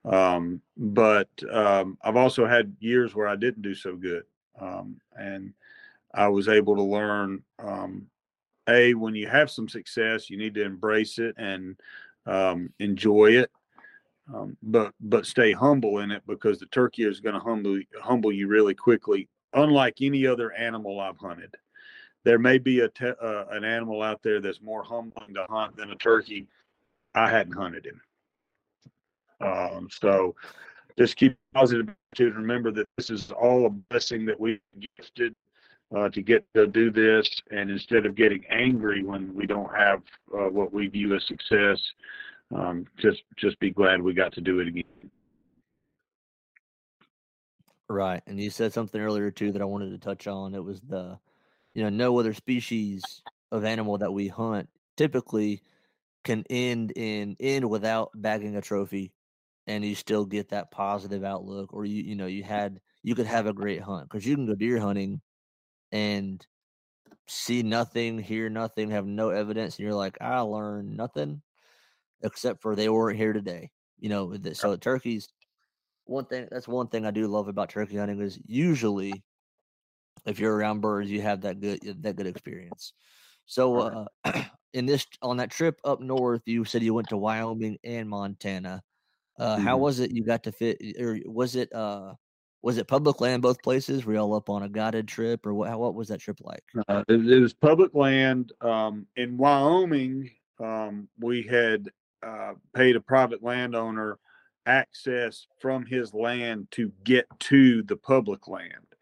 Um, 0.04 0.60
but 0.76 1.28
um, 1.50 1.98
I've 2.02 2.16
also 2.16 2.46
had 2.46 2.76
years 2.80 3.14
where 3.14 3.28
I 3.28 3.36
didn't 3.36 3.62
do 3.62 3.74
so 3.74 3.96
good. 3.96 4.22
Um, 4.60 5.00
and 5.18 5.52
I 6.14 6.28
was 6.28 6.48
able 6.48 6.76
to 6.76 6.82
learn 6.82 7.42
um, 7.58 8.06
a 8.68 8.94
when 8.94 9.14
you 9.14 9.28
have 9.28 9.50
some 9.50 9.68
success, 9.68 10.30
you 10.30 10.36
need 10.36 10.54
to 10.54 10.64
embrace 10.64 11.18
it 11.18 11.34
and 11.38 11.76
um, 12.24 12.72
enjoy 12.78 13.32
it, 13.32 13.50
but 14.62 14.92
but 15.00 15.26
stay 15.26 15.52
humble 15.52 16.00
in 16.00 16.10
it 16.10 16.22
because 16.26 16.58
the 16.58 16.66
turkey 16.66 17.04
is 17.04 17.20
going 17.20 17.34
to 17.34 17.40
humble 17.40 17.80
humble 18.00 18.32
you 18.32 18.48
really 18.48 18.74
quickly. 18.74 19.28
Unlike 19.52 19.98
any 20.02 20.26
other 20.26 20.52
animal 20.52 21.00
I've 21.00 21.18
hunted, 21.18 21.54
there 22.26 22.40
may 22.40 22.58
be 22.58 22.80
a 22.80 22.88
te- 22.88 23.14
uh, 23.22 23.44
an 23.52 23.62
animal 23.62 24.02
out 24.02 24.20
there 24.20 24.40
that's 24.40 24.60
more 24.60 24.82
humbling 24.82 25.32
to 25.32 25.46
hunt 25.48 25.76
than 25.76 25.92
a 25.92 25.94
turkey. 25.94 26.48
I 27.14 27.30
hadn't 27.30 27.52
hunted 27.52 27.86
him, 27.86 28.00
um, 29.40 29.88
so 29.90 30.34
just 30.98 31.14
keep 31.16 31.36
positive 31.54 31.94
to 32.16 32.32
remember 32.32 32.72
that 32.72 32.88
this 32.96 33.10
is 33.10 33.30
all 33.30 33.66
a 33.66 33.70
blessing 33.70 34.26
that 34.26 34.38
we 34.40 34.60
gifted 34.96 35.36
uh, 35.96 36.08
to 36.08 36.20
get 36.20 36.44
to 36.54 36.66
do 36.66 36.90
this, 36.90 37.30
and 37.52 37.70
instead 37.70 38.06
of 38.06 38.16
getting 38.16 38.44
angry 38.50 39.04
when 39.04 39.32
we 39.32 39.46
don't 39.46 39.72
have 39.72 40.02
uh, 40.34 40.48
what 40.48 40.72
we 40.72 40.88
view 40.88 41.14
as 41.14 41.24
success, 41.26 41.80
um, 42.56 42.86
just 42.98 43.22
just 43.36 43.56
be 43.60 43.70
glad 43.70 44.02
we 44.02 44.12
got 44.12 44.32
to 44.32 44.40
do 44.40 44.58
it 44.58 44.66
again. 44.66 44.82
Right, 47.88 48.22
and 48.26 48.40
you 48.40 48.50
said 48.50 48.72
something 48.72 49.00
earlier 49.00 49.30
too 49.30 49.52
that 49.52 49.62
I 49.62 49.64
wanted 49.64 49.90
to 49.90 49.98
touch 49.98 50.26
on. 50.26 50.56
It 50.56 50.64
was 50.64 50.80
the, 50.80 51.20
you 51.76 51.82
know, 51.82 51.90
no 51.90 52.18
other 52.18 52.32
species 52.32 53.22
of 53.52 53.66
animal 53.66 53.98
that 53.98 54.10
we 54.10 54.28
hunt 54.28 54.66
typically 54.96 55.60
can 56.24 56.42
end 56.48 56.90
in 56.96 57.36
end 57.38 57.68
without 57.68 58.10
bagging 58.14 58.56
a 58.56 58.62
trophy, 58.62 59.12
and 59.66 59.84
you 59.84 59.94
still 59.94 60.24
get 60.24 60.48
that 60.48 60.70
positive 60.70 61.22
outlook, 61.22 61.74
or 61.74 61.84
you 61.84 62.02
you 62.02 62.16
know 62.16 62.24
you 62.24 62.42
mm. 62.42 62.46
had 62.46 62.80
you 63.02 63.14
could 63.14 63.26
have 63.26 63.46
a 63.46 63.52
great 63.52 63.82
hunt 63.82 64.08
because 64.08 64.26
you 64.26 64.34
can 64.34 64.46
go 64.46 64.54
deer 64.54 64.78
hunting 64.78 65.20
and 65.92 66.46
see 67.28 67.62
nothing, 67.62 68.18
hear 68.18 68.48
nothing, 68.48 68.90
have 68.90 69.06
no 69.06 69.28
evidence, 69.28 69.76
and 69.76 69.84
you're 69.84 69.94
like, 69.94 70.16
I 70.18 70.40
learned 70.40 70.96
nothing 70.96 71.42
except 72.22 72.62
for 72.62 72.74
they 72.74 72.88
weren't 72.88 73.18
here 73.18 73.34
today. 73.34 73.70
You 73.98 74.08
know, 74.08 74.34
so 74.54 74.76
turkeys. 74.76 75.28
One 76.06 76.24
thing 76.24 76.48
that's 76.50 76.68
one 76.68 76.88
thing 76.88 77.04
I 77.04 77.10
do 77.10 77.26
love 77.26 77.48
about 77.48 77.68
turkey 77.68 77.96
hunting 77.96 78.22
is 78.22 78.38
usually, 78.46 79.24
if 80.26 80.38
you're 80.38 80.54
around 80.54 80.80
birds, 80.80 81.10
you 81.10 81.22
have 81.22 81.40
that 81.42 81.60
good 81.60 81.80
that 82.02 82.16
good 82.16 82.26
experience. 82.26 82.92
So, 83.46 84.06
uh, 84.24 84.42
in 84.74 84.86
this 84.86 85.06
on 85.22 85.36
that 85.38 85.50
trip 85.50 85.80
up 85.84 86.00
north, 86.00 86.42
you 86.46 86.64
said 86.64 86.82
you 86.82 86.94
went 86.94 87.08
to 87.08 87.16
Wyoming 87.16 87.78
and 87.84 88.08
Montana. 88.08 88.82
Uh, 89.38 89.56
mm-hmm. 89.56 89.64
How 89.64 89.76
was 89.76 90.00
it? 90.00 90.10
You 90.10 90.24
got 90.24 90.42
to 90.44 90.52
fit, 90.52 90.80
or 90.98 91.18
was 91.26 91.56
it? 91.56 91.72
Uh, 91.72 92.14
was 92.62 92.78
it 92.78 92.88
public 92.88 93.20
land 93.20 93.42
both 93.42 93.62
places? 93.62 94.04
Were 94.04 94.14
y'all 94.14 94.34
up 94.34 94.50
on 94.50 94.64
a 94.64 94.68
guided 94.68 95.06
trip, 95.06 95.46
or 95.46 95.54
what? 95.54 95.78
What 95.78 95.94
was 95.94 96.08
that 96.08 96.20
trip 96.20 96.38
like? 96.40 96.64
Uh, 96.88 97.04
it, 97.08 97.26
it, 97.30 97.40
was 97.40 97.52
public 97.52 97.94
land. 97.94 98.52
Um, 98.60 99.06
in 99.16 99.36
Wyoming, 99.36 100.30
um, 100.58 101.08
we 101.20 101.42
had 101.42 101.88
uh, 102.26 102.54
paid 102.74 102.96
a 102.96 103.00
private 103.00 103.42
landowner 103.42 104.18
access 104.66 105.46
from 105.60 105.86
his 105.86 106.12
land 106.12 106.66
to 106.72 106.90
get 107.04 107.26
to 107.38 107.82
the 107.84 107.96
public 107.96 108.48
land, 108.48 108.95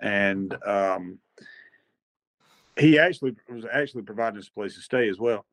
and 0.00 0.56
um, 0.64 1.18
he 2.78 2.98
actually 2.98 3.34
was 3.48 3.64
actually 3.70 4.02
providing 4.02 4.38
us 4.38 4.48
a 4.48 4.52
place 4.52 4.74
to 4.74 4.80
stay 4.80 5.08
as 5.08 5.18
well. 5.18 5.46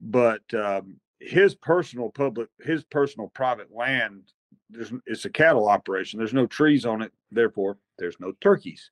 But 0.00 0.42
um, 0.54 0.96
his 1.20 1.54
personal 1.54 2.10
public, 2.10 2.48
his 2.60 2.84
personal 2.84 3.28
private 3.28 3.72
land 3.72 4.32
there's 4.72 4.92
it's 5.06 5.24
a 5.24 5.30
cattle 5.30 5.68
operation. 5.68 6.18
There's 6.18 6.34
no 6.34 6.46
trees 6.46 6.84
on 6.84 7.02
it, 7.02 7.12
therefore 7.30 7.78
there's 7.98 8.18
no 8.20 8.32
turkeys. 8.40 8.90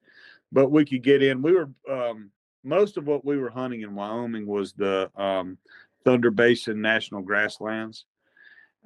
But 0.52 0.70
we 0.70 0.84
could 0.84 1.02
get 1.02 1.22
in. 1.22 1.42
We 1.42 1.52
were 1.52 1.70
um, 1.90 2.30
most 2.62 2.96
of 2.96 3.06
what 3.06 3.24
we 3.24 3.38
were 3.38 3.50
hunting 3.50 3.82
in 3.82 3.94
Wyoming 3.94 4.46
was 4.46 4.72
the 4.72 5.10
um, 5.16 5.58
Thunder 6.04 6.30
Basin 6.30 6.80
National 6.80 7.22
Grasslands, 7.22 8.04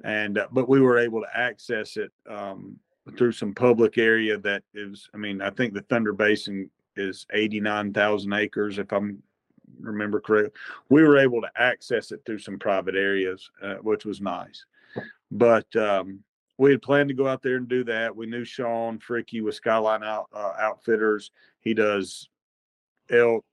and 0.03 0.37
uh, 0.37 0.47
but 0.51 0.69
we 0.69 0.79
were 0.79 0.97
able 0.97 1.21
to 1.21 1.37
access 1.37 1.97
it 1.97 2.11
um, 2.29 2.79
through 3.17 3.33
some 3.33 3.53
public 3.53 3.97
area 3.97 4.37
that 4.39 4.63
is. 4.73 5.09
I 5.13 5.17
mean, 5.17 5.41
I 5.41 5.49
think 5.51 5.73
the 5.73 5.81
Thunder 5.81 6.13
Basin 6.13 6.69
is 6.95 7.25
eighty 7.33 7.59
nine 7.59 7.93
thousand 7.93 8.33
acres, 8.33 8.77
if 8.77 8.91
I'm 8.91 9.21
remember 9.79 10.19
correct. 10.19 10.55
We 10.89 11.03
were 11.03 11.17
able 11.17 11.41
to 11.41 11.49
access 11.55 12.11
it 12.11 12.21
through 12.25 12.39
some 12.39 12.59
private 12.59 12.95
areas, 12.95 13.49
uh, 13.61 13.75
which 13.75 14.05
was 14.05 14.21
nice. 14.21 14.65
But 15.31 15.73
um, 15.75 16.23
we 16.57 16.71
had 16.71 16.81
planned 16.81 17.09
to 17.09 17.15
go 17.15 17.27
out 17.27 17.41
there 17.41 17.57
and 17.57 17.67
do 17.67 17.83
that. 17.85 18.15
We 18.15 18.25
knew 18.25 18.45
Sean 18.45 18.99
Fricky 18.99 19.43
with 19.43 19.55
Skyline 19.55 20.03
out, 20.03 20.27
uh, 20.33 20.53
Outfitters. 20.59 21.31
He 21.59 21.73
does 21.73 22.29
elk, 23.09 23.43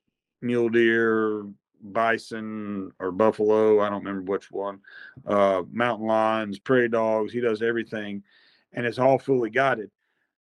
mule 0.40 0.68
deer, 0.68 1.46
bison, 1.82 2.92
or 3.00 3.10
buffalo. 3.10 3.80
I 3.80 3.90
don't 3.90 4.04
remember 4.04 4.30
which 4.30 4.50
one. 4.50 4.80
Uh, 5.26 5.62
mountain 5.72 6.06
lions, 6.06 6.58
prairie 6.58 6.88
dogs. 6.88 7.32
He 7.32 7.40
does 7.40 7.62
everything, 7.62 8.22
and 8.72 8.86
it's 8.86 8.98
all 8.98 9.18
fully 9.18 9.50
guided. 9.50 9.90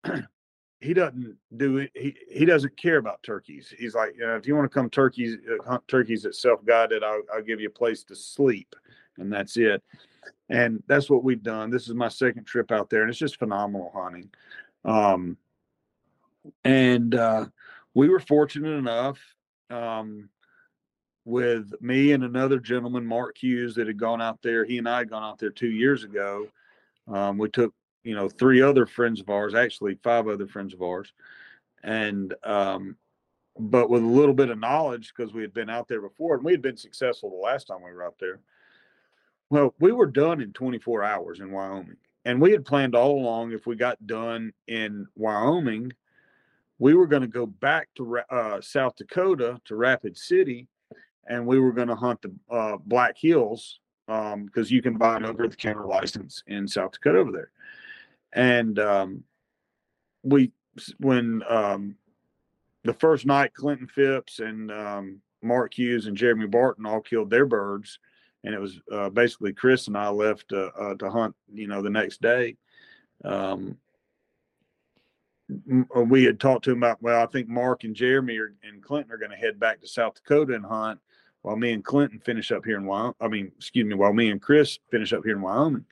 he 0.81 0.93
doesn't 0.93 1.37
do 1.57 1.77
it. 1.77 1.91
He 1.93 2.15
he 2.29 2.45
doesn't 2.45 2.77
care 2.77 2.97
about 2.97 3.23
turkeys. 3.23 3.73
He's 3.77 3.95
like, 3.95 4.15
you 4.15 4.25
know, 4.25 4.35
if 4.35 4.47
you 4.47 4.55
want 4.55 4.69
to 4.69 4.73
come 4.73 4.89
turkeys 4.89 5.37
uh, 5.49 5.63
hunt 5.63 5.87
turkeys 5.87 6.25
at 6.25 6.35
self 6.35 6.63
guided, 6.65 7.03
I'll, 7.03 7.21
I'll 7.33 7.43
give 7.43 7.59
you 7.59 7.67
a 7.67 7.71
place 7.71 8.03
to 8.05 8.15
sleep, 8.15 8.75
and 9.17 9.31
that's 9.31 9.57
it 9.57 9.83
and 10.49 10.81
that's 10.87 11.09
what 11.09 11.23
we've 11.23 11.43
done. 11.43 11.69
This 11.69 11.87
is 11.87 11.93
my 11.93 12.07
second 12.07 12.45
trip 12.45 12.71
out 12.71 12.89
there, 12.89 13.01
and 13.01 13.09
it's 13.09 13.19
just 13.19 13.39
phenomenal 13.39 13.91
hunting. 13.93 14.29
Um, 14.83 15.37
and 16.63 17.13
uh, 17.13 17.45
we 17.93 18.09
were 18.09 18.19
fortunate 18.19 18.71
enough 18.77 19.19
um, 19.69 20.29
with 21.25 21.71
me 21.81 22.13
and 22.13 22.23
another 22.23 22.59
gentleman, 22.59 23.05
Mark 23.05 23.37
Hughes, 23.37 23.75
that 23.75 23.87
had 23.87 23.99
gone 23.99 24.21
out 24.21 24.41
there. 24.41 24.65
He 24.65 24.79
and 24.79 24.89
I 24.89 24.99
had 24.99 25.09
gone 25.09 25.23
out 25.23 25.37
there 25.37 25.51
two 25.51 25.69
years 25.69 26.03
ago. 26.03 26.47
Um, 27.07 27.37
we 27.37 27.49
took, 27.49 27.73
you 28.09 28.15
know, 28.15 28.27
three 28.27 28.61
other 28.61 28.85
friends 28.85 29.21
of 29.21 29.29
ours, 29.29 29.53
actually 29.53 29.95
five 30.03 30.27
other 30.27 30.47
friends 30.47 30.73
of 30.73 30.81
ours, 30.81 31.13
and 31.83 32.33
um, 32.43 32.95
but 33.57 33.89
with 33.89 34.03
a 34.03 34.07
little 34.07 34.33
bit 34.33 34.49
of 34.49 34.59
knowledge 34.59 35.13
because 35.15 35.33
we 35.33 35.41
had 35.41 35.53
been 35.53 35.69
out 35.69 35.87
there 35.87 36.01
before 36.01 36.35
and 36.35 36.43
we 36.43 36.51
had 36.51 36.61
been 36.61 36.77
successful 36.77 37.29
the 37.29 37.35
last 37.35 37.67
time 37.67 37.83
we 37.83 37.91
were 37.91 38.05
out 38.05 38.15
there 38.19 38.39
well, 39.49 39.73
we 39.79 39.91
were 39.91 40.05
done 40.05 40.41
in 40.41 40.53
24 40.53 41.03
hours 41.03 41.39
in 41.39 41.51
Wyoming. 41.51 41.97
And 42.25 42.39
we 42.39 42.51
had 42.51 42.65
planned 42.65 42.95
all 42.95 43.19
along 43.19 43.51
if 43.51 43.65
we 43.65 43.75
got 43.75 44.05
done 44.05 44.53
in 44.67 45.07
Wyoming, 45.15 45.91
we 46.77 46.93
were 46.93 47.07
going 47.07 47.23
to 47.23 47.27
go 47.27 47.45
back 47.45 47.89
to 47.95 48.19
uh, 48.29 48.61
South 48.61 48.95
Dakota 48.95 49.59
to 49.65 49.75
Rapid 49.75 50.17
City 50.17 50.67
and 51.27 51.45
we 51.45 51.59
were 51.59 51.71
going 51.71 51.87
to 51.87 51.95
hunt 51.95 52.21
the 52.21 52.31
uh, 52.49 52.77
Black 52.85 53.17
Hills 53.17 53.79
because 54.07 54.33
um, 54.33 54.49
you 54.67 54.81
can 54.81 54.97
buy 54.97 55.17
an 55.17 55.25
over 55.25 55.47
the 55.47 55.55
counter 55.55 55.85
license 55.85 56.43
in 56.47 56.67
South 56.67 56.93
Dakota 56.93 57.19
over 57.19 57.31
there. 57.31 57.51
And 58.33 58.77
um, 58.79 59.23
we, 60.23 60.51
when 60.99 61.43
um, 61.49 61.95
the 62.83 62.93
first 62.93 63.25
night, 63.25 63.53
Clinton 63.53 63.87
Phipps 63.87 64.39
and 64.39 64.71
um, 64.71 65.21
Mark 65.41 65.73
Hughes 65.73 66.05
and 66.05 66.17
Jeremy 66.17 66.47
Barton 66.47 66.85
all 66.85 67.01
killed 67.01 67.29
their 67.29 67.45
birds 67.45 67.99
and 68.43 68.53
it 68.53 68.59
was 68.59 68.79
uh, 68.91 69.09
basically 69.09 69.53
Chris 69.53 69.87
and 69.87 69.97
I 69.97 70.09
left 70.09 70.51
uh, 70.53 70.71
uh, 70.79 70.95
to 70.95 71.09
hunt. 71.09 71.35
You 71.53 71.67
know, 71.67 71.81
the 71.81 71.89
next 71.89 72.21
day, 72.21 72.55
um, 73.23 73.77
uh, 75.95 76.01
we 76.01 76.23
had 76.23 76.39
talked 76.39 76.65
to 76.65 76.71
him 76.71 76.77
about. 76.77 77.01
Well, 77.01 77.21
I 77.21 77.25
think 77.25 77.49
Mark 77.49 77.83
and 77.83 77.95
Jeremy 77.95 78.37
are, 78.37 78.53
and 78.63 78.81
Clinton 78.81 79.11
are 79.11 79.17
going 79.17 79.31
to 79.31 79.37
head 79.37 79.59
back 79.59 79.81
to 79.81 79.87
South 79.87 80.15
Dakota 80.15 80.55
and 80.55 80.65
hunt, 80.65 80.99
while 81.41 81.57
me 81.57 81.73
and 81.73 81.83
Clinton 81.83 82.19
finish 82.19 82.51
up 82.51 82.65
here 82.65 82.77
in 82.77 82.85
Wyoming. 82.85 83.15
I 83.19 83.27
mean, 83.27 83.51
excuse 83.57 83.85
me, 83.85 83.95
while 83.95 84.13
me 84.13 84.29
and 84.29 84.41
Chris 84.41 84.79
finish 84.89 85.11
up 85.11 85.23
here 85.25 85.35
in 85.35 85.41
Wyoming. 85.41 85.85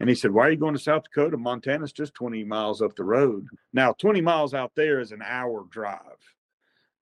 And 0.00 0.08
he 0.08 0.14
said, 0.14 0.32
"Why 0.32 0.48
are 0.48 0.50
you 0.50 0.56
going 0.56 0.74
to 0.74 0.80
South 0.80 1.04
Dakota? 1.04 1.36
Montana's 1.36 1.92
just 1.92 2.14
20 2.14 2.44
miles 2.44 2.82
up 2.82 2.96
the 2.96 3.04
road. 3.04 3.46
Now, 3.72 3.92
20 3.92 4.20
miles 4.20 4.54
out 4.54 4.72
there 4.74 5.00
is 5.00 5.12
an 5.12 5.22
hour 5.24 5.64
drive." 5.70 6.00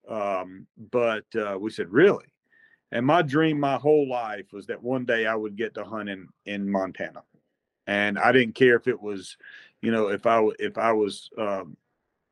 Um, 0.07 0.67
but 0.77 1.25
uh, 1.35 1.57
we 1.59 1.71
said, 1.71 1.89
"Really?" 1.89 2.31
And 2.91 3.05
my 3.05 3.21
dream 3.21 3.59
my 3.59 3.77
whole 3.77 4.07
life 4.07 4.51
was 4.51 4.67
that 4.67 4.83
one 4.83 5.05
day 5.05 5.25
I 5.25 5.35
would 5.35 5.55
get 5.55 5.73
to 5.75 5.83
hunt 5.83 6.09
in, 6.09 6.27
in 6.45 6.69
Montana. 6.69 7.23
And 7.87 8.19
I 8.19 8.31
didn't 8.31 8.55
care 8.55 8.75
if 8.75 8.87
it 8.87 9.01
was, 9.01 9.37
you 9.81 9.91
know, 9.91 10.09
if 10.09 10.25
I 10.25 10.45
if 10.59 10.77
I 10.77 10.91
was 10.91 11.29
um, 11.37 11.77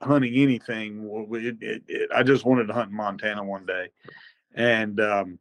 hunting 0.02 0.36
anything, 0.36 1.28
it, 1.32 1.58
it, 1.62 1.84
it, 1.88 2.10
I 2.14 2.24
just 2.24 2.46
wanted 2.46 2.68
to 2.68 2.74
hunt 2.74 2.92
in 2.92 2.96
Montana 2.96 3.44
one 3.44 3.66
day. 3.66 3.90
And 4.54 5.00
um, 5.00 5.40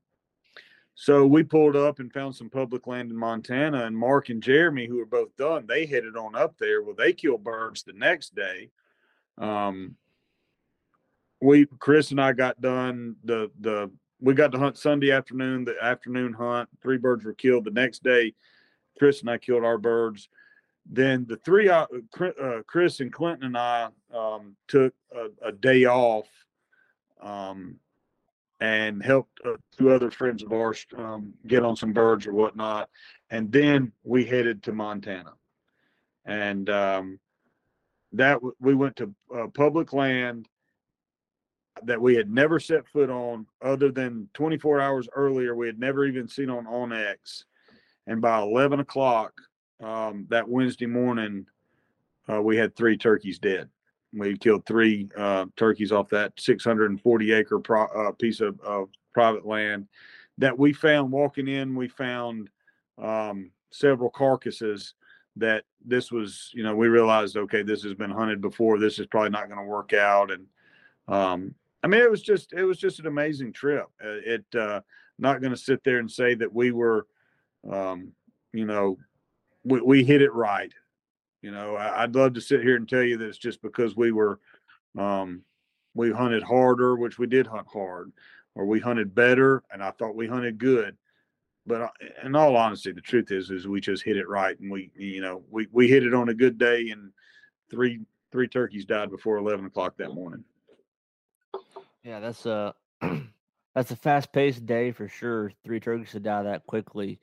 so 1.00 1.24
we 1.24 1.44
pulled 1.44 1.76
up 1.76 2.00
and 2.00 2.12
found 2.12 2.34
some 2.34 2.50
public 2.50 2.88
land 2.88 3.12
in 3.12 3.16
Montana. 3.16 3.84
And 3.84 3.96
Mark 3.96 4.30
and 4.30 4.42
Jeremy, 4.42 4.88
who 4.88 4.96
were 4.96 5.06
both 5.06 5.34
done, 5.36 5.64
they 5.64 5.86
headed 5.86 6.16
on 6.16 6.34
up 6.34 6.58
there. 6.58 6.82
Well, 6.82 6.96
they 6.98 7.12
killed 7.12 7.44
birds 7.44 7.84
the 7.84 7.92
next 7.92 8.34
day. 8.34 8.70
Um, 9.38 9.94
we 11.40 11.66
Chris 11.78 12.10
and 12.10 12.20
I 12.20 12.32
got 12.32 12.60
done 12.60 13.14
the 13.22 13.48
the 13.60 13.92
we 14.20 14.34
got 14.34 14.50
to 14.50 14.58
hunt 14.58 14.76
Sunday 14.76 15.12
afternoon, 15.12 15.64
the 15.64 15.76
afternoon 15.80 16.32
hunt. 16.32 16.68
Three 16.82 16.98
birds 16.98 17.24
were 17.24 17.32
killed. 17.32 17.64
The 17.64 17.70
next 17.70 18.02
day, 18.02 18.34
Chris 18.98 19.20
and 19.20 19.30
I 19.30 19.38
killed 19.38 19.62
our 19.62 19.78
birds. 19.78 20.28
Then 20.84 21.26
the 21.28 21.36
three, 21.36 21.68
uh, 21.68 21.86
uh 22.20 22.62
Chris 22.66 22.98
and 22.98 23.12
Clinton 23.12 23.44
and 23.44 23.56
I 23.56 23.90
um, 24.12 24.56
took 24.66 24.94
a, 25.14 25.28
a, 25.46 25.52
day 25.52 25.84
off 25.84 26.26
um, 27.20 27.76
and 28.60 29.02
helped 29.02 29.40
uh, 29.44 29.52
two 29.76 29.90
other 29.90 30.10
friends 30.10 30.42
of 30.42 30.52
ours 30.52 30.84
um, 30.96 31.32
get 31.46 31.64
on 31.64 31.76
some 31.76 31.92
birds 31.92 32.26
or 32.26 32.32
whatnot. 32.32 32.88
And 33.30 33.52
then 33.52 33.92
we 34.02 34.24
headed 34.24 34.62
to 34.64 34.72
Montana. 34.72 35.32
And 36.24 36.68
um, 36.68 37.20
that 38.12 38.38
we 38.60 38.74
went 38.74 38.96
to 38.96 39.14
uh, 39.34 39.46
public 39.48 39.92
land 39.92 40.48
that 41.84 42.00
we 42.00 42.16
had 42.16 42.30
never 42.30 42.58
set 42.58 42.88
foot 42.88 43.10
on 43.10 43.46
other 43.62 43.92
than 43.92 44.28
24 44.34 44.80
hours 44.80 45.08
earlier. 45.14 45.54
We 45.54 45.66
had 45.66 45.78
never 45.78 46.04
even 46.06 46.28
seen 46.28 46.50
on 46.50 46.66
onX. 46.66 47.44
And 48.06 48.20
by 48.20 48.40
11 48.40 48.80
o'clock 48.80 49.32
um, 49.80 50.26
that 50.30 50.48
Wednesday 50.48 50.86
morning, 50.86 51.46
uh, 52.28 52.42
we 52.42 52.56
had 52.56 52.74
three 52.74 52.96
turkeys 52.96 53.38
dead. 53.38 53.68
We 54.12 54.36
killed 54.36 54.64
three 54.66 55.08
uh, 55.16 55.46
turkeys 55.56 55.92
off 55.92 56.08
that 56.10 56.32
640 56.38 57.32
acre 57.32 57.58
pro, 57.58 57.84
uh, 57.84 58.12
piece 58.12 58.40
of, 58.40 58.58
of, 58.60 58.88
private 59.14 59.46
land 59.46 59.88
that 60.36 60.56
we 60.56 60.72
found 60.72 61.10
walking 61.10 61.48
in. 61.48 61.74
We 61.74 61.88
found 61.88 62.48
um, 62.98 63.50
several 63.72 64.10
carcasses 64.10 64.94
that 65.36 65.64
this 65.84 66.12
was, 66.12 66.50
you 66.54 66.62
know, 66.62 66.76
we 66.76 66.88
realized, 66.88 67.36
okay, 67.36 67.62
this 67.62 67.82
has 67.82 67.94
been 67.94 68.10
hunted 68.10 68.40
before. 68.40 68.78
This 68.78 68.98
is 68.98 69.06
probably 69.06 69.30
not 69.30 69.48
going 69.48 69.58
to 69.58 69.66
work 69.66 69.92
out. 69.92 70.30
And 70.30 70.46
um, 71.08 71.54
I 71.82 71.88
mean, 71.88 72.00
it 72.00 72.10
was 72.10 72.22
just 72.22 72.52
it 72.52 72.64
was 72.64 72.78
just 72.78 73.00
an 73.00 73.06
amazing 73.06 73.52
trip. 73.52 73.86
Uh, 74.02 74.20
it 74.24 74.44
uh, 74.54 74.80
not 75.18 75.40
going 75.40 75.52
to 75.52 75.58
sit 75.58 75.82
there 75.84 75.98
and 75.98 76.10
say 76.10 76.34
that 76.34 76.52
we 76.52 76.70
were, 76.70 77.06
um, 77.70 78.12
you 78.52 78.66
know, 78.66 78.98
we, 79.64 79.80
we 79.80 80.04
hit 80.04 80.22
it 80.22 80.32
right. 80.32 80.72
You 81.42 81.52
know, 81.52 81.76
I, 81.76 82.02
would 82.02 82.16
love 82.16 82.34
to 82.34 82.40
sit 82.40 82.62
here 82.62 82.76
and 82.76 82.88
tell 82.88 83.02
you 83.02 83.16
that 83.16 83.28
it's 83.28 83.38
just 83.38 83.62
because 83.62 83.96
we 83.96 84.10
were, 84.10 84.40
um, 84.98 85.42
we 85.94 86.10
hunted 86.10 86.42
harder, 86.42 86.96
which 86.96 87.18
we 87.18 87.26
did 87.26 87.46
hunt 87.46 87.66
hard, 87.72 88.12
or 88.54 88.66
we 88.66 88.80
hunted 88.80 89.14
better, 89.14 89.62
and 89.70 89.82
I 89.82 89.92
thought 89.92 90.16
we 90.16 90.26
hunted 90.26 90.58
good. 90.58 90.96
But 91.64 91.82
uh, 91.82 91.88
in 92.24 92.34
all 92.34 92.56
honesty, 92.56 92.92
the 92.92 93.00
truth 93.00 93.30
is, 93.30 93.50
is 93.50 93.68
we 93.68 93.80
just 93.80 94.02
hit 94.02 94.16
it 94.16 94.28
right, 94.28 94.58
and 94.58 94.70
we, 94.70 94.90
you 94.96 95.20
know, 95.20 95.44
we 95.50 95.68
we 95.70 95.86
hit 95.86 96.02
it 96.02 96.14
on 96.14 96.28
a 96.28 96.34
good 96.34 96.58
day, 96.58 96.88
and 96.90 97.12
three 97.70 98.00
three 98.32 98.48
turkeys 98.48 98.84
died 98.84 99.10
before 99.10 99.36
eleven 99.36 99.66
o'clock 99.66 99.96
that 99.98 100.14
morning. 100.14 100.44
Yeah, 102.02 102.20
that's 102.20 102.46
a 102.46 102.74
that's 103.74 103.90
a 103.90 103.96
fast 103.96 104.32
paced 104.32 104.66
day 104.66 104.92
for 104.92 105.08
sure. 105.08 105.52
Three 105.62 105.78
turkeys 105.78 106.12
to 106.12 106.20
die 106.20 106.42
that 106.44 106.66
quickly, 106.66 107.20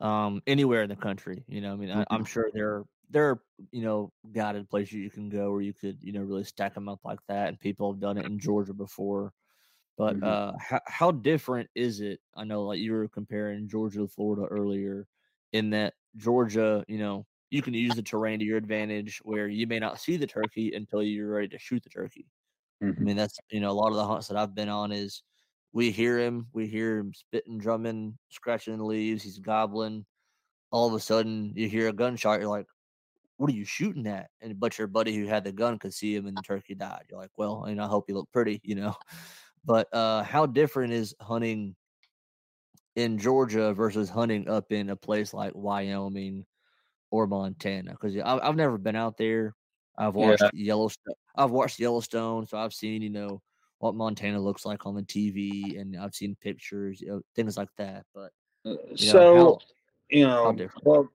um, 0.00 0.40
anywhere 0.46 0.84
in 0.84 0.88
the 0.88 0.96
country. 0.96 1.42
You 1.48 1.60
know, 1.60 1.72
I 1.72 1.76
mean, 1.76 1.90
I, 1.90 2.04
I'm 2.10 2.20
mm-hmm. 2.20 2.24
sure 2.24 2.50
there 2.54 2.84
there 3.14 3.30
are 3.30 3.40
you 3.70 3.82
know 3.82 4.12
guided 4.32 4.68
places 4.68 4.94
you 4.94 5.08
can 5.08 5.30
go 5.30 5.52
where 5.52 5.62
you 5.62 5.72
could 5.72 5.96
you 6.02 6.12
know 6.12 6.20
really 6.20 6.44
stack 6.44 6.74
them 6.74 6.88
up 6.88 7.00
like 7.04 7.20
that, 7.28 7.48
and 7.48 7.58
people 7.60 7.90
have 7.90 8.00
done 8.00 8.18
it 8.18 8.26
in 8.26 8.38
Georgia 8.38 8.74
before. 8.74 9.32
But 9.96 10.16
mm-hmm. 10.16 10.24
uh, 10.24 10.52
how 10.58 10.80
how 10.86 11.10
different 11.12 11.70
is 11.76 12.00
it? 12.00 12.18
I 12.36 12.44
know, 12.44 12.64
like 12.64 12.80
you 12.80 12.92
were 12.92 13.08
comparing 13.08 13.68
Georgia 13.68 14.00
to 14.00 14.08
Florida 14.08 14.46
earlier, 14.50 15.06
in 15.52 15.70
that 15.70 15.94
Georgia, 16.16 16.84
you 16.88 16.98
know, 16.98 17.24
you 17.50 17.62
can 17.62 17.72
use 17.72 17.94
the 17.94 18.02
terrain 18.02 18.40
to 18.40 18.44
your 18.44 18.58
advantage, 18.58 19.20
where 19.22 19.46
you 19.46 19.68
may 19.68 19.78
not 19.78 20.00
see 20.00 20.16
the 20.16 20.26
turkey 20.26 20.74
until 20.74 21.02
you're 21.02 21.30
ready 21.30 21.48
to 21.48 21.58
shoot 21.58 21.82
the 21.84 21.90
turkey. 21.90 22.26
Mm-hmm. 22.82 23.00
I 23.00 23.04
mean, 23.04 23.16
that's 23.16 23.38
you 23.50 23.60
know 23.60 23.70
a 23.70 23.78
lot 23.78 23.90
of 23.90 23.96
the 23.96 24.06
hunts 24.06 24.26
that 24.26 24.36
I've 24.36 24.56
been 24.56 24.68
on 24.68 24.90
is 24.90 25.22
we 25.72 25.92
hear 25.92 26.18
him, 26.18 26.48
we 26.52 26.66
hear 26.66 26.98
him 26.98 27.12
spitting, 27.14 27.58
drumming, 27.58 28.18
scratching 28.30 28.76
the 28.76 28.84
leaves, 28.84 29.22
he's 29.22 29.38
gobbling. 29.38 30.04
All 30.72 30.88
of 30.88 30.94
a 30.94 31.00
sudden, 31.00 31.52
you 31.54 31.68
hear 31.68 31.86
a 31.86 31.92
gunshot. 31.92 32.40
You're 32.40 32.48
like, 32.48 32.66
"What 33.36 33.50
are 33.50 33.54
you 33.54 33.64
shooting 33.64 34.06
at?" 34.06 34.30
And 34.40 34.58
but 34.58 34.78
your 34.78 34.86
buddy 34.86 35.14
who 35.16 35.26
had 35.26 35.44
the 35.44 35.52
gun 35.52 35.78
could 35.78 35.94
see 35.94 36.14
him, 36.14 36.26
and 36.26 36.36
the 36.36 36.42
turkey 36.42 36.74
died. 36.74 37.04
You're 37.10 37.20
like, 37.20 37.30
"Well, 37.36 37.64
you 37.68 37.74
know, 37.74 37.84
I 37.84 37.88
hope 37.88 38.06
you 38.08 38.14
look 38.14 38.30
pretty," 38.32 38.60
you 38.62 38.74
know. 38.74 38.94
But 39.66 39.88
uh, 39.94 40.22
how 40.24 40.44
different 40.44 40.92
is 40.92 41.14
hunting 41.22 41.74
in 42.96 43.16
Georgia 43.16 43.72
versus 43.72 44.10
hunting 44.10 44.46
up 44.46 44.72
in 44.72 44.90
a 44.90 44.96
place 44.96 45.32
like 45.32 45.52
Wyoming 45.54 46.44
or 47.10 47.26
Montana? 47.26 47.92
Because 47.92 48.14
I've 48.22 48.56
never 48.56 48.76
been 48.76 48.94
out 48.94 49.16
there. 49.16 49.54
I've 49.96 50.16
watched 50.16 50.42
yeah. 50.42 50.50
Yellowstone. 50.52 51.14
I've 51.34 51.50
watched 51.50 51.78
Yellowstone, 51.78 52.46
so 52.46 52.58
I've 52.58 52.74
seen 52.74 53.00
you 53.00 53.08
know 53.08 53.40
what 53.78 53.94
Montana 53.94 54.40
looks 54.40 54.64
like 54.64 54.86
on 54.86 54.94
the 54.94 55.02
TV, 55.02 55.78
and 55.80 55.96
I've 55.96 56.14
seen 56.14 56.36
pictures, 56.40 57.00
you 57.00 57.08
know, 57.08 57.20
things 57.34 57.56
like 57.56 57.68
that. 57.78 58.04
But 58.14 58.32
uh, 58.66 58.76
you 58.90 59.08
so 59.08 59.34
how, 59.34 59.58
you 60.10 60.26
know, 60.26 60.56
well, 60.82 61.08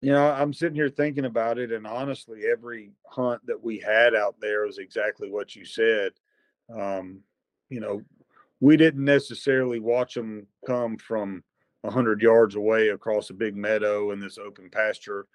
you 0.00 0.12
know, 0.12 0.30
I'm 0.30 0.52
sitting 0.52 0.76
here 0.76 0.88
thinking 0.88 1.24
about 1.24 1.58
it, 1.58 1.72
and 1.72 1.86
honestly, 1.86 2.42
every 2.50 2.92
hunt 3.06 3.44
that 3.46 3.62
we 3.62 3.78
had 3.78 4.14
out 4.14 4.36
there 4.40 4.64
was 4.66 4.78
exactly 4.78 5.30
what 5.30 5.56
you 5.56 5.64
said. 5.64 6.12
Um, 6.74 7.20
you 7.68 7.80
know, 7.80 8.02
we 8.60 8.76
didn't 8.76 9.04
necessarily 9.04 9.80
watch 9.80 10.14
them 10.14 10.46
come 10.66 10.96
from 10.98 11.42
a 11.84 11.90
hundred 11.90 12.22
yards 12.22 12.54
away 12.54 12.88
across 12.88 13.30
a 13.30 13.34
big 13.34 13.56
meadow 13.56 14.12
in 14.12 14.20
this 14.20 14.38
open 14.38 14.70
pasture. 14.70 15.26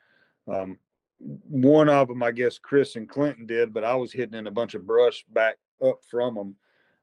Um, 0.47 0.78
one 1.20 1.89
of 1.89 2.07
them, 2.07 2.24
I 2.24 2.32
guess 2.32 2.57
Chris 2.57 2.95
and 2.95 3.07
Clinton 3.07 3.45
did, 3.45 3.74
but 3.74 3.84
I 3.84 3.95
was 3.95 4.11
hitting 4.11 4.38
in 4.38 4.47
a 4.47 4.51
bunch 4.51 4.76
of 4.76 4.86
brush 4.86 5.26
back 5.30 5.55
up 5.86 5.99
from 6.09 6.36
them. 6.36 6.55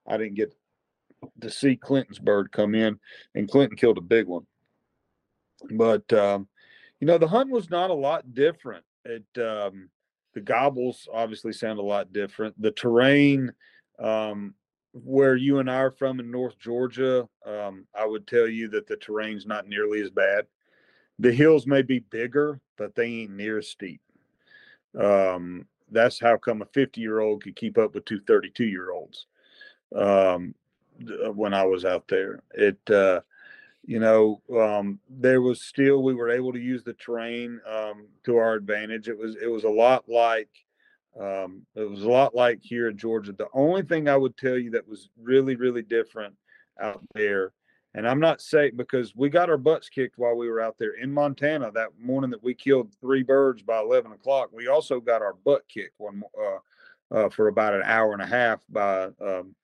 I 0.07 0.17
didn't 0.17 0.35
get 0.35 0.55
to 1.41 1.51
see 1.51 1.77
Clinton's 1.77 2.19
bird 2.19 2.53
come 2.53 2.75
in, 2.75 2.99
and 3.35 3.51
Clinton 3.51 3.77
killed 3.77 3.99
a 3.99 4.03
big 4.03 4.27
one. 4.27 4.47
But 5.71 6.11
um, 6.13 6.49
you 7.01 7.07
know, 7.07 7.19
the 7.19 7.29
hunt 7.29 7.51
was 7.51 7.71
not 7.71 7.91
a 7.91 7.95
lot 7.95 8.35
different. 8.35 8.85
It 9.05 9.25
um, 9.39 9.89
the 10.35 10.41
gobbles 10.41 11.09
obviously 11.13 11.53
sound 11.53 11.79
a 11.79 11.83
lot 11.83 12.13
different. 12.13 12.61
The 12.61 12.71
terrain, 12.71 13.53
um, 13.99 14.55
where 14.93 15.37
you 15.37 15.59
and 15.59 15.71
I 15.71 15.77
are 15.77 15.91
from 15.91 16.21
in 16.21 16.31
North 16.31 16.59
Georgia, 16.59 17.27
um, 17.47 17.87
I 17.95 18.07
would 18.07 18.27
tell 18.27 18.47
you 18.47 18.69
that 18.69 18.87
the 18.87 18.97
terrain's 18.97 19.47
not 19.47 19.67
nearly 19.67 20.03
as 20.03 20.11
bad. 20.11 20.47
The 21.19 21.33
hills 21.33 21.67
may 21.67 21.83
be 21.83 21.99
bigger, 21.99 22.61
but 22.77 22.95
they 22.95 23.07
ain't 23.07 23.33
near 23.33 23.59
as 23.59 23.69
steep. 23.69 24.01
Um, 24.99 25.67
that's 25.91 26.21
how 26.21 26.37
come 26.37 26.63
a 26.63 26.67
50 26.67 27.01
year 27.01 27.21
old 27.21 27.43
could 27.43 27.57
keep 27.57 27.79
up 27.79 27.95
with 27.95 28.05
two 28.05 28.21
32 28.21 28.65
year 28.65 28.91
olds. 28.91 29.27
Um, 29.95 30.55
uh, 31.25 31.33
when 31.33 31.55
I 31.55 31.65
was 31.65 31.85
out 31.85 32.07
there, 32.09 32.43
it, 32.55 32.79
uh, 32.91 33.21
you 33.85 33.99
know, 33.99 34.41
um, 34.57 35.01
there 35.09 35.41
was 35.41 35.63
still 35.63 36.03
we 36.03 36.15
were 36.15 36.31
able 36.31 36.53
to 36.53 36.59
use 36.59 36.85
the 36.85 36.95
terrain 36.95 37.61
um, 37.69 38.09
to 38.25 38.37
our 38.37 38.55
advantage. 38.55 39.09
It 39.09 39.19
was 39.19 39.37
it 39.43 39.49
was 39.49 39.65
a 39.65 39.69
lot 39.69 40.09
like 40.09 40.51
um, 41.21 41.67
it 41.75 41.89
was 41.89 42.03
a 42.03 42.09
lot 42.09 42.35
like 42.35 42.61
here 42.63 42.89
in 42.89 42.97
Georgia. 42.97 43.33
The 43.33 43.49
only 43.53 43.83
thing 43.83 44.09
I 44.09 44.17
would 44.17 44.37
tell 44.37 44.59
you 44.59 44.71
that 44.71 44.89
was 44.89 45.09
really 45.21 45.57
really 45.57 45.83
different 45.83 46.35
out 46.81 47.03
there 47.15 47.53
and 47.95 48.07
I'm 48.07 48.21
not 48.21 48.41
saying 48.41 48.73
because 48.77 49.17
we 49.17 49.29
got 49.29 49.51
our 49.51 49.59
butts 49.59 49.89
kicked 49.89 50.19
while 50.19 50.37
we 50.37 50.49
were 50.49 50.61
out 50.61 50.77
there 50.79 50.95
in 50.95 51.13
Montana 51.13 51.73
that 51.73 51.89
morning 51.99 52.31
that 52.31 52.43
we 52.43 52.55
killed 52.55 52.95
three 53.01 53.25
birds 53.25 53.63
by 53.63 53.81
11 53.81 54.13
o'clock. 54.13 54.51
We 54.53 54.69
also 54.69 55.01
got 55.01 55.23
our 55.23 55.35
butt 55.45 55.63
kicked 55.69 55.99
one 55.99 56.23
uh, 56.41 57.15
uh, 57.15 57.29
for 57.31 57.49
about 57.49 57.75
an 57.75 57.83
hour 57.85 58.13
and 58.13 58.23
a 58.23 58.27
half 58.27 58.61
by 58.69 59.07
um, 59.21 59.57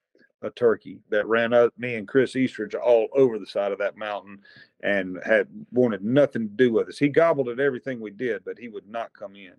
a 0.43 0.51
turkey 0.51 0.99
that 1.11 1.26
ran 1.26 1.53
up 1.53 1.72
me 1.78 1.95
and 1.95 2.07
Chris 2.07 2.37
Eastridge 2.37 2.74
all 2.74 3.09
over 3.12 3.39
the 3.39 3.47
side 3.47 3.72
of 3.72 3.78
that 3.78 3.97
mountain 3.97 4.39
and 4.82 5.18
had 5.24 5.49
wanted 5.72 6.05
nothing 6.05 6.43
to 6.43 6.55
do 6.55 6.72
with 6.72 6.89
us. 6.89 6.99
He 6.99 7.09
gobbled 7.09 7.49
at 7.49 7.61
everything 7.61 8.01
we 8.01 8.11
did, 8.11 8.45
but 8.45 8.59
he 8.59 8.68
would 8.68 8.87
not 8.89 9.12
come 9.14 9.34
in. 9.34 9.55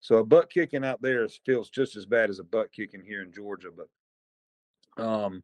So 0.00 0.16
a 0.16 0.24
butt 0.24 0.50
kicking 0.50 0.84
out 0.84 1.02
there 1.02 1.26
feels 1.46 1.70
just 1.70 1.96
as 1.96 2.06
bad 2.06 2.30
as 2.30 2.38
a 2.38 2.44
butt 2.44 2.72
kicking 2.72 3.02
here 3.04 3.22
in 3.22 3.32
Georgia. 3.32 3.70
But 3.74 5.02
um, 5.02 5.42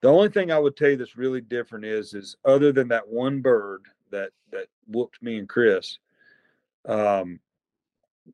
the 0.00 0.08
only 0.08 0.28
thing 0.28 0.50
I 0.50 0.58
would 0.58 0.76
tell 0.76 0.90
you 0.90 0.96
that's 0.96 1.16
really 1.16 1.40
different 1.40 1.84
is 1.84 2.14
is 2.14 2.36
other 2.44 2.72
than 2.72 2.88
that 2.88 3.06
one 3.06 3.40
bird 3.40 3.82
that 4.10 4.30
that 4.50 4.66
whooped 4.88 5.22
me 5.22 5.38
and 5.38 5.48
Chris, 5.48 5.98
um, 6.88 7.40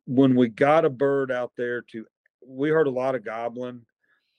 when 0.06 0.34
we 0.34 0.48
got 0.48 0.84
a 0.84 0.90
bird 0.90 1.30
out 1.30 1.52
there 1.56 1.82
to, 1.82 2.06
we 2.46 2.70
heard 2.70 2.86
a 2.86 2.90
lot 2.90 3.14
of 3.14 3.24
gobbling. 3.24 3.82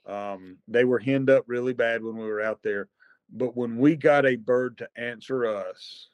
Um, 0.06 0.58
they 0.68 0.84
were 0.84 1.00
henned 1.00 1.30
up 1.30 1.46
really 1.48 1.74
bad 1.74 2.04
when 2.04 2.18
we 2.18 2.26
were 2.26 2.42
out 2.42 2.62
there, 2.64 2.90
but 3.32 3.56
when 3.56 3.78
we 3.78 3.96
got 3.96 4.26
a 4.26 4.36
bird 4.36 4.78
to 4.80 4.90
answer 4.96 5.46
us, 5.46 6.10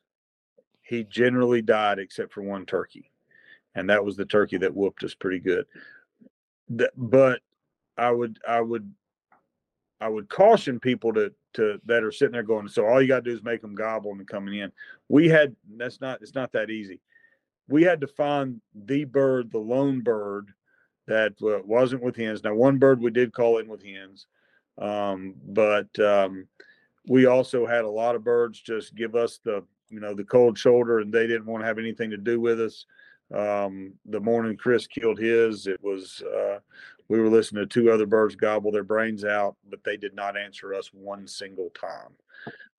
he 0.81 1.03
generally 1.03 1.61
died 1.61 1.99
except 1.99 2.33
for 2.33 2.41
one 2.41 2.65
turkey, 2.65 3.11
and 3.75 3.89
that 3.89 4.03
was 4.03 4.15
the 4.17 4.25
turkey 4.25 4.57
that 4.57 4.75
whooped 4.75 5.03
us 5.03 5.13
pretty 5.13 5.39
good. 5.39 5.65
but 6.95 7.41
I 7.97 8.11
would 8.11 8.39
I 8.47 8.61
would 8.61 8.93
I 9.99 10.09
would 10.09 10.29
caution 10.29 10.79
people 10.79 11.13
to 11.13 11.33
to 11.53 11.81
that 11.85 12.03
are 12.03 12.11
sitting 12.11 12.33
there 12.33 12.43
going, 12.43 12.67
so 12.67 12.85
all 12.85 13.01
you 13.01 13.07
got 13.07 13.23
to 13.23 13.31
do 13.31 13.35
is 13.35 13.43
make 13.43 13.61
them 13.61 13.75
gobble 13.75 14.11
and 14.11 14.27
coming 14.27 14.59
in. 14.59 14.71
We 15.09 15.27
had 15.27 15.55
that's 15.77 15.99
not 15.99 16.21
it's 16.21 16.35
not 16.35 16.51
that 16.53 16.69
easy. 16.69 17.01
We 17.67 17.83
had 17.83 18.01
to 18.01 18.07
find 18.07 18.61
the 18.73 19.03
bird, 19.03 19.51
the 19.51 19.57
lone 19.57 20.01
bird 20.01 20.53
that 21.07 21.33
uh, 21.41 21.61
wasn't 21.65 22.03
with 22.03 22.15
hens. 22.15 22.43
Now, 22.43 22.53
one 22.53 22.77
bird 22.77 23.01
we 23.01 23.11
did 23.11 23.33
call 23.33 23.57
in 23.59 23.67
with 23.67 23.83
hens, 23.83 24.27
um, 24.77 25.35
but 25.45 25.87
um, 25.99 26.47
we 27.07 27.25
also 27.25 27.65
had 27.65 27.85
a 27.85 27.89
lot 27.89 28.15
of 28.15 28.23
birds 28.23 28.59
just 28.59 28.95
give 28.95 29.15
us 29.15 29.39
the 29.43 29.63
you 29.89 29.99
know 29.99 30.13
the 30.13 30.23
cold 30.23 30.57
shoulder, 30.57 30.99
and 30.99 31.11
they 31.11 31.27
didn't 31.27 31.45
want 31.45 31.63
to 31.63 31.67
have 31.67 31.79
anything 31.79 32.09
to 32.11 32.17
do 32.17 32.39
with 32.39 32.59
us. 32.61 32.85
Um, 33.33 33.93
the 34.05 34.19
morning 34.19 34.55
Chris 34.55 34.87
killed 34.87 35.19
his, 35.19 35.67
it 35.67 35.81
was 35.83 36.21
uh, 36.21 36.59
we 37.09 37.19
were 37.19 37.29
listening 37.29 37.63
to 37.63 37.67
two 37.67 37.91
other 37.91 38.05
birds 38.05 38.35
gobble 38.35 38.71
their 38.71 38.83
brains 38.83 39.23
out, 39.23 39.55
but 39.69 39.83
they 39.83 39.97
did 39.97 40.13
not 40.13 40.37
answer 40.37 40.73
us 40.73 40.91
one 40.93 41.27
single 41.27 41.69
time. 41.69 42.13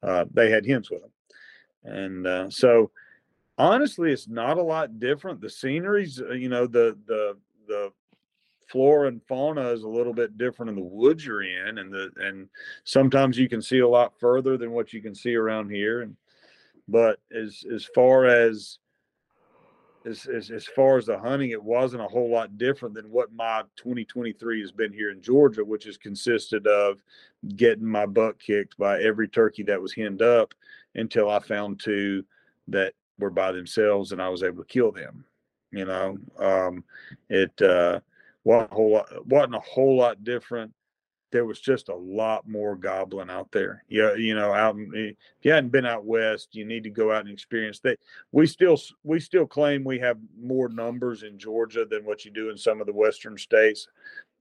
Uh, 0.02 0.24
they 0.32 0.50
had 0.50 0.66
hens 0.66 0.90
with 0.90 1.02
them, 1.02 1.10
and 1.84 2.26
uh, 2.26 2.50
so 2.50 2.90
honestly, 3.56 4.12
it's 4.12 4.28
not 4.28 4.58
a 4.58 4.62
lot 4.62 5.00
different. 5.00 5.40
The 5.40 5.50
scenery's, 5.50 6.20
uh, 6.20 6.32
you 6.32 6.48
know, 6.48 6.66
the 6.66 6.96
the 7.06 7.36
the 7.66 7.92
flora 8.68 9.08
and 9.08 9.22
fauna 9.26 9.68
is 9.70 9.82
a 9.82 9.88
little 9.88 10.12
bit 10.12 10.38
different 10.38 10.70
in 10.70 10.76
the 10.76 10.82
woods 10.82 11.24
you're 11.24 11.42
in, 11.42 11.78
and 11.78 11.92
the 11.92 12.10
and 12.16 12.48
sometimes 12.84 13.38
you 13.38 13.48
can 13.48 13.62
see 13.62 13.78
a 13.80 13.88
lot 13.88 14.18
further 14.18 14.56
than 14.56 14.72
what 14.72 14.92
you 14.92 15.00
can 15.02 15.14
see 15.14 15.34
around 15.34 15.70
here. 15.70 16.02
And 16.02 16.16
but 16.86 17.20
as 17.34 17.64
as 17.72 17.84
far 17.94 18.26
as 18.26 18.78
as, 20.06 20.26
as, 20.26 20.50
as 20.50 20.64
far 20.64 20.96
as 20.96 21.06
the 21.06 21.18
hunting, 21.18 21.50
it 21.50 21.62
wasn't 21.62 22.02
a 22.02 22.08
whole 22.08 22.30
lot 22.30 22.56
different 22.56 22.94
than 22.94 23.10
what 23.10 23.32
my 23.32 23.62
2023 23.76 24.60
has 24.60 24.72
been 24.72 24.92
here 24.92 25.10
in 25.10 25.20
Georgia, 25.20 25.64
which 25.64 25.84
has 25.84 25.96
consisted 25.96 26.66
of 26.66 27.02
getting 27.56 27.84
my 27.84 28.06
butt 28.06 28.38
kicked 28.38 28.78
by 28.78 29.00
every 29.00 29.28
turkey 29.28 29.62
that 29.64 29.80
was 29.80 29.92
henned 29.92 30.22
up 30.22 30.54
until 30.94 31.30
I 31.30 31.40
found 31.40 31.80
two 31.80 32.24
that 32.68 32.94
were 33.18 33.30
by 33.30 33.52
themselves 33.52 34.12
and 34.12 34.22
I 34.22 34.28
was 34.28 34.42
able 34.42 34.62
to 34.62 34.68
kill 34.68 34.92
them. 34.92 35.24
You 35.70 35.84
know, 35.84 36.18
um, 36.38 36.84
it 37.28 37.60
uh, 37.60 38.00
wasn't 38.48 38.72
a 38.72 38.74
whole 38.74 38.92
lot, 38.92 39.26
wasn't 39.26 39.54
a 39.54 39.60
whole 39.60 39.96
lot 39.96 40.24
different 40.24 40.72
there 41.30 41.44
was 41.44 41.60
just 41.60 41.88
a 41.88 41.94
lot 41.94 42.48
more 42.48 42.74
gobbling 42.76 43.30
out 43.30 43.50
there. 43.52 43.84
Yeah, 43.88 44.14
you 44.14 44.34
know, 44.34 44.52
out 44.52 44.76
in, 44.76 44.90
if 44.94 45.16
you 45.42 45.52
hadn't 45.52 45.70
been 45.70 45.84
out 45.84 46.04
west, 46.04 46.48
you 46.52 46.64
need 46.64 46.84
to 46.84 46.90
go 46.90 47.12
out 47.12 47.20
and 47.20 47.30
experience 47.30 47.80
that. 47.80 47.98
We 48.32 48.46
still 48.46 48.80
we 49.04 49.20
still 49.20 49.46
claim 49.46 49.84
we 49.84 49.98
have 49.98 50.18
more 50.40 50.68
numbers 50.68 51.22
in 51.22 51.38
Georgia 51.38 51.84
than 51.84 52.04
what 52.04 52.24
you 52.24 52.30
do 52.30 52.50
in 52.50 52.56
some 52.56 52.80
of 52.80 52.86
the 52.86 52.92
western 52.92 53.36
states. 53.36 53.88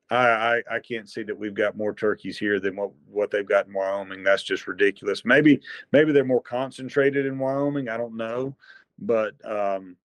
I, 0.09 0.15
I, 0.15 0.75
I 0.75 0.79
can't 0.79 1.09
see 1.09 1.23
that 1.23 1.37
we've 1.37 1.53
got 1.53 1.75
more 1.75 1.93
turkeys 1.93 2.37
here 2.37 2.61
than 2.61 2.77
what 2.77 2.91
what 3.09 3.31
they've 3.31 3.45
got 3.45 3.67
in 3.67 3.73
Wyoming. 3.73 4.23
That's 4.23 4.43
just 4.43 4.67
ridiculous. 4.67 5.25
Maybe 5.25 5.59
maybe 5.91 6.13
they're 6.13 6.23
more 6.23 6.41
concentrated 6.41 7.25
in 7.25 7.37
Wyoming. 7.37 7.89
I 7.89 7.97
don't 7.97 8.15
know, 8.15 8.55
but 8.97 9.33
um, 9.45 9.97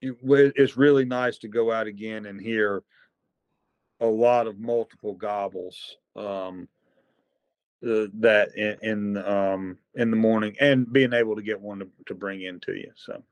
it's 0.00 0.76
really 0.76 1.04
nice 1.04 1.38
to 1.38 1.48
go 1.48 1.72
out 1.72 1.86
again 1.86 2.26
and 2.26 2.40
hear 2.40 2.82
a 4.00 4.06
lot 4.06 4.46
of 4.46 4.58
multiple 4.58 5.14
gobbles 5.14 5.96
um, 6.16 6.68
uh, 7.86 8.06
that 8.14 8.54
in, 8.56 8.76
in 8.82 9.16
um, 9.24 9.78
in 9.94 10.10
the 10.10 10.16
morning 10.16 10.54
and 10.60 10.92
being 10.92 11.12
able 11.12 11.36
to 11.36 11.42
get 11.42 11.60
one 11.60 11.78
to, 11.78 11.88
to 12.06 12.14
bring 12.14 12.42
into 12.42 12.72
you. 12.72 12.90
So 12.94 13.22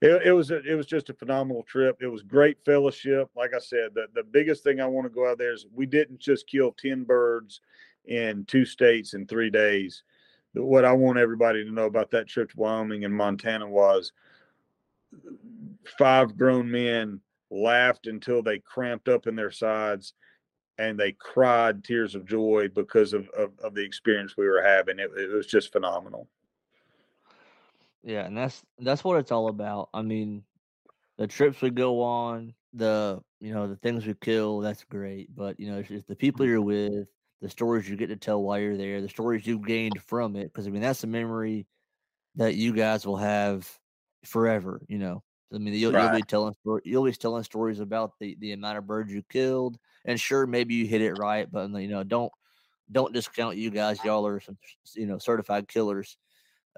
it, 0.00 0.22
it 0.26 0.32
was 0.32 0.50
a, 0.50 0.62
it 0.62 0.74
was 0.74 0.86
just 0.86 1.10
a 1.10 1.14
phenomenal 1.14 1.62
trip. 1.64 1.98
It 2.00 2.06
was 2.06 2.22
great 2.22 2.58
fellowship. 2.64 3.28
Like 3.36 3.54
I 3.54 3.58
said, 3.58 3.90
the 3.94 4.06
the 4.14 4.22
biggest 4.22 4.62
thing 4.62 4.80
I 4.80 4.86
want 4.86 5.06
to 5.06 5.14
go 5.14 5.28
out 5.28 5.38
there 5.38 5.52
is 5.52 5.66
we 5.72 5.86
didn't 5.86 6.20
just 6.20 6.46
kill 6.46 6.72
ten 6.72 7.04
birds 7.04 7.60
in 8.04 8.44
two 8.46 8.64
states 8.64 9.14
in 9.14 9.26
three 9.26 9.50
days. 9.50 10.02
What 10.54 10.84
I 10.84 10.92
want 10.92 11.18
everybody 11.18 11.64
to 11.64 11.70
know 11.70 11.86
about 11.86 12.10
that 12.12 12.26
trip 12.26 12.50
to 12.50 12.60
Wyoming 12.60 13.04
and 13.04 13.14
Montana 13.14 13.68
was 13.68 14.12
five 15.98 16.36
grown 16.36 16.70
men 16.70 17.20
laughed 17.50 18.06
until 18.06 18.42
they 18.42 18.58
cramped 18.58 19.08
up 19.08 19.26
in 19.26 19.34
their 19.34 19.50
sides 19.50 20.14
and 20.78 20.98
they 20.98 21.12
cried 21.12 21.82
tears 21.82 22.14
of 22.14 22.24
joy 22.24 22.68
because 22.74 23.12
of, 23.12 23.28
of, 23.30 23.50
of 23.62 23.74
the 23.74 23.84
experience 23.84 24.36
we 24.36 24.46
were 24.46 24.62
having. 24.62 24.98
It, 24.98 25.10
it 25.16 25.32
was 25.32 25.46
just 25.46 25.72
phenomenal. 25.72 26.28
Yeah, 28.04 28.24
and 28.24 28.36
that's 28.36 28.62
that's 28.78 29.02
what 29.02 29.18
it's 29.18 29.32
all 29.32 29.48
about. 29.48 29.90
I 29.92 30.02
mean, 30.02 30.44
the 31.18 31.26
trips 31.26 31.60
we 31.60 31.70
go 31.70 32.00
on, 32.00 32.54
the 32.72 33.20
you 33.40 33.52
know 33.52 33.66
the 33.66 33.76
things 33.76 34.06
we 34.06 34.14
kill, 34.14 34.60
that's 34.60 34.84
great. 34.84 35.34
But 35.34 35.58
you 35.58 35.70
know, 35.70 35.78
it's 35.78 35.88
just 35.88 36.06
the 36.06 36.14
people 36.14 36.44
mm-hmm. 36.44 36.52
you're 36.52 36.62
with, 36.62 37.08
the 37.42 37.50
stories 37.50 37.88
you 37.88 37.96
get 37.96 38.08
to 38.08 38.16
tell 38.16 38.40
while 38.40 38.60
you're 38.60 38.76
there, 38.76 39.00
the 39.00 39.08
stories 39.08 39.46
you've 39.46 39.66
gained 39.66 40.00
from 40.06 40.36
it. 40.36 40.44
Because 40.44 40.68
I 40.68 40.70
mean, 40.70 40.82
that's 40.82 41.02
a 41.04 41.08
memory 41.08 41.66
that 42.36 42.54
you 42.54 42.72
guys 42.72 43.04
will 43.04 43.16
have 43.16 43.68
forever. 44.24 44.80
You 44.88 44.98
know, 44.98 45.22
I 45.52 45.58
mean, 45.58 45.74
you'll, 45.74 45.92
right. 45.92 46.04
you'll 46.04 46.20
be 46.20 46.22
telling 46.22 46.54
you'll 46.84 47.04
be 47.04 47.12
telling 47.12 47.42
stories 47.42 47.80
about 47.80 48.18
the 48.18 48.36
the 48.40 48.52
amount 48.52 48.78
of 48.78 48.86
birds 48.86 49.12
you 49.12 49.22
killed, 49.30 49.78
and 50.04 50.20
sure, 50.20 50.46
maybe 50.46 50.74
you 50.74 50.86
hit 50.86 51.00
it 51.00 51.14
right, 51.14 51.50
but 51.50 51.70
you 51.70 51.88
know, 51.88 52.02
don't 52.02 52.32
don't 52.92 53.14
discount 53.14 53.56
you 53.56 53.70
guys. 53.70 54.02
Y'all 54.04 54.26
are 54.26 54.40
some 54.40 54.58
you 54.94 55.06
know 55.06 55.18
certified 55.18 55.66
killers. 55.66 56.18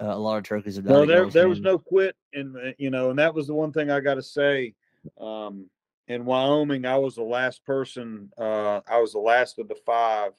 Uh, 0.00 0.14
a 0.14 0.18
lot 0.18 0.38
of 0.38 0.44
turkeys 0.44 0.76
have 0.76 0.84
died. 0.84 0.92
Well, 0.92 1.06
there 1.06 1.28
there 1.28 1.48
was 1.48 1.60
no 1.60 1.78
quit, 1.78 2.14
and 2.32 2.56
you 2.78 2.90
know, 2.90 3.10
and 3.10 3.18
that 3.18 3.34
was 3.34 3.48
the 3.48 3.54
one 3.54 3.72
thing 3.72 3.90
I 3.90 4.00
got 4.00 4.14
to 4.14 4.22
say. 4.22 4.74
Um, 5.20 5.66
in 6.06 6.24
Wyoming, 6.24 6.86
I 6.86 6.96
was 6.96 7.16
the 7.16 7.22
last 7.22 7.64
person. 7.64 8.30
Uh, 8.38 8.80
I 8.88 9.00
was 9.00 9.12
the 9.12 9.18
last 9.18 9.58
of 9.58 9.68
the 9.68 9.76
five 9.86 10.32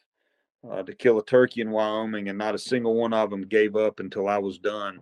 uh, 0.69 0.83
to 0.83 0.93
kill 0.95 1.19
a 1.19 1.25
turkey 1.25 1.61
in 1.61 1.71
Wyoming, 1.71 2.29
and 2.29 2.37
not 2.37 2.55
a 2.55 2.59
single 2.59 2.95
one 2.95 3.13
of 3.13 3.29
them 3.29 3.41
gave 3.41 3.75
up 3.75 3.99
until 3.99 4.29
I 4.29 4.37
was 4.37 4.57
done. 4.57 5.01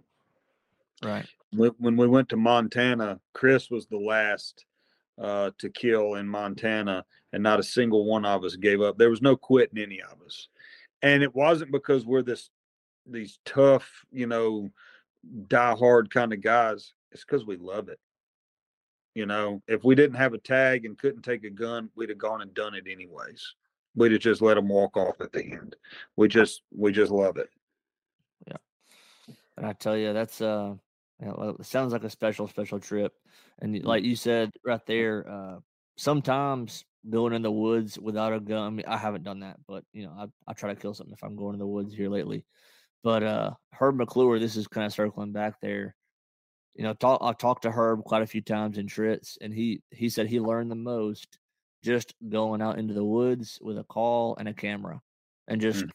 Right 1.04 1.28
when 1.52 1.98
we 1.98 2.08
went 2.08 2.30
to 2.30 2.38
Montana, 2.38 3.20
Chris 3.34 3.70
was 3.70 3.88
the 3.88 3.98
last 3.98 4.66
uh, 5.20 5.52
to 5.58 5.70
kill 5.70 6.16
in 6.16 6.28
Montana, 6.28 7.04
and 7.34 7.44
not 7.44 7.60
a 7.60 7.64
single 7.64 8.06
one 8.06 8.26
of 8.26 8.44
us 8.44 8.56
gave 8.56 8.82
up. 8.82 8.98
There 8.98 9.10
was 9.10 9.22
no 9.22 9.36
quitting 9.36 9.82
any 9.82 10.02
of 10.02 10.22
us, 10.26 10.48
and 11.02 11.24
it 11.24 11.34
wasn't 11.36 11.72
because 11.72 12.06
we're 12.06 12.22
this 12.22 12.50
these 13.06 13.40
tough, 13.46 13.90
you 14.12 14.28
know, 14.28 14.70
die 15.48 15.76
hard 15.76 16.14
kind 16.14 16.34
of 16.34 16.42
guys. 16.42 16.94
It's 17.12 17.26
because 17.26 17.46
we 17.46 17.58
love 17.58 17.90
it. 17.90 18.00
You 19.16 19.26
know, 19.26 19.62
if 19.68 19.84
we 19.84 19.96
didn't 19.96 20.18
have 20.18 20.34
a 20.34 20.38
tag 20.38 20.86
and 20.86 20.98
couldn't 20.98 21.24
take 21.24 21.44
a 21.44 21.50
gun, 21.50 21.90
we'd 21.96 22.10
have 22.10 22.20
gone 22.20 22.42
and 22.42 22.54
done 22.54 22.76
it 22.76 22.86
anyways. 22.90 23.56
We'd 23.96 24.12
have 24.12 24.22
just 24.22 24.42
let 24.42 24.54
them 24.54 24.70
walk 24.70 24.96
off 24.96 25.20
at 25.20 25.34
the 25.34 25.44
end. 25.44 25.76
We 26.16 26.28
just 26.28 26.62
we 26.76 26.92
just 26.92 27.12
love 27.12 27.38
it. 27.38 27.50
Yeah, 28.48 28.58
and 29.58 29.66
I 29.66 29.74
tell 29.74 29.98
you, 29.98 30.14
that's 30.14 30.40
uh 30.42 30.76
it 31.20 31.66
sounds 31.66 31.94
like 31.94 32.04
a 32.04 32.10
special, 32.10 32.48
special 32.48 32.80
trip. 32.80 33.14
And 33.60 33.76
mm. 33.76 33.84
like 33.84 34.04
you 34.04 34.16
said 34.16 34.52
right 34.66 34.86
there, 34.86 35.30
uh, 35.30 35.60
sometimes 35.98 36.86
going 37.10 37.34
in 37.34 37.42
the 37.42 37.52
woods 37.52 37.98
without 38.00 38.34
a 38.34 38.40
gun. 38.40 38.66
I 38.66 38.70
mean, 38.70 38.86
I 38.88 38.98
haven't 38.98 39.24
done 39.24 39.42
that, 39.42 39.58
but 39.68 39.84
you 39.94 40.04
know, 40.04 40.14
I 40.18 40.26
I 40.48 40.54
try 40.54 40.74
to 40.74 40.80
kill 40.80 40.94
something 40.94 41.14
if 41.14 41.24
I'm 41.24 41.36
going 41.36 41.54
in 41.54 41.60
the 41.60 41.68
woods 41.68 41.94
here 41.94 42.10
lately. 42.10 42.46
But 43.04 43.24
uh, 43.24 43.52
Herb 43.74 43.96
McClure, 43.96 44.40
this 44.40 44.56
is 44.56 44.68
kind 44.68 44.86
of 44.86 44.94
circling 44.94 45.32
back 45.32 45.62
there. 45.62 45.96
You 46.76 46.84
know, 46.84 46.94
talk, 46.94 47.20
I've 47.22 47.38
talked 47.38 47.64
to 47.64 47.72
Herb 47.72 48.04
quite 48.04 48.22
a 48.22 48.28
few 48.28 48.42
times 48.42 48.78
in 48.78 48.88
Tritz, 48.88 49.38
and 49.42 49.54
he 49.54 49.82
he 49.92 50.10
said 50.10 50.28
he 50.28 50.40
learned 50.40 50.72
the 50.72 50.76
most 50.76 51.40
just 51.84 52.14
going 52.28 52.62
out 52.62 52.78
into 52.78 52.94
the 52.94 53.04
woods 53.04 53.58
with 53.62 53.78
a 53.78 53.84
call 53.84 54.36
and 54.38 54.48
a 54.48 54.54
camera, 54.54 55.02
and 55.48 55.62
just 55.62 55.86
mm. 55.86 55.90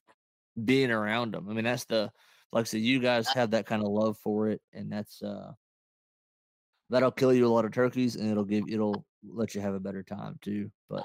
being 0.65 0.91
around 0.91 1.35
them. 1.35 1.49
I 1.49 1.53
mean, 1.53 1.65
that's 1.65 1.85
the 1.85 2.11
like 2.55 2.63
I 2.63 2.65
said, 2.65 2.83
you 2.83 3.01
guys 3.01 3.27
have 3.35 3.51
that 3.51 3.67
kind 3.67 3.83
of 3.83 3.89
love 3.89 4.17
for 4.23 4.49
it, 4.49 4.63
and 4.73 4.91
that's 4.91 5.21
uh 5.23 5.53
that'll 6.89 7.11
kill 7.11 7.35
you 7.35 7.47
a 7.47 7.49
lot 7.49 7.65
of 7.65 7.73
turkeys, 7.73 8.15
and 8.15 8.31
it'll 8.31 8.45
give 8.45 8.69
it'll 8.71 9.05
let 9.27 9.57
you 9.57 9.61
have 9.61 9.75
a 9.75 9.81
better 9.81 10.05
time 10.05 10.39
too. 10.41 10.71
But 10.89 11.03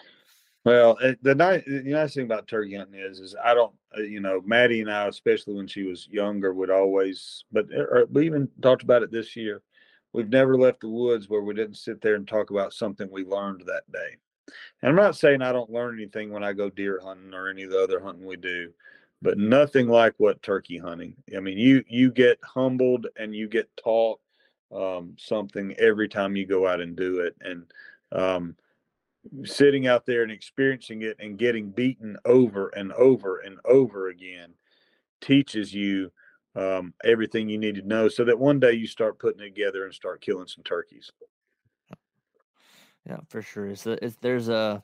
well, 0.64 0.96
eh, 1.04 1.16
the 1.24 1.34
nice 1.34 1.64
the 1.66 1.82
nice 1.82 2.14
thing 2.14 2.26
about 2.26 2.48
turkey 2.48 2.76
hunting 2.76 3.00
is 3.00 3.20
is 3.20 3.36
I 3.44 3.56
don't 3.56 3.74
uh, 3.98 4.02
you 4.02 4.20
know 4.20 4.42
Maddie 4.46 4.82
and 4.82 4.92
I, 4.92 5.08
especially 5.08 5.56
when 5.56 5.68
she 5.68 5.84
was 5.84 6.08
younger, 6.12 6.54
would 6.54 6.70
always 6.70 7.44
but 7.52 7.66
eh, 7.74 7.80
or, 7.80 8.06
we 8.12 8.28
even 8.28 8.48
talked 8.62 8.84
about 8.84 9.02
it 9.02 9.12
this 9.12 9.36
year. 9.36 9.64
We've 10.14 10.30
never 10.30 10.56
left 10.56 10.82
the 10.82 10.90
woods 10.90 11.30
where 11.30 11.42
we 11.42 11.56
didn't 11.56 11.78
sit 11.78 12.00
there 12.00 12.16
and 12.16 12.28
talk 12.28 12.52
about 12.52 12.74
something 12.74 13.10
we 13.12 13.26
learned 13.26 13.64
that 13.66 13.92
day. 13.92 14.18
And 14.82 14.90
I'm 14.90 14.96
not 14.96 15.16
saying 15.16 15.42
I 15.42 15.52
don't 15.52 15.70
learn 15.70 15.96
anything 15.96 16.32
when 16.32 16.44
I 16.44 16.54
go 16.54 16.70
deer 16.70 17.00
hunting 17.04 17.34
or 17.34 17.50
any 17.50 17.64
of 17.64 17.72
the 17.72 17.84
other 17.84 18.00
hunting 18.00 18.26
we 18.26 18.36
do, 18.36 18.72
but 19.22 19.38
nothing 19.38 19.88
like 19.88 20.14
what 20.18 20.42
turkey 20.42 20.78
hunting. 20.78 21.16
I 21.36 21.40
mean, 21.40 21.58
you 21.58 21.84
you 21.88 22.12
get 22.12 22.40
humbled 22.44 23.08
and 23.16 23.36
you 23.36 23.48
get 23.48 23.70
taught 23.78 24.20
um, 24.72 25.16
something 25.18 25.76
every 25.78 26.08
time 26.08 26.36
you 26.36 26.46
go 26.46 26.68
out 26.68 26.82
and 26.82 26.96
do 26.96 27.20
it, 27.20 27.36
and 27.42 27.66
um, 28.12 28.56
sitting 29.44 29.88
out 29.88 30.06
there 30.06 30.24
and 30.24 30.32
experiencing 30.32 31.02
it 31.02 31.18
and 31.20 31.38
getting 31.38 31.70
beaten 31.70 32.18
over 32.26 32.70
and 32.70 32.92
over 32.94 33.40
and 33.40 33.60
over 33.66 34.10
again 34.10 34.54
teaches 35.22 35.74
you 35.74 36.12
um, 36.56 36.94
everything 37.04 37.50
you 37.50 37.58
need 37.58 37.76
to 37.76 37.88
know, 37.88 38.08
so 38.08 38.24
that 38.24 38.40
one 38.40 38.60
day 38.60 38.74
you 38.74 38.88
start 38.88 39.20
putting 39.20 39.42
it 39.42 39.56
together 39.56 39.86
and 39.86 39.94
start 39.94 40.22
killing 40.22 40.48
some 40.48 40.64
turkeys. 40.64 41.12
Yeah, 43.06 43.20
for 43.30 43.42
sure. 43.42 43.68
It's, 43.68 43.86
it's 43.86 44.18
there's 44.22 44.50
a 44.50 44.84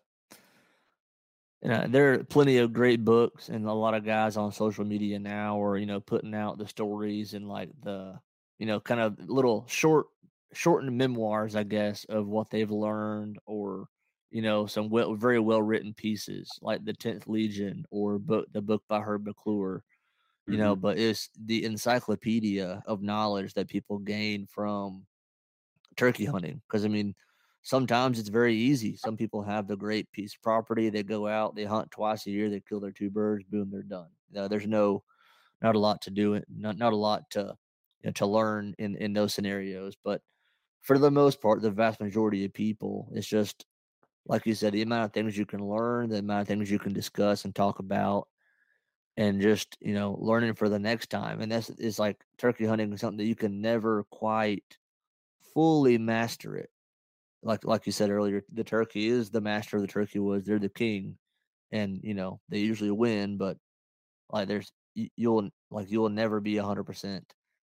you 1.65 1.71
know, 1.71 1.87
there 1.89 2.13
are 2.13 2.23
plenty 2.23 2.59
of 2.59 2.73
great 2.73 3.03
books 3.03 3.49
and 3.49 3.65
a 3.65 3.73
lot 3.73 3.95
of 3.95 4.05
guys 4.05 4.37
on 4.37 4.51
social 4.51 4.85
media 4.85 5.17
now 5.17 5.59
are, 5.59 5.79
you 5.79 5.87
know, 5.87 5.99
putting 5.99 6.35
out 6.35 6.59
the 6.59 6.67
stories 6.67 7.33
and 7.33 7.49
like 7.49 7.69
the, 7.81 8.19
you 8.59 8.67
know, 8.67 8.79
kind 8.79 9.01
of 9.01 9.17
little 9.27 9.65
short, 9.67 10.05
shortened 10.53 10.95
memoirs, 10.95 11.55
I 11.55 11.63
guess, 11.63 12.05
of 12.07 12.27
what 12.27 12.51
they've 12.51 12.69
learned 12.69 13.39
or, 13.47 13.87
you 14.29 14.43
know, 14.43 14.67
some 14.67 14.89
well, 14.89 15.15
very 15.15 15.39
well 15.39 15.59
written 15.59 15.95
pieces 15.95 16.51
like 16.61 16.85
the 16.85 16.93
10th 16.93 17.27
Legion 17.27 17.83
or 17.89 18.19
book, 18.19 18.45
the 18.51 18.61
book 18.61 18.83
by 18.87 18.99
Herb 18.99 19.25
McClure, 19.25 19.81
you 20.45 20.53
mm-hmm. 20.53 20.61
know, 20.61 20.75
but 20.75 20.99
it's 20.99 21.31
the 21.45 21.65
encyclopedia 21.65 22.83
of 22.85 23.01
knowledge 23.01 23.55
that 23.55 23.69
people 23.69 23.97
gain 23.97 24.45
from 24.45 25.03
turkey 25.97 26.25
hunting. 26.25 26.61
Cause 26.69 26.85
I 26.85 26.89
mean, 26.89 27.15
sometimes 27.65 28.19
it's 28.19 28.29
very 28.29 28.55
easy. 28.55 28.95
Some 28.95 29.17
people 29.17 29.41
have 29.43 29.67
the 29.67 29.75
great 29.75 30.11
piece 30.11 30.35
of 30.35 30.41
property. 30.43 30.89
They 30.89 31.03
go 31.03 31.27
out, 31.27 31.55
they 31.55 31.65
hunt 31.65 31.91
twice 31.91 32.27
a 32.27 32.31
year, 32.31 32.49
they 32.49 32.61
kill 32.61 32.79
their 32.79 32.91
two 32.91 33.09
birds, 33.09 33.43
boom, 33.43 33.71
they're 33.71 33.81
done. 33.83 34.09
Uh, 34.37 34.47
there's 34.47 34.67
no, 34.67 35.03
not 35.61 35.75
a 35.75 35.79
lot 35.79 36.01
to 36.03 36.11
do 36.11 36.35
it, 36.35 36.45
not 36.49 36.77
not 36.77 36.93
a 36.93 36.97
lot 36.97 37.29
to 37.31 37.57
you 38.01 38.07
know, 38.09 38.11
to 38.13 38.25
learn 38.27 38.75
in 38.79 38.95
in 38.97 39.13
those 39.13 39.33
scenarios. 39.33 39.95
But 40.03 40.21
for 40.81 40.99
the 40.99 41.11
most 41.11 41.41
part, 41.41 41.61
the 41.61 41.71
vast 41.71 42.01
majority 42.01 42.45
of 42.45 42.53
people, 42.53 43.09
it's 43.13 43.27
just 43.27 43.65
like 44.27 44.45
you 44.45 44.55
said, 44.55 44.73
the 44.73 44.83
amount 44.83 45.05
of 45.05 45.13
things 45.13 45.37
you 45.37 45.45
can 45.45 45.65
learn, 45.67 46.09
the 46.09 46.19
amount 46.19 46.41
of 46.43 46.47
things 46.47 46.71
you 46.71 46.79
can 46.79 46.93
discuss 46.93 47.45
and 47.45 47.55
talk 47.55 47.79
about, 47.79 48.27
and 49.17 49.41
just 49.41 49.77
you 49.81 49.93
know 49.93 50.17
learning 50.19 50.55
for 50.55 50.69
the 50.69 50.79
next 50.79 51.09
time. 51.09 51.41
And 51.41 51.51
that's 51.51 51.69
is 51.71 51.99
like 51.99 52.17
turkey 52.37 52.65
hunting 52.65 52.93
is 52.93 53.01
something 53.01 53.17
that 53.19 53.25
you 53.25 53.35
can 53.35 53.61
never 53.61 54.05
quite 54.11 54.77
fully 55.53 55.97
master 55.97 56.57
it 56.57 56.69
like 57.45 57.63
like 57.63 57.85
you 57.85 57.91
said 57.91 58.09
earlier, 58.09 58.43
the 58.51 58.63
turkey 58.63 59.07
is 59.07 59.29
the 59.29 59.39
master 59.39 59.77
of 59.77 59.83
the 59.83 59.87
turkey 59.87 60.19
woods. 60.19 60.45
They're 60.45 60.59
the 60.59 60.67
king, 60.67 61.17
and 61.71 61.99
you 62.03 62.15
know 62.15 62.41
they 62.49 62.57
usually 62.59 62.91
win. 62.91 63.37
But 63.37 63.57
like 64.31 64.47
there's 64.47 64.71
you'll 64.95 65.49
like 65.69 65.89
you'll 65.89 66.09
never 66.09 66.41
be 66.41 66.57
hundred 66.57 66.85
percent 66.85 67.23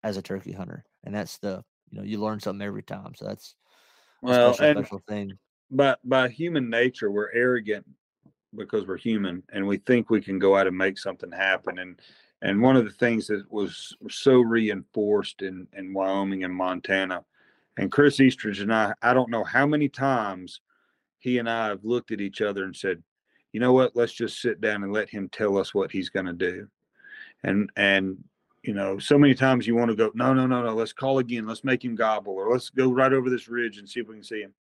as 0.04 0.18
a 0.18 0.22
turkey 0.22 0.52
hunter, 0.52 0.84
and 1.04 1.14
that's 1.14 1.38
the 1.38 1.64
you 1.90 1.98
know 1.98 2.04
you 2.04 2.20
learn 2.20 2.38
something 2.38 2.64
every 2.64 2.82
time. 2.82 3.14
So 3.16 3.24
that's 3.24 3.56
well 4.20 4.52
special, 4.52 4.70
and 4.70 4.86
special 4.86 5.02
thing. 5.08 5.32
By 5.70 5.96
by 6.04 6.28
human 6.28 6.68
nature, 6.68 7.10
we're 7.10 7.32
arrogant 7.32 7.86
because 8.54 8.86
we're 8.86 8.98
human, 8.98 9.42
and 9.54 9.66
we 9.66 9.78
think 9.78 10.10
we 10.10 10.20
can 10.20 10.38
go 10.38 10.54
out 10.54 10.66
and 10.66 10.76
make 10.76 10.98
something 10.98 11.32
happen. 11.32 11.78
And 11.78 11.98
and 12.42 12.60
one 12.60 12.76
of 12.76 12.84
the 12.84 12.90
things 12.90 13.26
that 13.28 13.50
was 13.50 13.96
so 14.10 14.34
reinforced 14.42 15.40
in 15.40 15.66
in 15.72 15.94
Wyoming 15.94 16.44
and 16.44 16.54
Montana 16.54 17.24
and 17.78 17.90
Chris 17.90 18.20
Eastridge 18.20 18.60
and 18.60 18.72
I, 18.72 18.94
I 19.02 19.14
don't 19.14 19.30
know 19.30 19.44
how 19.44 19.66
many 19.66 19.88
times 19.88 20.60
he 21.18 21.38
and 21.38 21.48
I 21.48 21.68
have 21.68 21.84
looked 21.84 22.10
at 22.10 22.20
each 22.20 22.40
other 22.40 22.64
and 22.64 22.76
said, 22.76 23.02
you 23.52 23.60
know 23.60 23.72
what, 23.72 23.94
let's 23.94 24.12
just 24.12 24.40
sit 24.40 24.60
down 24.60 24.82
and 24.82 24.92
let 24.92 25.08
him 25.08 25.28
tell 25.28 25.56
us 25.58 25.74
what 25.74 25.90
he's 25.90 26.08
going 26.08 26.26
to 26.26 26.32
do. 26.32 26.68
And, 27.44 27.70
and, 27.76 28.22
you 28.62 28.74
know, 28.74 28.98
so 28.98 29.18
many 29.18 29.34
times 29.34 29.66
you 29.66 29.74
want 29.74 29.90
to 29.90 29.96
go, 29.96 30.10
no, 30.14 30.32
no, 30.32 30.46
no, 30.46 30.62
no, 30.62 30.74
let's 30.74 30.92
call 30.92 31.18
again. 31.18 31.46
Let's 31.46 31.64
make 31.64 31.84
him 31.84 31.94
gobble 31.94 32.34
or 32.34 32.50
let's 32.50 32.70
go 32.70 32.90
right 32.90 33.12
over 33.12 33.28
this 33.28 33.48
ridge 33.48 33.78
and 33.78 33.88
see 33.88 34.00
if 34.00 34.08
we 34.08 34.14
can 34.14 34.24
see 34.24 34.42
him. 34.42 34.54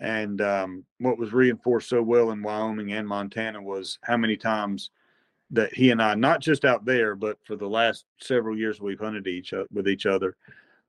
And 0.00 0.40
um, 0.40 0.84
what 0.98 1.18
was 1.18 1.32
reinforced 1.32 1.88
so 1.88 2.02
well 2.02 2.30
in 2.30 2.42
Wyoming 2.42 2.92
and 2.92 3.06
Montana 3.06 3.60
was 3.60 3.98
how 4.02 4.16
many 4.16 4.36
times 4.36 4.90
that 5.50 5.74
he 5.74 5.90
and 5.90 6.00
I, 6.00 6.14
not 6.14 6.40
just 6.40 6.64
out 6.64 6.84
there, 6.84 7.14
but 7.14 7.38
for 7.44 7.56
the 7.56 7.68
last 7.68 8.04
several 8.18 8.56
years 8.56 8.80
we've 8.80 9.00
hunted 9.00 9.26
each 9.26 9.52
with 9.72 9.88
each 9.88 10.06
other, 10.06 10.36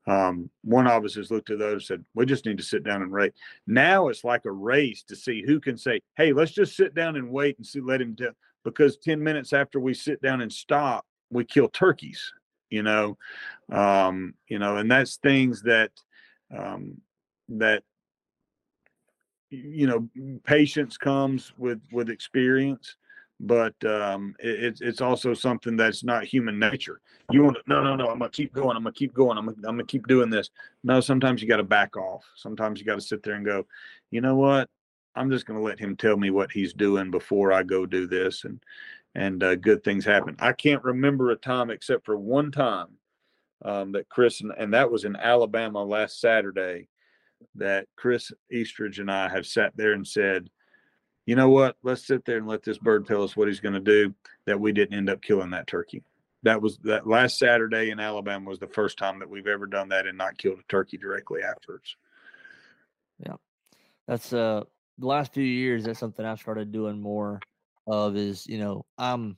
um, 0.08 0.50
one 0.64 0.88
of 0.88 1.06
us 1.06 1.16
has 1.16 1.30
looked 1.30 1.50
at 1.52 1.60
those 1.60 1.74
and 1.74 1.84
said, 1.84 2.06
we 2.16 2.26
just 2.26 2.46
need 2.46 2.58
to 2.58 2.64
sit 2.64 2.84
down 2.84 3.02
and 3.02 3.12
rate. 3.12 3.34
Now 3.68 4.08
it's 4.08 4.24
like 4.24 4.46
a 4.46 4.52
race 4.52 5.04
to 5.04 5.16
see 5.16 5.44
who 5.46 5.60
can 5.60 5.78
say, 5.78 6.02
hey, 6.18 6.34
let's 6.34 6.52
just 6.52 6.76
sit 6.76 6.96
down 6.96 7.16
and 7.16 7.32
wait 7.32 7.58
and 7.58 7.66
see, 7.66 7.82
let 7.82 8.02
him 8.02 8.16
tell. 8.16 8.32
Because 8.64 8.98
10 8.98 9.22
minutes 9.24 9.54
after 9.54 9.80
we 9.80 9.94
sit 9.94 10.22
down 10.22 10.42
and 10.42 10.52
stop, 10.52 11.06
we 11.30 11.44
kill 11.44 11.70
turkeys, 11.70 12.34
you 12.70 12.84
know, 12.84 13.18
um, 13.72 14.34
you 14.48 14.60
know, 14.60 14.78
and 14.78 14.90
that's 14.90 15.18
things 15.18 15.62
that, 15.64 15.92
um, 16.56 16.98
that, 17.50 17.84
you 19.50 19.88
know, 19.88 20.40
patience 20.46 20.98
comes 20.98 21.54
with, 21.58 21.82
with 21.92 22.10
experience 22.10 22.96
but 23.42 23.74
um, 23.86 24.36
it, 24.40 24.80
it's 24.82 25.02
also 25.02 25.34
something 25.34 25.76
that's 25.76 26.04
not 26.04 26.24
human 26.24 26.60
nature. 26.60 27.02
You 27.32 27.44
want 27.44 27.58
to 27.58 27.64
no 27.66 27.84
no 27.84 27.96
no. 27.96 28.10
I'm 28.10 28.20
gonna 28.20 28.30
keep 28.30 28.54
going. 28.54 28.78
I'm 28.78 28.84
gonna 28.84 28.94
keep 28.94 29.14
going. 29.14 29.38
I'm 29.38 29.46
gonna, 29.46 29.58
I'm 29.58 29.76
gonna 29.76 29.84
keep 29.84 30.08
doing 30.08 30.30
this. 30.30 30.52
No, 30.84 31.02
sometimes 31.02 31.42
you 31.42 31.48
got 31.48 31.58
to 31.58 31.64
back 31.64 31.98
off. 31.98 32.24
Sometimes 32.36 32.80
you 32.80 32.86
got 32.86 32.96
to 32.96 33.02
sit 33.02 33.24
there 33.24 33.34
and 33.34 33.46
go. 33.46 33.66
You 34.12 34.22
know 34.22 34.36
what? 34.36 34.70
I'm 35.16 35.32
just 35.32 35.48
gonna 35.48 35.62
let 35.62 35.80
him 35.80 35.98
tell 35.98 36.18
me 36.18 36.30
what 36.30 36.52
he's 36.52 36.74
doing 36.74 37.10
before 37.10 37.52
I 37.52 37.64
go 37.64 37.88
do 37.88 38.06
this, 38.06 38.44
and 38.44 38.64
and 39.16 39.44
uh, 39.44 39.56
good 39.56 39.84
things 39.84 40.06
happen. 40.06 40.36
I 40.40 40.54
can't 40.54 40.84
remember 40.84 41.32
a 41.32 41.36
time 41.36 41.72
except 41.72 42.06
for 42.06 42.18
one 42.18 42.52
time 42.52 42.90
um, 43.66 43.92
that 43.94 44.08
Chris 44.08 44.42
and, 44.42 44.54
and 44.56 44.74
that 44.76 44.92
was 44.92 45.04
in 45.04 45.16
Alabama 45.16 45.84
last 45.84 46.22
Saturday 46.22 46.88
that 47.56 47.88
Chris 47.96 48.32
Eastridge 48.52 49.00
and 49.00 49.12
I 49.12 49.28
have 49.30 49.48
sat 49.48 49.76
there 49.76 49.94
and 49.94 50.08
said 50.08 50.48
you 51.26 51.36
know 51.36 51.50
what? 51.50 51.76
Let's 51.84 52.06
sit 52.06 52.26
there 52.26 52.38
and 52.38 52.48
let 52.48 52.64
this 52.64 52.78
bird 52.78 53.06
tell 53.06 53.24
us 53.24 53.36
what 53.36 53.48
he's 53.48 53.60
going 53.60 53.74
to 53.74 53.80
do. 53.80 54.14
That 54.46 54.60
we 54.60 54.72
didn't 54.72 54.98
end 54.98 55.10
up 55.10 55.22
killing 55.22 55.52
that 55.52 55.68
turkey. 55.68 56.04
That 56.44 56.62
was 56.62 56.78
that 56.84 57.08
last 57.08 57.38
Saturday 57.38 57.92
in 57.92 58.00
Alabama 58.00 58.50
was 58.50 58.60
the 58.60 58.68
first 58.68 58.98
time 58.98 59.20
that 59.20 59.30
we've 59.30 59.48
ever 59.48 59.68
done 59.68 59.90
that 59.90 60.08
and 60.08 60.18
not 60.18 60.38
killed 60.38 60.60
a 60.60 60.64
turkey 60.68 60.98
directly 60.98 61.42
afterwards. 61.44 61.96
Yeah, 63.24 63.36
that's 64.08 64.34
uh 64.34 64.64
the 64.98 65.08
last 65.08 65.34
few 65.34 65.44
years. 65.44 65.84
That's 65.84 66.00
something 66.00 66.26
I've 66.26 66.40
started 66.40 66.72
doing 66.72 67.00
more 67.00 67.40
of. 67.86 68.16
Is 68.16 68.48
you 68.48 68.58
know 68.58 68.86
I'm. 68.98 69.38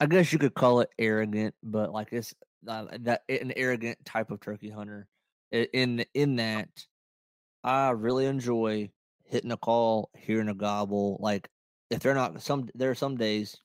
I 0.00 0.06
guess 0.06 0.32
you 0.32 0.38
could 0.38 0.54
call 0.54 0.80
it 0.80 0.90
arrogant, 0.98 1.54
but 1.62 1.92
like 1.92 2.08
it's 2.12 2.34
uh, 2.66 2.86
that 3.00 3.22
an 3.28 3.52
arrogant 3.54 4.04
type 4.04 4.30
of 4.30 4.40
turkey 4.40 4.70
hunter. 4.70 5.06
In 5.52 6.04
in 6.14 6.36
that, 6.36 6.68
I 7.62 7.90
really 7.90 8.24
enjoy 8.24 8.90
hitting 9.32 9.50
a 9.50 9.56
call, 9.56 10.10
hearing 10.14 10.50
a 10.50 10.54
gobble. 10.54 11.16
Like 11.18 11.48
if 11.90 12.00
they're 12.00 12.14
not 12.14 12.40
some, 12.42 12.68
there 12.74 12.90
are 12.90 12.94
some 12.94 13.16
days, 13.16 13.56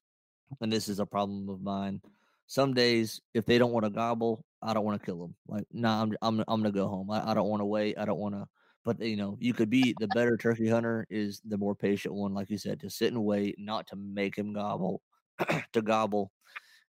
and 0.62 0.72
this 0.72 0.88
is 0.88 1.00
a 1.00 1.06
problem 1.06 1.50
of 1.50 1.62
mine. 1.62 2.02
Some 2.48 2.74
days, 2.74 3.20
if 3.34 3.46
they 3.46 3.58
don't 3.58 3.74
want 3.74 3.84
to 3.84 3.90
gobble, 3.92 4.46
I 4.64 4.74
don't 4.74 4.86
want 4.86 5.00
to 5.00 5.06
kill 5.06 5.20
them. 5.20 5.36
Like, 5.48 5.66
nah, 5.74 6.02
I'm 6.02 6.16
I'm 6.22 6.40
I'm 6.48 6.62
gonna 6.62 6.72
go 6.72 6.88
home. 6.88 7.12
I, 7.12 7.32
I 7.32 7.34
don't 7.34 7.50
want 7.50 7.60
to 7.60 7.66
wait. 7.66 8.00
I 8.00 8.06
don't 8.06 8.20
want 8.20 8.36
to. 8.36 8.48
But 8.86 9.02
you 9.02 9.18
know, 9.18 9.38
you 9.42 9.54
could 9.54 9.70
be 9.70 9.94
the 10.00 10.08
better 10.08 10.38
turkey 10.38 10.70
hunter 10.70 11.06
is 11.10 11.42
the 11.46 11.58
more 11.58 11.76
patient 11.76 12.16
one, 12.16 12.34
like 12.34 12.50
you 12.50 12.58
said, 12.58 12.80
to 12.80 12.90
sit 12.90 13.12
and 13.12 13.26
wait, 13.26 13.56
not 13.60 13.88
to 13.88 13.98
make 13.98 14.38
him 14.38 14.54
gobble, 14.54 15.02
to 15.74 15.82
gobble. 15.82 16.32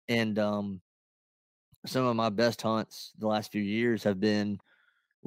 And 0.08 0.38
um, 0.38 0.80
some 1.84 2.06
of 2.06 2.14
my 2.14 2.28
best 2.28 2.62
hunts 2.62 3.12
the 3.18 3.26
last 3.26 3.50
few 3.50 3.62
years 3.62 4.04
have 4.04 4.20
been 4.20 4.60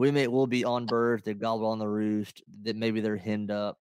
we 0.02 0.12
may 0.12 0.28
will 0.28 0.48
be 0.48 0.66
on 0.66 0.86
birds 0.86 1.24
they 1.24 1.34
gobble 1.34 1.68
on 1.68 1.80
the 1.80 1.88
roost 1.88 2.44
that 2.64 2.76
maybe 2.76 3.02
they're 3.02 3.18
henned 3.18 3.52
up 3.52 3.78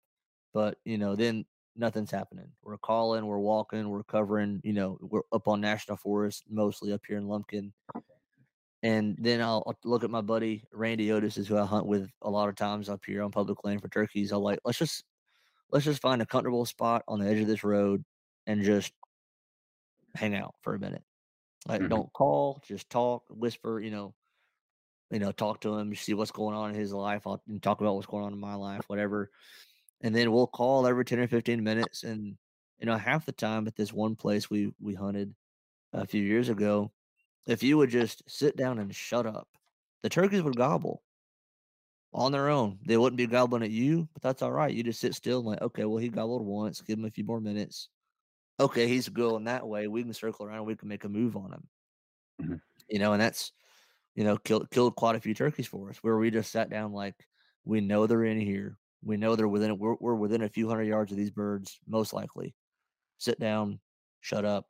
but 0.52 0.76
you 0.84 0.98
know 0.98 1.16
then 1.16 1.44
nothing's 1.76 2.10
happening. 2.10 2.48
We're 2.62 2.78
calling 2.78 3.26
we're 3.26 3.38
walking 3.38 3.88
we're 3.88 4.04
covering 4.04 4.60
you 4.62 4.72
know 4.72 4.98
we're 5.00 5.22
up 5.32 5.48
on 5.48 5.60
national 5.60 5.96
forest 5.96 6.44
mostly 6.48 6.92
up 6.92 7.02
here 7.06 7.18
in 7.18 7.26
lumpkin. 7.26 7.72
And 8.82 9.16
then 9.20 9.42
I'll, 9.42 9.62
I'll 9.66 9.76
look 9.84 10.04
at 10.04 10.10
my 10.10 10.22
buddy 10.22 10.64
randy 10.72 11.12
otis 11.12 11.36
is 11.36 11.48
who 11.48 11.58
i 11.58 11.66
hunt 11.66 11.84
with 11.84 12.08
a 12.22 12.30
lot 12.30 12.48
of 12.48 12.56
times 12.56 12.88
up 12.88 13.00
here 13.04 13.22
on 13.22 13.30
public 13.30 13.62
land 13.62 13.82
for 13.82 13.88
turkeys. 13.88 14.32
I'll 14.32 14.40
like 14.40 14.60
let's 14.64 14.78
just 14.78 15.04
let's 15.70 15.84
just 15.84 16.02
find 16.02 16.22
a 16.22 16.26
comfortable 16.26 16.64
spot 16.64 17.02
on 17.08 17.20
the 17.20 17.28
edge 17.28 17.40
of 17.40 17.46
this 17.46 17.64
road 17.64 18.04
and 18.46 18.62
just 18.62 18.92
hang 20.14 20.34
out 20.34 20.54
for 20.62 20.74
a 20.74 20.78
minute. 20.78 21.02
Like 21.66 21.80
mm-hmm. 21.80 21.88
don't 21.88 22.12
call 22.12 22.60
just 22.66 22.88
talk 22.88 23.24
whisper 23.28 23.80
you 23.80 23.90
know 23.90 24.14
you 25.10 25.18
know, 25.18 25.32
talk 25.32 25.60
to 25.60 25.76
him, 25.76 25.94
see 25.94 26.14
what's 26.14 26.30
going 26.30 26.56
on 26.56 26.70
in 26.70 26.76
his 26.76 26.92
life. 26.92 27.26
I'll 27.26 27.42
talk 27.62 27.80
about 27.80 27.94
what's 27.94 28.06
going 28.06 28.24
on 28.24 28.32
in 28.32 28.40
my 28.40 28.54
life, 28.54 28.82
whatever. 28.86 29.30
And 30.02 30.14
then 30.14 30.32
we'll 30.32 30.46
call 30.46 30.86
every 30.86 31.04
10 31.04 31.18
or 31.18 31.28
15 31.28 31.62
minutes. 31.62 32.04
And, 32.04 32.36
you 32.78 32.86
know, 32.86 32.96
half 32.96 33.26
the 33.26 33.32
time 33.32 33.66
at 33.66 33.76
this 33.76 33.92
one 33.92 34.14
place 34.14 34.48
we, 34.48 34.72
we 34.80 34.94
hunted 34.94 35.34
a 35.92 36.06
few 36.06 36.22
years 36.22 36.48
ago, 36.48 36.92
if 37.46 37.62
you 37.62 37.76
would 37.78 37.90
just 37.90 38.22
sit 38.28 38.56
down 38.56 38.78
and 38.78 38.94
shut 38.94 39.26
up, 39.26 39.48
the 40.02 40.08
turkeys 40.08 40.42
would 40.42 40.56
gobble 40.56 41.02
on 42.12 42.32
their 42.32 42.48
own. 42.48 42.78
They 42.86 42.96
wouldn't 42.96 43.18
be 43.18 43.26
gobbling 43.26 43.62
at 43.62 43.70
you, 43.70 44.08
but 44.12 44.22
that's 44.22 44.42
all 44.42 44.52
right. 44.52 44.72
You 44.72 44.82
just 44.82 45.00
sit 45.00 45.14
still 45.14 45.40
and 45.40 45.48
like, 45.48 45.62
okay, 45.62 45.84
well, 45.84 45.98
he 45.98 46.08
gobbled 46.08 46.42
once, 46.42 46.80
give 46.80 46.98
him 46.98 47.04
a 47.04 47.10
few 47.10 47.24
more 47.24 47.40
minutes. 47.40 47.88
Okay, 48.58 48.86
he's 48.86 49.08
going 49.08 49.44
that 49.44 49.66
way. 49.66 49.88
We 49.88 50.02
can 50.02 50.12
circle 50.12 50.46
around, 50.46 50.66
we 50.66 50.76
can 50.76 50.88
make 50.88 51.04
a 51.04 51.08
move 51.08 51.36
on 51.36 51.52
him. 51.52 51.68
Mm-hmm. 52.42 52.54
You 52.88 52.98
know, 52.98 53.12
and 53.12 53.20
that's 53.20 53.52
you 54.14 54.24
know, 54.24 54.36
killed 54.36 54.70
killed 54.70 54.96
quite 54.96 55.16
a 55.16 55.20
few 55.20 55.34
turkeys 55.34 55.66
for 55.66 55.90
us 55.90 55.98
where 56.02 56.16
we 56.16 56.30
just 56.30 56.52
sat 56.52 56.70
down 56.70 56.92
like 56.92 57.14
we 57.64 57.80
know 57.80 58.06
they're 58.06 58.24
in 58.24 58.40
here. 58.40 58.76
We 59.02 59.16
know 59.16 59.34
they're 59.34 59.48
within 59.48 59.78
we're, 59.78 59.96
we're 60.00 60.14
within 60.14 60.42
a 60.42 60.48
few 60.48 60.68
hundred 60.68 60.84
yards 60.84 61.10
of 61.10 61.18
these 61.18 61.30
birds, 61.30 61.78
most 61.86 62.12
likely. 62.12 62.54
Sit 63.18 63.38
down, 63.38 63.80
shut 64.20 64.44
up, 64.44 64.66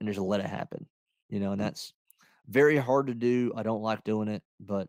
and 0.00 0.08
just 0.08 0.20
let 0.20 0.40
it 0.40 0.46
happen. 0.46 0.86
You 1.28 1.40
know, 1.40 1.52
and 1.52 1.60
mm. 1.60 1.64
that's 1.64 1.92
very 2.48 2.76
hard 2.76 3.08
to 3.08 3.14
do. 3.14 3.52
I 3.56 3.62
don't 3.62 3.82
like 3.82 4.04
doing 4.04 4.28
it, 4.28 4.42
but 4.60 4.88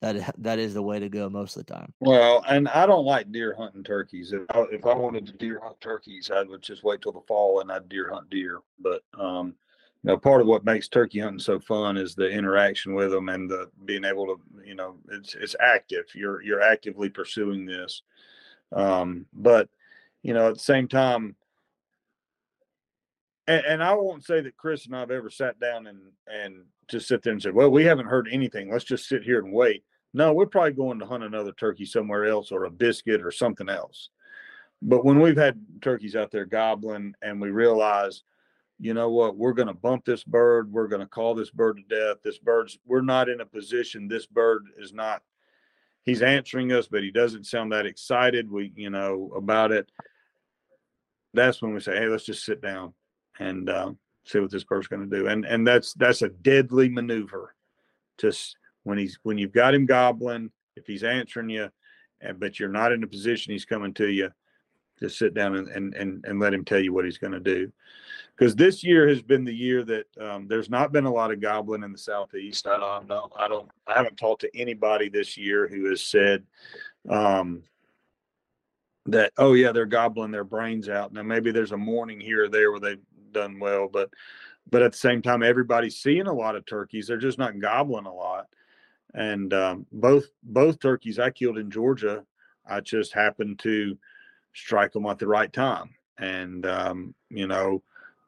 that 0.00 0.34
that 0.38 0.58
is 0.58 0.74
the 0.74 0.82
way 0.82 0.98
to 1.00 1.08
go 1.08 1.28
most 1.28 1.56
of 1.56 1.66
the 1.66 1.72
time. 1.72 1.92
Well, 2.00 2.44
and 2.48 2.68
I 2.68 2.86
don't 2.86 3.04
like 3.04 3.32
deer 3.32 3.54
hunting 3.56 3.82
turkeys. 3.82 4.32
If 4.32 4.42
I, 4.50 4.64
if 4.70 4.86
I 4.86 4.94
wanted 4.94 5.26
to 5.26 5.32
deer 5.32 5.60
hunt 5.62 5.80
turkeys, 5.80 6.30
I 6.32 6.42
would 6.42 6.62
just 6.62 6.84
wait 6.84 7.02
till 7.02 7.12
the 7.12 7.20
fall 7.26 7.60
and 7.60 7.72
I'd 7.72 7.88
deer 7.88 8.10
hunt 8.12 8.30
deer. 8.30 8.60
But 8.78 9.02
um, 9.18 9.54
you 10.04 10.08
know, 10.08 10.16
part 10.16 10.40
of 10.40 10.46
what 10.46 10.64
makes 10.64 10.88
turkey 10.88 11.18
hunting 11.18 11.40
so 11.40 11.58
fun 11.58 11.96
is 11.96 12.14
the 12.14 12.28
interaction 12.28 12.94
with 12.94 13.10
them 13.10 13.28
and 13.28 13.50
the 13.50 13.68
being 13.84 14.04
able 14.04 14.26
to, 14.26 14.40
you 14.64 14.74
know, 14.74 14.96
it's 15.10 15.34
it's 15.34 15.56
active. 15.60 16.04
You're 16.14 16.40
you're 16.42 16.62
actively 16.62 17.08
pursuing 17.08 17.66
this. 17.66 18.02
Um, 18.72 19.26
but 19.32 19.68
you 20.22 20.34
know, 20.34 20.48
at 20.48 20.54
the 20.54 20.60
same 20.60 20.88
time, 20.88 21.34
and, 23.48 23.64
and 23.64 23.82
I 23.82 23.94
won't 23.94 24.24
say 24.24 24.40
that 24.40 24.56
Chris 24.56 24.86
and 24.86 24.94
I've 24.94 25.10
ever 25.10 25.30
sat 25.30 25.58
down 25.58 25.88
and 25.88 25.98
and 26.26 26.64
just 26.88 27.08
sit 27.08 27.22
there 27.22 27.32
and 27.32 27.42
said, 27.42 27.54
"Well, 27.54 27.70
we 27.70 27.84
haven't 27.84 28.06
heard 28.06 28.28
anything. 28.30 28.70
Let's 28.70 28.84
just 28.84 29.08
sit 29.08 29.24
here 29.24 29.40
and 29.40 29.52
wait." 29.52 29.84
No, 30.14 30.32
we're 30.32 30.46
probably 30.46 30.72
going 30.72 31.00
to 31.00 31.06
hunt 31.06 31.24
another 31.24 31.52
turkey 31.52 31.84
somewhere 31.84 32.24
else 32.26 32.50
or 32.50 32.64
a 32.64 32.70
biscuit 32.70 33.22
or 33.22 33.30
something 33.30 33.68
else. 33.68 34.10
But 34.80 35.04
when 35.04 35.20
we've 35.20 35.36
had 35.36 35.60
turkeys 35.82 36.16
out 36.16 36.30
there 36.30 36.46
gobbling 36.46 37.14
and 37.20 37.40
we 37.40 37.50
realize, 37.50 38.22
you 38.78 38.94
know 38.94 39.10
what, 39.10 39.36
we're 39.36 39.52
going 39.52 39.68
to 39.68 39.74
bump 39.74 40.04
this 40.04 40.24
bird, 40.24 40.72
we're 40.72 40.88
going 40.88 41.00
to 41.00 41.06
call 41.06 41.34
this 41.34 41.50
bird 41.50 41.78
to 41.78 41.94
death. 41.94 42.18
This 42.22 42.38
bird's, 42.38 42.78
we're 42.86 43.00
not 43.00 43.28
in 43.28 43.40
a 43.40 43.46
position, 43.46 44.08
this 44.08 44.26
bird 44.26 44.66
is 44.78 44.92
not, 44.92 45.22
he's 46.04 46.22
answering 46.22 46.72
us, 46.72 46.86
but 46.86 47.02
he 47.02 47.10
doesn't 47.10 47.46
sound 47.46 47.72
that 47.72 47.86
excited, 47.86 48.50
we, 48.50 48.72
you 48.76 48.90
know, 48.90 49.32
about 49.36 49.72
it. 49.72 49.90
That's 51.34 51.60
when 51.60 51.74
we 51.74 51.80
say, 51.80 51.96
hey, 51.96 52.06
let's 52.06 52.24
just 52.24 52.44
sit 52.44 52.62
down 52.62 52.94
and 53.38 53.68
uh, 53.68 53.92
see 54.24 54.40
what 54.40 54.50
this 54.50 54.64
bird's 54.64 54.88
going 54.88 55.08
to 55.08 55.16
do. 55.16 55.28
And 55.28 55.44
and 55.44 55.66
that's 55.66 55.94
that's 55.94 56.22
a 56.22 56.28
deadly 56.28 56.88
maneuver. 56.88 57.54
Just 58.18 58.56
when 58.84 58.98
he's 58.98 59.18
when 59.22 59.38
you've 59.38 59.52
got 59.52 59.74
him 59.74 59.86
gobbling, 59.86 60.50
if 60.76 60.86
he's 60.86 61.04
answering 61.04 61.50
you, 61.50 61.68
and 62.20 62.40
but 62.40 62.58
you're 62.58 62.68
not 62.68 62.92
in 62.92 63.04
a 63.04 63.06
position 63.06 63.52
he's 63.52 63.64
coming 63.64 63.94
to 63.94 64.08
you, 64.08 64.30
just 65.00 65.18
sit 65.18 65.34
down 65.34 65.56
and 65.56 65.68
and 65.68 65.94
and, 65.94 66.24
and 66.24 66.40
let 66.40 66.54
him 66.54 66.64
tell 66.64 66.80
you 66.80 66.92
what 66.92 67.04
he's 67.04 67.18
going 67.18 67.32
to 67.32 67.40
do. 67.40 67.72
Because 68.36 68.54
this 68.54 68.84
year 68.84 69.08
has 69.08 69.20
been 69.20 69.44
the 69.44 69.54
year 69.54 69.82
that 69.84 70.06
um, 70.20 70.46
there's 70.46 70.70
not 70.70 70.92
been 70.92 71.06
a 71.06 71.12
lot 71.12 71.32
of 71.32 71.40
gobbling 71.40 71.82
in 71.82 71.90
the 71.90 71.98
southeast. 71.98 72.68
I 72.68 72.78
don't 72.78 73.08
know. 73.08 73.30
I 73.36 73.48
don't. 73.48 73.68
I 73.86 73.94
haven't 73.94 74.16
talked 74.16 74.42
to 74.42 74.56
anybody 74.56 75.08
this 75.08 75.36
year 75.36 75.66
who 75.66 75.88
has 75.90 76.02
said 76.02 76.44
um, 77.08 77.62
that. 79.06 79.32
Oh 79.36 79.54
yeah, 79.54 79.72
they're 79.72 79.86
gobbling 79.86 80.30
their 80.30 80.44
brains 80.44 80.88
out. 80.88 81.12
Now 81.12 81.22
maybe 81.22 81.50
there's 81.50 81.72
a 81.72 81.76
morning 81.76 82.20
here 82.20 82.44
or 82.44 82.48
there 82.48 82.70
where 82.70 82.80
they've 82.80 83.02
done 83.32 83.58
well, 83.58 83.88
but 83.88 84.10
but 84.70 84.82
at 84.82 84.92
the 84.92 84.98
same 84.98 85.22
time, 85.22 85.42
everybody's 85.42 85.96
seeing 85.96 86.26
a 86.26 86.32
lot 86.32 86.54
of 86.54 86.66
turkeys. 86.66 87.06
They're 87.06 87.16
just 87.16 87.38
not 87.38 87.58
gobbling 87.58 88.06
a 88.06 88.14
lot 88.14 88.46
and 89.14 89.52
um, 89.54 89.86
both 89.92 90.26
both 90.42 90.80
turkeys 90.80 91.18
I 91.18 91.30
killed 91.30 91.58
in 91.58 91.70
Georgia, 91.70 92.24
I 92.66 92.80
just 92.80 93.12
happened 93.12 93.58
to 93.60 93.96
strike 94.54 94.92
them 94.92 95.06
at 95.06 95.18
the 95.18 95.26
right 95.26 95.52
time, 95.52 95.94
and 96.18 96.66
um, 96.66 97.14
you 97.30 97.46
know, 97.46 97.82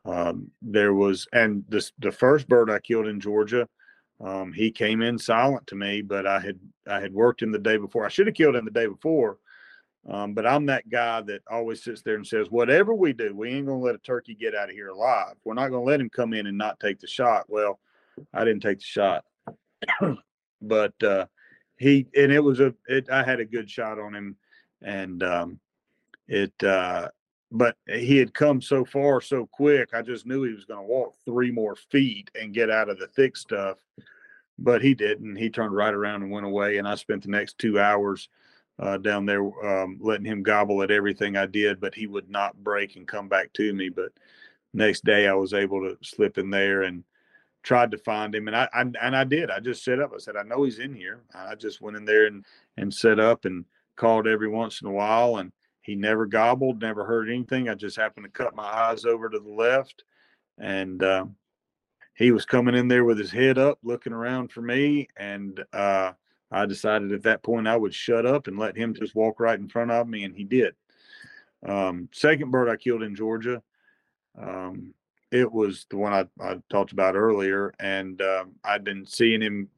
um, 0.05 0.51
there 0.63 0.95
was 0.95 1.27
and 1.33 1.65
this 1.69 1.93
the 1.99 2.13
first 2.13 2.49
bird 2.49 2.71
I 2.71 2.79
killed 2.79 3.07
in 3.07 3.21
Georgia, 3.21 3.69
um, 4.21 4.53
he 4.53 4.71
came 4.71 5.03
in 5.03 5.19
silent 5.19 5.67
to 5.69 5.75
me, 5.75 6.03
but 6.03 6.27
I 6.27 6.41
had 6.41 6.59
I 6.89 7.01
had 7.01 7.13
worked 7.13 7.43
him 7.43 7.53
the 7.53 7.59
day 7.59 7.77
before. 7.77 8.05
I 8.05 8.11
should 8.11 8.27
have 8.27 8.37
killed 8.37 8.57
him 8.57 8.65
the 8.65 8.71
day 8.71 8.87
before, 8.87 9.39
um, 10.09 10.35
but 10.35 10.47
I'm 10.47 10.67
that 10.67 10.89
guy 10.89 11.21
that 11.23 11.43
always 11.51 11.83
sits 11.83 12.03
there 12.03 12.17
and 12.17 12.27
says, 12.27 12.51
whatever 12.51 12.95
we 12.95 13.13
do, 13.13 13.35
we 13.35 13.51
ain't 13.51 13.67
gonna 13.67 13.79
let 13.79 13.95
a 13.95 13.99
turkey 13.99 14.35
get 14.35 14.55
out 14.55 14.71
of 14.71 14.75
here 14.75 14.89
alive. 14.89 15.35
We're 15.45 15.55
not 15.55 15.71
gonna 15.71 15.85
let 15.85 16.01
him 16.01 16.11
come 16.11 16.33
in 16.33 16.47
and 16.47 16.59
not 16.59 16.81
take 16.81 17.01
the 17.01 17.07
shot. 17.07 17.47
Well, 17.49 17.81
I 18.35 18.45
didn't 18.45 18.63
take 18.63 18.79
the 18.79 18.85
shot 18.85 19.25
but 20.61 21.03
uh, 21.03 21.27
he 21.79 22.07
and 22.17 22.33
it 22.33 22.41
was 22.41 22.61
a 22.61 22.75
it, 22.87 23.11
I 23.11 23.23
had 23.23 23.41
a 23.41 23.45
good 23.45 23.71
shot 23.71 23.99
on 23.99 24.15
him, 24.15 24.37
and 24.83 25.23
um, 25.23 25.61
it 26.31 26.65
uh, 26.65 27.09
but 27.53 27.77
he 27.87 28.17
had 28.17 28.33
come 28.33 28.63
so 28.63 28.85
far 28.85 29.21
so 29.21 29.45
quick. 29.45 29.91
I 29.93 30.03
just 30.03 30.25
knew 30.25 30.45
he 30.45 30.55
was 30.55 30.65
going 30.65 30.81
to 30.81 30.87
walk 30.87 31.17
three 31.25 31.51
more 31.51 31.75
feet 31.75 32.31
and 32.41 32.55
get 32.55 32.71
out 32.71 32.89
of 32.89 32.99
the 32.99 33.09
thick 33.09 33.37
stuff, 33.37 33.79
but 34.59 34.81
he 34.81 34.95
didn't. 34.95 35.37
He 35.37 35.51
turned 35.51 35.75
right 35.75 35.93
around 35.93 36.23
and 36.23 36.31
went 36.31 36.47
away, 36.47 36.79
and 36.79 36.87
I 36.87 36.95
spent 36.95 37.25
the 37.25 37.31
next 37.31 37.59
two 37.59 37.79
hours. 37.79 38.29
Uh, 38.79 38.97
down 38.97 39.27
there, 39.27 39.43
um, 39.83 39.99
letting 40.01 40.25
him 40.25 40.43
gobble 40.43 40.83
at 40.83 40.91
everything 40.91 41.37
I 41.37 41.45
did, 41.45 41.83
but 41.83 41.95
he 41.95 42.07
would 42.07 42.31
not 42.31 42.65
break 42.65 42.97
and 42.97 43.07
come 43.07 43.29
back 43.29 43.53
to 43.53 43.75
me. 43.75 43.91
But 43.91 44.11
next 44.73 45.05
day, 45.05 45.29
I 45.29 45.35
was 45.35 45.53
able 45.53 45.83
to 45.83 45.99
slip 46.03 46.39
in 46.39 46.49
there 46.49 46.85
and 46.85 47.05
tried 47.63 47.91
to 47.91 47.99
find 47.99 48.35
him, 48.35 48.47
and 48.47 48.57
I, 48.57 48.71
I, 48.73 48.81
and 48.81 49.15
I 49.15 49.25
did. 49.25 49.51
I 49.51 49.61
just 49.61 49.85
set 49.85 50.01
up. 50.01 50.13
I 50.15 50.19
said, 50.19 50.35
I 50.35 50.45
know 50.45 50.63
he's 50.63 50.79
in 50.79 50.95
here. 50.95 51.21
I 51.35 51.57
just 51.57 51.83
went 51.83 51.99
in 51.99 52.07
there 52.07 52.25
and 52.25 52.43
and 52.79 52.95
set 52.95 53.21
up 53.21 53.45
and 53.45 53.67
called 53.97 54.27
every 54.27 54.49
once 54.49 54.81
in 54.81 54.89
a 54.89 54.93
while, 54.93 55.37
and 55.37 55.53
he 55.91 55.97
never 55.97 56.25
gobbled, 56.25 56.81
never 56.81 57.05
heard 57.05 57.29
anything. 57.29 57.69
I 57.69 57.75
just 57.75 57.97
happened 57.97 58.25
to 58.25 58.31
cut 58.31 58.55
my 58.55 58.63
eyes 58.63 59.05
over 59.05 59.29
to 59.29 59.41
the 59.41 59.51
left, 59.51 60.05
and 60.57 61.03
uh, 61.03 61.25
he 62.15 62.31
was 62.31 62.47
coming 62.47 62.77
in 62.77 62.87
there 62.87 63.05
with 63.05 63.19
his 63.19 63.33
head 63.33 63.59
up, 63.59 63.81
looking 63.83 64.13
around 64.13 64.53
for 64.53 64.63
me, 64.63 65.09
and 65.17 65.61
uh, 65.73 66.13
I 66.53 66.67
decided 66.67 67.11
at 67.11 67.25
that 67.25 67.43
point 67.43 67.67
I 67.67 67.77
would 67.77 67.93
shut 67.93 68.25
up 68.25 68.47
and 68.47 68.57
let 68.57 68.77
him 68.77 68.95
just 68.95 69.17
walk 69.17 69.41
right 69.41 69.59
in 69.59 69.69
front 69.69 69.91
of 69.91 70.07
me, 70.07 70.23
and 70.23 70.33
he 70.33 70.45
did. 70.45 70.77
Um, 71.67 72.09
second 72.13 72.53
bird 72.53 72.69
I 72.69 72.77
killed 72.77 73.03
in 73.03 73.17
Georgia. 73.17 73.61
Um, 74.41 74.95
it 75.33 75.51
was 75.51 75.87
the 75.91 75.97
one 75.97 76.13
I, 76.13 76.27
I 76.41 76.59
talked 76.71 76.93
about 76.93 77.17
earlier, 77.17 77.75
and 77.81 78.23
um, 78.23 78.53
I'd 78.63 78.85
been 78.85 79.05
seeing 79.07 79.43
him 79.43 79.69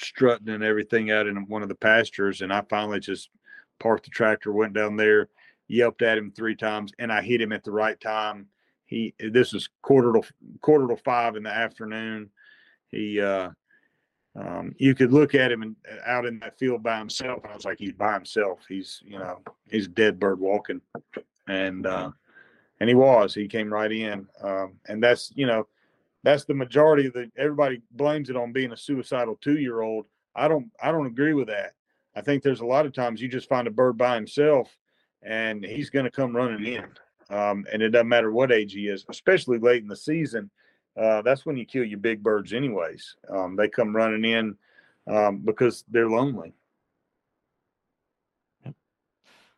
strutting 0.00 0.48
and 0.48 0.64
everything 0.64 1.12
out 1.12 1.28
in 1.28 1.46
one 1.46 1.62
of 1.62 1.68
the 1.68 1.76
pastures, 1.76 2.40
and 2.40 2.52
I 2.52 2.62
finally 2.68 2.98
just 2.98 3.30
parked 3.78 4.06
the 4.06 4.10
tractor, 4.10 4.50
went 4.52 4.72
down 4.72 4.96
there, 4.96 5.28
yelped 5.70 6.02
at 6.02 6.18
him 6.18 6.32
three 6.32 6.56
times, 6.56 6.92
and 6.98 7.12
I 7.12 7.22
hit 7.22 7.40
him 7.40 7.52
at 7.52 7.64
the 7.64 7.70
right 7.70 7.98
time. 8.00 8.46
He 8.86 9.14
this 9.18 9.52
was 9.52 9.68
quarter 9.82 10.12
to 10.12 10.22
quarter 10.60 10.88
to 10.88 10.96
five 10.96 11.36
in 11.36 11.44
the 11.44 11.54
afternoon. 11.54 12.30
He 12.88 13.20
uh, 13.20 13.50
um, 14.36 14.74
you 14.78 14.94
could 14.94 15.12
look 15.12 15.34
at 15.34 15.52
him 15.52 15.76
out 16.04 16.26
in 16.26 16.40
that 16.40 16.58
field 16.58 16.82
by 16.82 16.98
himself, 16.98 17.44
and 17.44 17.52
I 17.52 17.54
was 17.54 17.64
like, 17.64 17.78
he's 17.78 17.92
by 17.92 18.14
himself. 18.14 18.60
He's 18.68 19.00
you 19.04 19.18
know 19.18 19.38
he's 19.70 19.86
dead 19.86 20.18
bird 20.18 20.40
walking, 20.40 20.80
and 21.48 21.86
uh, 21.86 22.10
and 22.80 22.88
he 22.88 22.94
was. 22.94 23.32
He 23.32 23.46
came 23.46 23.72
right 23.72 23.92
in, 23.92 24.26
um, 24.42 24.74
and 24.88 25.02
that's 25.02 25.32
you 25.36 25.46
know, 25.46 25.68
that's 26.24 26.44
the 26.44 26.54
majority 26.54 27.06
of 27.06 27.12
the. 27.12 27.30
Everybody 27.36 27.82
blames 27.92 28.28
it 28.28 28.36
on 28.36 28.52
being 28.52 28.72
a 28.72 28.76
suicidal 28.76 29.38
two 29.40 29.58
year 29.58 29.82
old. 29.82 30.06
I 30.34 30.48
don't. 30.48 30.70
I 30.82 30.90
don't 30.90 31.06
agree 31.06 31.34
with 31.34 31.46
that. 31.46 31.74
I 32.16 32.22
think 32.22 32.42
there's 32.42 32.60
a 32.60 32.66
lot 32.66 32.86
of 32.86 32.92
times 32.92 33.22
you 33.22 33.28
just 33.28 33.48
find 33.48 33.68
a 33.68 33.70
bird 33.70 33.96
by 33.96 34.16
himself, 34.16 34.76
and 35.22 35.64
he's 35.64 35.90
going 35.90 36.04
to 36.04 36.10
come 36.10 36.34
running 36.34 36.66
in. 36.66 36.86
Um, 37.30 37.64
and 37.72 37.82
it 37.82 37.90
doesn't 37.90 38.08
matter 38.08 38.32
what 38.32 38.52
age 38.52 38.72
he 38.72 38.88
is, 38.88 39.04
especially 39.08 39.58
late 39.58 39.82
in 39.82 39.88
the 39.88 39.96
season. 39.96 40.50
Uh, 40.96 41.22
that's 41.22 41.46
when 41.46 41.56
you 41.56 41.64
kill 41.64 41.84
your 41.84 41.98
big 41.98 42.22
birds, 42.22 42.52
anyways. 42.52 43.16
Um, 43.28 43.56
they 43.56 43.68
come 43.68 43.94
running 43.94 44.24
in 44.24 44.56
um, 45.06 45.38
because 45.38 45.84
they're 45.88 46.08
lonely. 46.08 46.54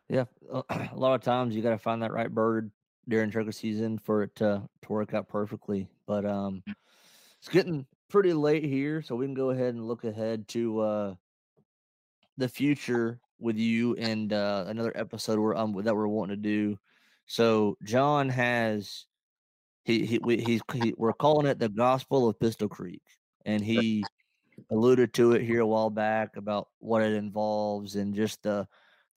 Yeah, 0.09 0.25
a 0.51 0.95
lot 0.95 1.15
of 1.15 1.21
times 1.21 1.55
you 1.55 1.63
got 1.63 1.71
to 1.71 1.77
find 1.77 2.03
that 2.03 2.11
right 2.11 2.29
bird 2.29 2.69
during 3.07 3.31
turkey 3.31 3.51
season 3.51 3.97
for 3.97 4.23
it 4.23 4.35
to, 4.35 4.61
to 4.83 4.91
work 4.91 5.13
out 5.13 5.27
perfectly. 5.27 5.89
But 6.05 6.25
um, 6.25 6.63
mm. 6.67 6.75
it's 7.39 7.49
getting 7.49 7.85
pretty 8.09 8.33
late 8.33 8.63
here, 8.63 9.01
so 9.01 9.15
we 9.15 9.25
can 9.25 9.33
go 9.33 9.49
ahead 9.49 9.73
and 9.73 9.87
look 9.87 10.03
ahead 10.03 10.47
to 10.49 10.79
uh, 10.81 11.15
the 12.37 12.47
future 12.47 13.19
with 13.43 13.57
you 13.57 13.95
and 13.95 14.33
uh, 14.33 14.65
another 14.67 14.91
episode 14.95 15.39
where 15.39 15.55
um 15.55 15.73
that 15.83 15.95
we're 15.95 16.07
wanting 16.07 16.35
to 16.35 16.41
do. 16.41 16.77
So 17.27 17.77
John 17.83 18.29
has 18.29 19.05
he 19.83 20.05
he 20.05 20.19
we, 20.19 20.41
he's 20.41 20.61
he, 20.73 20.93
we're 20.97 21.13
calling 21.13 21.47
it 21.47 21.59
the 21.59 21.69
Gospel 21.69 22.27
of 22.27 22.39
Pistol 22.39 22.67
Creek, 22.67 23.03
and 23.45 23.63
he 23.63 24.03
alluded 24.71 25.13
to 25.13 25.33
it 25.33 25.41
here 25.43 25.61
a 25.61 25.67
while 25.67 25.89
back 25.89 26.37
about 26.37 26.69
what 26.79 27.01
it 27.01 27.13
involves 27.13 27.95
and 27.95 28.15
just 28.15 28.41
the 28.43 28.67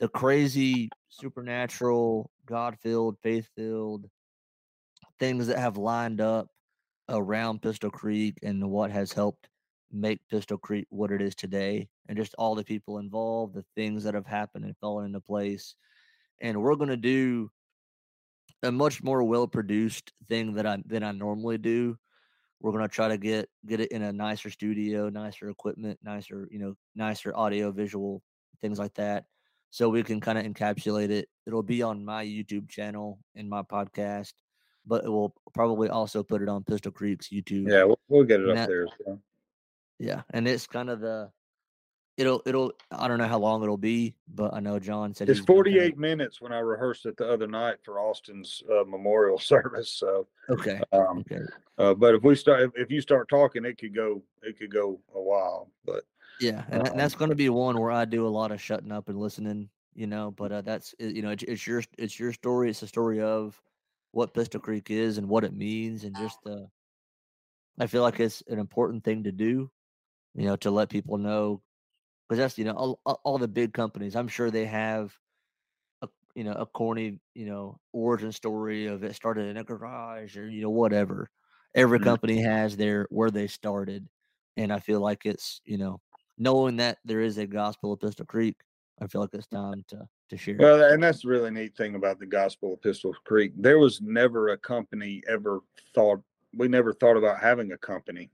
the 0.01 0.09
crazy 0.09 0.91
supernatural, 1.09 2.31
God 2.45 2.77
filled, 2.83 3.17
faith 3.23 3.49
filled 3.57 4.11
things 5.19 5.47
that 5.47 5.59
have 5.59 5.77
lined 5.77 6.21
up 6.21 6.49
around 7.09 7.63
Pistol 7.63 7.91
Creek 7.91 8.39
and 8.43 8.71
what 8.71 8.91
has 8.91 9.13
helped 9.13 9.49
make 9.93 10.21
Pistol 10.29 10.59
Creek 10.59 10.87
what 10.91 11.11
it 11.11 11.23
is 11.23 11.35
today, 11.35 11.89
and 12.09 12.17
just 12.17 12.35
all 12.39 12.55
the 12.55 12.65
people 12.65 12.99
involved, 12.99 13.55
the 13.55 13.65
things 13.75 14.05
that 14.05 14.15
have 14.15 14.27
happened 14.27 14.65
and 14.65 14.77
fallen 14.79 15.07
into 15.07 15.21
place. 15.21 15.75
And 16.41 16.63
we're 16.63 16.77
going 16.77 16.91
to 16.91 16.97
do 16.97 17.51
a 18.63 18.73
much 18.73 19.03
more 19.03 19.23
well 19.23 19.47
produced 19.47 20.13
thing 20.29 20.55
that 20.55 20.67
I 20.67 20.79
than 20.87 21.03
I 21.03 21.13
normally 21.13 21.59
do. 21.59 21.97
We're 22.61 22.73
going 22.73 22.89
to 22.89 22.95
try 22.95 23.09
to 23.09 23.19
get 23.19 23.49
get 23.67 23.81
it 23.81 23.93
in 23.93 24.03
a 24.03 24.13
nicer 24.13 24.51
studio, 24.51 25.09
nicer 25.09 25.49
equipment, 25.49 25.99
nicer 26.03 26.49
you 26.51 26.59
know, 26.59 26.75
nicer 26.95 27.35
audio, 27.37 27.71
visual 27.71 28.23
things 28.61 28.79
like 28.79 28.95
that 28.95 29.25
so 29.71 29.89
we 29.89 30.03
can 30.03 30.21
kind 30.21 30.39
of 30.39 30.45
encapsulate 30.45 31.11
it. 31.11 31.29
It'll 31.47 31.63
be 31.63 31.83
on 31.83 32.05
my 32.05 32.25
YouTube 32.25 32.69
channel 32.69 33.19
and 33.35 33.49
my 33.49 33.63
podcast, 33.63 34.33
but 34.87 35.05
it 35.05 35.09
will 35.09 35.35
probably 35.55 35.89
also 35.89 36.23
put 36.23 36.43
it 36.43 36.49
on 36.49 36.65
Pistol 36.65 36.93
Creek's 36.93 37.29
YouTube. 37.29 37.71
Yeah, 37.71 37.85
we'll, 37.85 37.99
we'll 38.09 38.25
get 38.25 38.41
it 38.41 38.49
and 38.49 38.53
up 38.53 38.57
that, 38.57 38.69
there. 38.69 39.19
Yeah, 39.99 40.23
and 40.31 40.47
it's 40.47 40.67
kind 40.67 40.91
of 40.91 41.01
the 41.01 41.31
it'll 42.17 42.43
it'll 42.47 42.73
I 42.91 43.09
don't 43.09 43.19
know 43.19 43.29
how 43.29 43.39
long 43.39 43.63
it'll 43.63 43.77
be, 43.77 44.15
but 44.35 44.55
I 44.55 44.61
know 44.61 44.79
John 44.79 45.15
said 45.15 45.29
it's 45.29 45.41
48 45.41 45.99
minutes 45.99 46.41
when 46.41 46.53
I 46.53 46.59
rehearsed 46.59 47.07
it 47.07 47.17
the 47.17 47.31
other 47.31 47.47
night 47.47 47.77
for 47.85 48.01
Austin's 48.01 48.63
uh, 48.71 48.85
memorial 48.85 49.39
service. 49.53 49.91
So 49.91 50.27
okay, 50.51 50.81
um, 50.93 51.19
okay. 51.21 51.43
Uh, 51.79 51.95
but 51.95 52.15
if 52.15 52.23
we 52.23 52.35
start, 52.35 52.73
if 52.75 52.91
you 52.91 53.01
start 53.01 53.29
talking, 53.29 53.65
it 53.65 53.79
could 53.79 53.95
go 53.95 54.23
it 54.43 54.59
could 54.59 54.73
go 54.73 55.01
a 55.15 55.21
while. 55.21 55.71
But 55.85 56.05
yeah, 56.41 56.65
and, 56.71 56.89
um, 56.89 56.97
that's 56.97 57.15
going 57.15 57.31
to 57.31 57.37
be 57.37 57.49
one 57.49 57.79
where 57.79 57.93
I 57.93 58.05
do 58.05 58.27
a 58.27 58.29
lot 58.29 58.53
of 58.53 58.61
shutting 58.61 58.93
up 58.93 59.09
and 59.09 59.19
listening. 59.19 59.69
You 59.95 60.07
know, 60.07 60.31
but 60.31 60.53
uh, 60.53 60.61
that's 60.61 60.95
you 60.99 61.23
know 61.23 61.31
it's, 61.31 61.43
it's 61.45 61.67
your 61.67 61.83
it's 61.99 62.19
your 62.19 62.33
story. 62.33 62.71
It's 62.71 62.81
the 62.81 62.87
story 62.87 63.21
of 63.21 63.61
what 64.13 64.35
Pistol 64.35 64.61
Creek 64.61 64.91
is 64.91 65.19
and 65.19 65.29
what 65.29 65.45
it 65.45 65.55
means, 65.55 66.05
and 66.05 66.17
just 66.17 66.39
the. 66.45 66.69
I 67.79 67.87
feel 67.87 68.01
like 68.01 68.21
it's 68.21 68.43
an 68.49 68.59
important 68.59 69.05
thing 69.05 69.25
to 69.25 69.33
do, 69.33 69.71
you 70.35 70.47
know, 70.47 70.57
to 70.57 70.71
let 70.71 70.89
people 70.89 71.19
know 71.19 71.61
because 72.29 72.39
that's 72.39 72.59
you 72.59 72.65
know 72.65 72.99
all, 73.05 73.21
all 73.25 73.39
the 73.39 73.49
big 73.49 73.73
companies. 73.73 74.17
I'm 74.17 74.29
sure 74.29 74.51
they 74.51 74.67
have 74.67 75.13
a 76.03 76.09
you 76.35 76.45
know 76.45 76.53
a 76.53 76.67
corny 76.67 77.21
you 77.35 77.47
know 77.47 77.79
origin 77.93 78.33
story 78.33 78.87
of 78.87 79.05
it 79.05 79.15
started 79.15 79.49
in 79.49 79.57
a 79.57 79.65
garage 79.65 80.37
or 80.37 80.49
you 80.49 80.63
know 80.63 80.71
whatever. 80.71 81.31
Every 81.75 81.99
mm-hmm. 81.99 82.05
company 82.05 82.43
has 82.43 82.77
their 82.77 83.07
where 83.11 83.31
they 83.31 83.47
started, 83.47 84.09
and 84.57 84.73
I 84.73 84.81
feel 84.81 85.01
like 85.01 85.27
it's 85.27 85.61
you 85.65 85.79
know 85.79 86.01
knowing 86.39 86.77
that 86.77 86.99
there 87.05 87.21
is 87.21 87.39
a 87.39 87.47
gospel 87.47 87.93
of 87.93 88.01
Pistol 88.01 88.27
Creek. 88.27 88.57
I 89.01 89.07
feel 89.07 89.21
like 89.21 89.35
it's 89.35 89.47
time 89.47 89.85
to 89.89 90.09
to 90.31 90.37
share. 90.37 90.57
Well, 90.59 90.83
and 90.83 91.03
that's 91.03 91.23
the 91.23 91.29
really 91.29 91.51
neat 91.51 91.77
thing 91.77 91.95
about 91.95 92.19
the 92.19 92.27
gospel 92.27 92.75
of 92.75 92.83
Pistol 92.83 93.15
Creek. 93.25 93.53
There 93.57 93.79
was 93.79 94.01
never 94.01 94.49
a 94.49 94.59
company 94.59 95.23
ever 95.29 95.61
thought 95.95 96.21
we 96.57 96.69
never 96.69 96.93
thought 96.93 97.17
about 97.17 97.41
having 97.41 97.73
a 97.73 97.79
company 97.79 98.31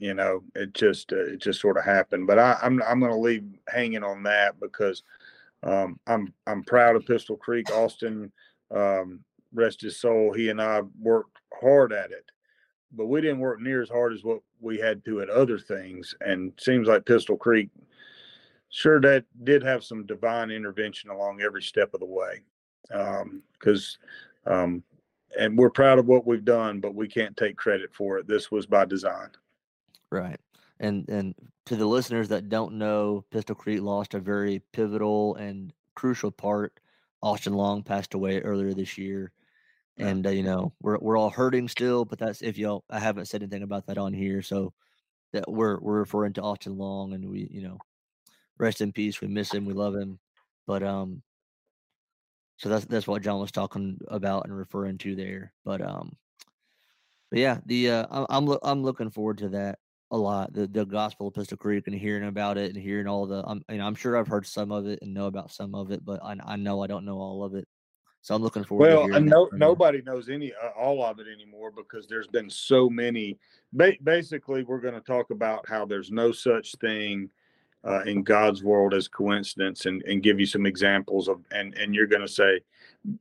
you 0.00 0.14
know 0.14 0.42
it 0.56 0.72
just 0.72 1.12
uh, 1.12 1.26
it 1.26 1.40
just 1.40 1.60
sort 1.60 1.76
of 1.76 1.84
happened 1.84 2.26
but 2.26 2.38
I, 2.38 2.52
am 2.62 2.82
I'm, 2.82 2.88
I'm 2.88 3.00
going 3.00 3.12
to 3.12 3.18
leave 3.18 3.44
hanging 3.68 4.02
on 4.02 4.24
that 4.24 4.58
because 4.58 5.04
um, 5.62 6.00
I'm 6.06 6.32
I'm 6.46 6.64
proud 6.64 6.96
of 6.96 7.06
Pistol 7.06 7.36
Creek 7.36 7.70
Austin 7.70 8.32
um, 8.74 9.20
rest 9.54 9.82
his 9.82 10.00
soul 10.00 10.32
he 10.32 10.48
and 10.48 10.60
I 10.60 10.82
worked 11.00 11.38
hard 11.60 11.92
at 11.92 12.10
it 12.10 12.24
but 12.92 13.06
we 13.06 13.20
didn't 13.20 13.38
work 13.38 13.60
near 13.60 13.82
as 13.82 13.90
hard 13.90 14.12
as 14.12 14.24
what 14.24 14.40
we 14.60 14.78
had 14.78 15.04
to 15.04 15.20
at 15.20 15.28
other 15.28 15.58
things 15.58 16.14
and 16.22 16.52
seems 16.58 16.88
like 16.88 17.04
Pistol 17.04 17.36
Creek 17.36 17.68
sure 18.70 19.00
that 19.00 19.24
did 19.44 19.62
have 19.62 19.84
some 19.84 20.06
divine 20.06 20.50
intervention 20.50 21.10
along 21.10 21.42
every 21.42 21.62
step 21.62 21.92
of 21.92 22.00
the 22.00 22.06
way 22.06 22.40
because 22.88 23.98
um, 24.46 24.54
um, 24.54 24.82
and 25.38 25.56
we're 25.56 25.70
proud 25.70 25.98
of 25.98 26.06
what 26.06 26.26
we've 26.26 26.44
done 26.44 26.80
but 26.80 26.94
we 26.94 27.06
can't 27.06 27.36
take 27.36 27.56
credit 27.56 27.92
for 27.92 28.16
it 28.18 28.26
this 28.26 28.50
was 28.50 28.64
by 28.64 28.84
design 28.84 29.28
Right. 30.10 30.38
And 30.80 31.08
and 31.08 31.34
to 31.66 31.76
the 31.76 31.86
listeners 31.86 32.28
that 32.28 32.48
don't 32.48 32.74
know, 32.78 33.24
Pistol 33.30 33.54
Creek 33.54 33.80
lost 33.82 34.14
a 34.14 34.20
very 34.20 34.62
pivotal 34.72 35.36
and 35.36 35.72
crucial 35.94 36.30
part. 36.30 36.80
Austin 37.22 37.52
Long 37.52 37.82
passed 37.82 38.14
away 38.14 38.40
earlier 38.40 38.72
this 38.72 38.96
year, 38.96 39.30
and 39.98 40.26
uh, 40.26 40.30
you 40.30 40.42
know 40.42 40.72
we're 40.80 40.98
we're 40.98 41.18
all 41.18 41.30
hurting 41.30 41.68
still. 41.68 42.04
But 42.04 42.18
that's 42.18 42.42
if 42.42 42.58
y'all 42.58 42.84
I 42.90 42.98
haven't 42.98 43.26
said 43.26 43.42
anything 43.42 43.62
about 43.62 43.86
that 43.86 43.98
on 43.98 44.12
here, 44.14 44.42
so 44.42 44.72
that 45.32 45.50
we're 45.50 45.78
we're 45.80 46.00
referring 46.00 46.32
to 46.34 46.42
Austin 46.42 46.78
Long, 46.78 47.12
and 47.12 47.28
we 47.30 47.48
you 47.50 47.62
know 47.62 47.78
rest 48.58 48.80
in 48.80 48.92
peace. 48.92 49.20
We 49.20 49.28
miss 49.28 49.52
him, 49.52 49.66
we 49.66 49.74
love 49.74 49.94
him, 49.94 50.18
but 50.66 50.82
um, 50.82 51.22
so 52.56 52.68
that's 52.68 52.86
that's 52.86 53.06
what 53.06 53.22
John 53.22 53.40
was 53.40 53.52
talking 53.52 53.98
about 54.08 54.46
and 54.46 54.56
referring 54.56 54.98
to 54.98 55.14
there. 55.14 55.52
But 55.64 55.82
um, 55.82 56.16
but 57.30 57.38
yeah, 57.38 57.58
the 57.66 57.90
uh, 57.90 58.26
I'm 58.30 58.48
I'm 58.62 58.82
looking 58.82 59.10
forward 59.10 59.38
to 59.38 59.50
that 59.50 59.78
a 60.12 60.16
lot 60.16 60.52
the 60.52 60.66
the 60.66 60.84
gospel 60.84 61.28
of 61.28 61.34
Pistol 61.34 61.56
Creek 61.56 61.86
and 61.86 61.94
hearing 61.94 62.26
about 62.26 62.58
it 62.58 62.74
and 62.74 62.82
hearing 62.82 63.06
all 63.06 63.26
the 63.26 63.42
I'm 63.46 63.62
you 63.68 63.78
know 63.78 63.86
I'm 63.86 63.94
sure 63.94 64.16
I've 64.16 64.28
heard 64.28 64.46
some 64.46 64.72
of 64.72 64.86
it 64.86 64.98
and 65.02 65.14
know 65.14 65.26
about 65.26 65.52
some 65.52 65.74
of 65.74 65.90
it, 65.90 66.04
but 66.04 66.22
I 66.22 66.36
I 66.44 66.56
know 66.56 66.82
I 66.82 66.86
don't 66.86 67.04
know 67.04 67.18
all 67.18 67.44
of 67.44 67.54
it. 67.54 67.66
So 68.22 68.34
I'm 68.34 68.42
looking 68.42 68.64
forward. 68.64 68.88
Well, 68.88 69.20
no, 69.20 69.48
nobody 69.52 70.02
knows 70.02 70.28
any 70.28 70.52
uh, 70.52 70.78
all 70.78 71.02
of 71.02 71.20
it 71.20 71.26
anymore 71.32 71.70
because 71.74 72.06
there's 72.06 72.26
been 72.26 72.50
so 72.50 72.90
many. 72.90 73.38
Ba- 73.72 73.96
basically, 74.02 74.62
we're 74.62 74.80
going 74.80 74.94
to 74.94 75.00
talk 75.00 75.30
about 75.30 75.66
how 75.66 75.86
there's 75.86 76.10
no 76.10 76.30
such 76.30 76.74
thing 76.76 77.30
uh, 77.82 78.02
in 78.02 78.22
God's 78.22 78.62
world 78.62 78.92
as 78.92 79.08
coincidence, 79.08 79.86
and 79.86 80.02
and 80.02 80.22
give 80.22 80.38
you 80.38 80.44
some 80.44 80.66
examples 80.66 81.28
of, 81.28 81.40
and 81.50 81.72
and 81.74 81.94
you're 81.94 82.06
going 82.06 82.20
to 82.20 82.28
say, 82.28 82.60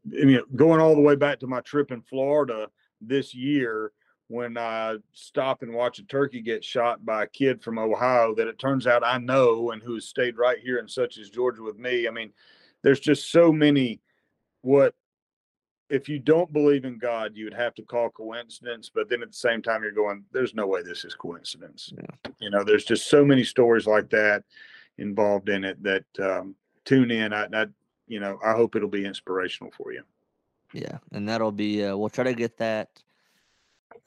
you 0.09 0.25
know, 0.25 0.43
going 0.55 0.81
all 0.81 0.95
the 0.95 1.01
way 1.01 1.15
back 1.15 1.39
to 1.39 1.47
my 1.47 1.61
trip 1.61 1.91
in 1.91 2.01
Florida 2.01 2.67
this 2.99 3.33
year, 3.33 3.93
when 4.30 4.57
I 4.57 4.97
stop 5.11 5.63
and 5.63 5.73
watch 5.73 5.97
a 5.97 6.03
turkey 6.03 6.41
get 6.41 6.63
shot 6.63 7.03
by 7.03 7.23
a 7.23 7.27
kid 7.27 7.63
from 7.63 7.80
Ohio 7.80 8.36
that 8.36 8.47
it 8.47 8.59
turns 8.59 8.86
out 8.86 9.03
I 9.03 9.17
know 9.17 9.71
and 9.71 9.82
who 9.82 9.95
has 9.95 10.05
stayed 10.05 10.38
right 10.38 10.59
here 10.59 10.77
in 10.77 10.88
Suches 10.88 11.32
Georgia 11.32 11.63
with 11.63 11.80
me. 11.80 12.07
I 12.07 12.11
mean, 12.11 12.32
there's 12.84 12.99
just 12.99 13.32
so 13.32 13.51
many 13.51 13.99
what 14.61 14.93
if 15.89 16.07
you 16.07 16.19
don't 16.19 16.53
believe 16.53 16.86
in 16.86 16.99
God, 16.99 17.32
you 17.34 17.45
would 17.45 17.55
have 17.55 17.73
to 17.73 17.82
call 17.82 18.11
coincidence, 18.11 18.91
but 18.93 19.09
then 19.09 19.23
at 19.23 19.30
the 19.30 19.36
same 19.36 19.63
time 19.63 19.82
you're 19.82 19.91
going, 19.91 20.23
there's 20.32 20.53
no 20.53 20.67
way 20.67 20.84
this 20.84 21.03
is 21.03 21.15
coincidence. 21.15 21.91
Yeah. 21.97 22.32
You 22.39 22.51
know, 22.51 22.63
there's 22.63 22.86
just 22.86 23.09
so 23.09 23.25
many 23.25 23.43
stories 23.43 23.88
like 23.88 24.11
that 24.11 24.43
involved 24.99 25.49
in 25.49 25.63
it 25.63 25.82
that 25.82 26.05
um, 26.21 26.53
tune 26.86 27.09
in. 27.09 27.34
I, 27.34 27.47
I, 27.51 27.65
you 28.07 28.19
know, 28.19 28.38
I 28.45 28.51
hope 28.51 28.75
it'll 28.75 28.89
be 28.89 29.05
inspirational 29.05 29.73
for 29.75 29.91
you. 29.91 30.03
Yeah, 30.71 30.99
and 31.11 31.27
that'll 31.27 31.51
be. 31.51 31.84
Uh, 31.84 31.97
we'll 31.97 32.09
try 32.09 32.25
to 32.25 32.36
get 32.36 32.57
that 32.57 32.89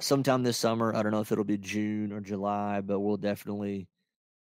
sometime 0.01 0.43
this 0.43 0.57
summer. 0.57 0.95
I 0.95 1.03
don't 1.03 1.13
know 1.13 1.21
if 1.21 1.33
it'll 1.33 1.45
be 1.45 1.59
June 1.59 2.13
or 2.13 2.21
July, 2.21 2.81
but 2.81 3.01
we'll 3.01 3.17
definitely. 3.17 3.89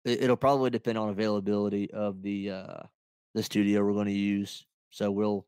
It, 0.05 0.29
will 0.29 0.37
probably 0.37 0.69
depend 0.69 0.97
on 0.97 1.09
availability 1.09 1.91
of 1.91 2.21
the 2.21 2.51
uh 2.51 2.83
the 3.35 3.43
studio 3.43 3.83
we're 3.83 3.93
going 3.93 4.07
to 4.07 4.13
use. 4.13 4.65
So 4.91 5.11
we'll 5.11 5.45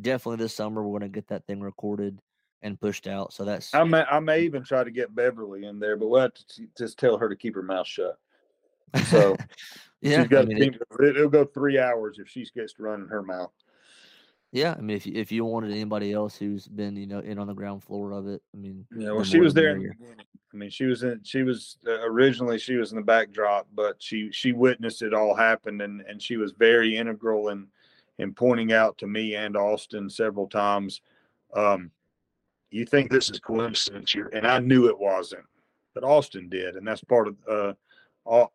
definitely 0.00 0.42
this 0.42 0.54
summer 0.54 0.82
we're 0.82 0.98
going 0.98 1.12
to 1.12 1.14
get 1.14 1.28
that 1.28 1.46
thing 1.46 1.60
recorded 1.60 2.20
and 2.62 2.80
pushed 2.80 3.06
out. 3.06 3.32
So 3.32 3.44
that's. 3.44 3.74
I 3.74 3.84
may 3.84 4.02
I 4.02 4.20
may 4.20 4.40
even 4.42 4.64
try 4.64 4.84
to 4.84 4.90
get 4.90 5.14
Beverly 5.14 5.64
in 5.66 5.78
there, 5.78 5.96
but 5.96 6.08
we'll 6.08 6.22
have 6.22 6.34
to 6.34 6.66
just 6.76 6.98
tell 6.98 7.18
her 7.18 7.28
to 7.28 7.36
keep 7.36 7.54
her 7.54 7.62
mouth 7.62 7.86
shut. 7.86 8.18
So 9.06 9.36
yeah, 10.00 10.22
she's 10.22 10.28
got 10.28 10.44
I 10.44 10.46
mean, 10.46 10.74
it, 10.74 11.16
it'll 11.16 11.28
go 11.28 11.44
three 11.44 11.78
hours 11.78 12.18
if 12.18 12.28
she 12.28 12.46
gets 12.54 12.72
to 12.74 12.82
running 12.82 13.08
her 13.08 13.22
mouth. 13.22 13.52
Yeah, 14.54 14.76
I 14.78 14.80
mean, 14.82 14.96
if 14.96 15.04
you, 15.04 15.14
if 15.16 15.32
you 15.32 15.44
wanted 15.44 15.72
anybody 15.72 16.12
else 16.12 16.36
who's 16.36 16.68
been, 16.68 16.94
you 16.94 17.08
know, 17.08 17.18
in 17.18 17.40
on 17.40 17.48
the 17.48 17.54
ground 17.54 17.82
floor 17.82 18.12
of 18.12 18.28
it, 18.28 18.40
I 18.54 18.56
mean, 18.56 18.86
yeah, 18.96 19.10
well, 19.10 19.24
she 19.24 19.40
was 19.40 19.52
there. 19.52 19.76
The. 19.76 19.90
I 20.52 20.56
mean, 20.56 20.70
she 20.70 20.84
was 20.84 21.02
in. 21.02 21.20
She 21.24 21.42
was 21.42 21.76
uh, 21.84 22.02
originally 22.02 22.60
she 22.60 22.76
was 22.76 22.92
in 22.92 22.96
the 22.96 23.04
backdrop, 23.04 23.66
but 23.74 24.00
she 24.00 24.30
she 24.30 24.52
witnessed 24.52 25.02
it 25.02 25.12
all 25.12 25.34
happen, 25.34 25.80
and 25.80 26.02
and 26.02 26.22
she 26.22 26.36
was 26.36 26.52
very 26.52 26.96
integral 26.96 27.48
in 27.48 27.66
in 28.18 28.32
pointing 28.32 28.72
out 28.72 28.96
to 28.98 29.08
me 29.08 29.34
and 29.34 29.56
Austin 29.56 30.08
several 30.08 30.46
times. 30.46 31.00
Um, 31.52 31.90
you 32.70 32.86
think 32.86 33.10
this 33.10 33.30
is 33.30 33.40
coincidence? 33.40 34.14
You're, 34.14 34.28
and 34.28 34.46
I 34.46 34.60
knew 34.60 34.86
it 34.86 34.96
wasn't, 34.96 35.46
but 35.94 36.04
Austin 36.04 36.48
did, 36.48 36.76
and 36.76 36.86
that's 36.86 37.02
part 37.02 37.26
of 37.26 37.36
uh, 37.50 37.72
all. 38.24 38.52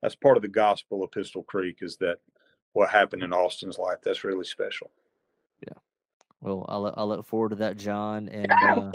That's 0.00 0.14
part 0.14 0.36
of 0.36 0.42
the 0.42 0.48
gospel 0.48 1.02
of 1.02 1.10
Pistol 1.10 1.42
Creek 1.42 1.78
is 1.80 1.96
that 1.96 2.18
what 2.72 2.90
happened 2.90 3.22
in 3.22 3.32
Austin's 3.32 3.78
life. 3.78 3.98
That's 4.02 4.24
really 4.24 4.44
special. 4.44 4.90
Yeah. 5.66 5.78
Well, 6.40 6.64
I'll 6.68 6.94
I 6.96 7.02
look 7.04 7.26
forward 7.26 7.50
to 7.50 7.56
that, 7.56 7.76
John. 7.76 8.28
And 8.28 8.52
uh, 8.68 8.92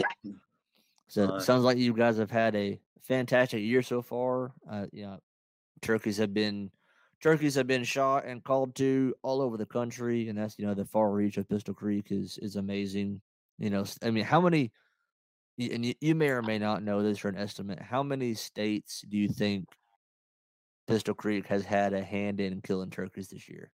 so 1.08 1.36
it 1.36 1.42
sounds 1.42 1.64
like 1.64 1.78
you 1.78 1.94
guys 1.94 2.18
have 2.18 2.30
had 2.30 2.54
a 2.56 2.78
fantastic 3.02 3.62
year 3.62 3.82
so 3.82 4.02
far. 4.02 4.52
Uh, 4.70 4.86
yeah, 4.92 5.16
turkeys 5.80 6.18
have 6.18 6.34
been 6.34 6.70
turkeys 7.20 7.54
have 7.56 7.66
been 7.66 7.84
shot 7.84 8.24
and 8.26 8.44
called 8.44 8.74
to 8.76 9.14
all 9.22 9.40
over 9.40 9.56
the 9.56 9.66
country, 9.66 10.28
and 10.28 10.38
that's 10.38 10.58
you 10.58 10.66
know 10.66 10.74
the 10.74 10.84
far 10.84 11.10
reach 11.10 11.38
of 11.38 11.48
Pistol 11.48 11.74
Creek 11.74 12.06
is 12.10 12.38
is 12.38 12.56
amazing. 12.56 13.20
You 13.58 13.70
know, 13.70 13.84
I 14.02 14.10
mean, 14.10 14.24
how 14.24 14.40
many? 14.40 14.72
And 15.58 15.84
you, 15.84 15.94
you 16.00 16.14
may 16.14 16.28
or 16.28 16.42
may 16.42 16.58
not 16.58 16.84
know 16.84 17.02
this 17.02 17.18
for 17.18 17.28
an 17.28 17.36
estimate. 17.36 17.80
How 17.80 18.04
many 18.04 18.34
states 18.34 19.02
do 19.08 19.16
you 19.18 19.28
think 19.28 19.66
Pistol 20.88 21.14
Creek 21.14 21.46
has 21.46 21.66
had 21.66 21.92
a 21.92 22.02
hand 22.02 22.40
in 22.40 22.62
killing 22.62 22.88
turkeys 22.88 23.28
this 23.28 23.46
year? 23.46 23.70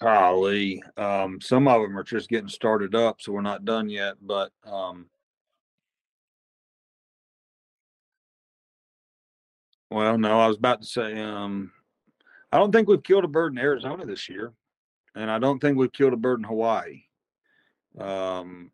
Golly, 0.00 0.80
um, 0.96 1.40
some 1.40 1.66
of 1.66 1.82
them 1.82 1.98
are 1.98 2.04
just 2.04 2.28
getting 2.28 2.48
started 2.48 2.94
up, 2.94 3.20
so 3.20 3.32
we're 3.32 3.40
not 3.40 3.64
done 3.64 3.88
yet. 3.88 4.14
But 4.22 4.52
um, 4.64 5.06
well, 9.90 10.16
no, 10.18 10.38
I 10.38 10.46
was 10.46 10.56
about 10.56 10.82
to 10.82 10.86
say, 10.86 11.20
um, 11.20 11.72
I 12.52 12.58
don't 12.58 12.70
think 12.70 12.86
we've 12.86 13.02
killed 13.02 13.24
a 13.24 13.28
bird 13.28 13.52
in 13.52 13.58
Arizona 13.58 14.06
this 14.06 14.28
year, 14.28 14.52
and 15.16 15.28
I 15.28 15.40
don't 15.40 15.58
think 15.58 15.76
we've 15.76 15.92
killed 15.92 16.12
a 16.12 16.16
bird 16.16 16.38
in 16.38 16.44
Hawaii 16.44 17.02
um, 17.98 18.70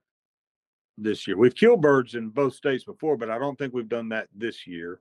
this 0.99 1.27
year. 1.27 1.39
We've 1.39 1.55
killed 1.55 1.81
birds 1.81 2.17
in 2.17 2.29
both 2.29 2.55
states 2.55 2.85
before, 2.85 3.17
but 3.17 3.31
I 3.31 3.39
don't 3.39 3.57
think 3.57 3.73
we've 3.73 3.89
done 3.89 4.11
that 4.11 4.29
this 4.35 4.67
year. 4.67 5.01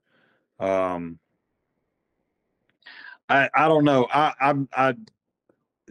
Um, 0.60 1.20
I, 3.30 3.50
I 3.56 3.68
don't 3.68 3.86
know. 3.86 4.08
I, 4.14 4.34
I'm, 4.40 4.68
I, 4.74 4.96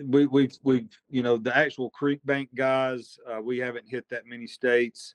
we, 0.02 0.26
we've, 0.26 0.56
we've, 0.62 0.88
you 1.10 1.22
know, 1.22 1.36
the 1.36 1.56
actual 1.56 1.90
creek 1.90 2.20
bank 2.24 2.50
guys, 2.54 3.18
uh, 3.30 3.40
we 3.40 3.58
haven't 3.58 3.88
hit 3.88 4.08
that 4.10 4.26
many 4.26 4.46
states. 4.46 5.14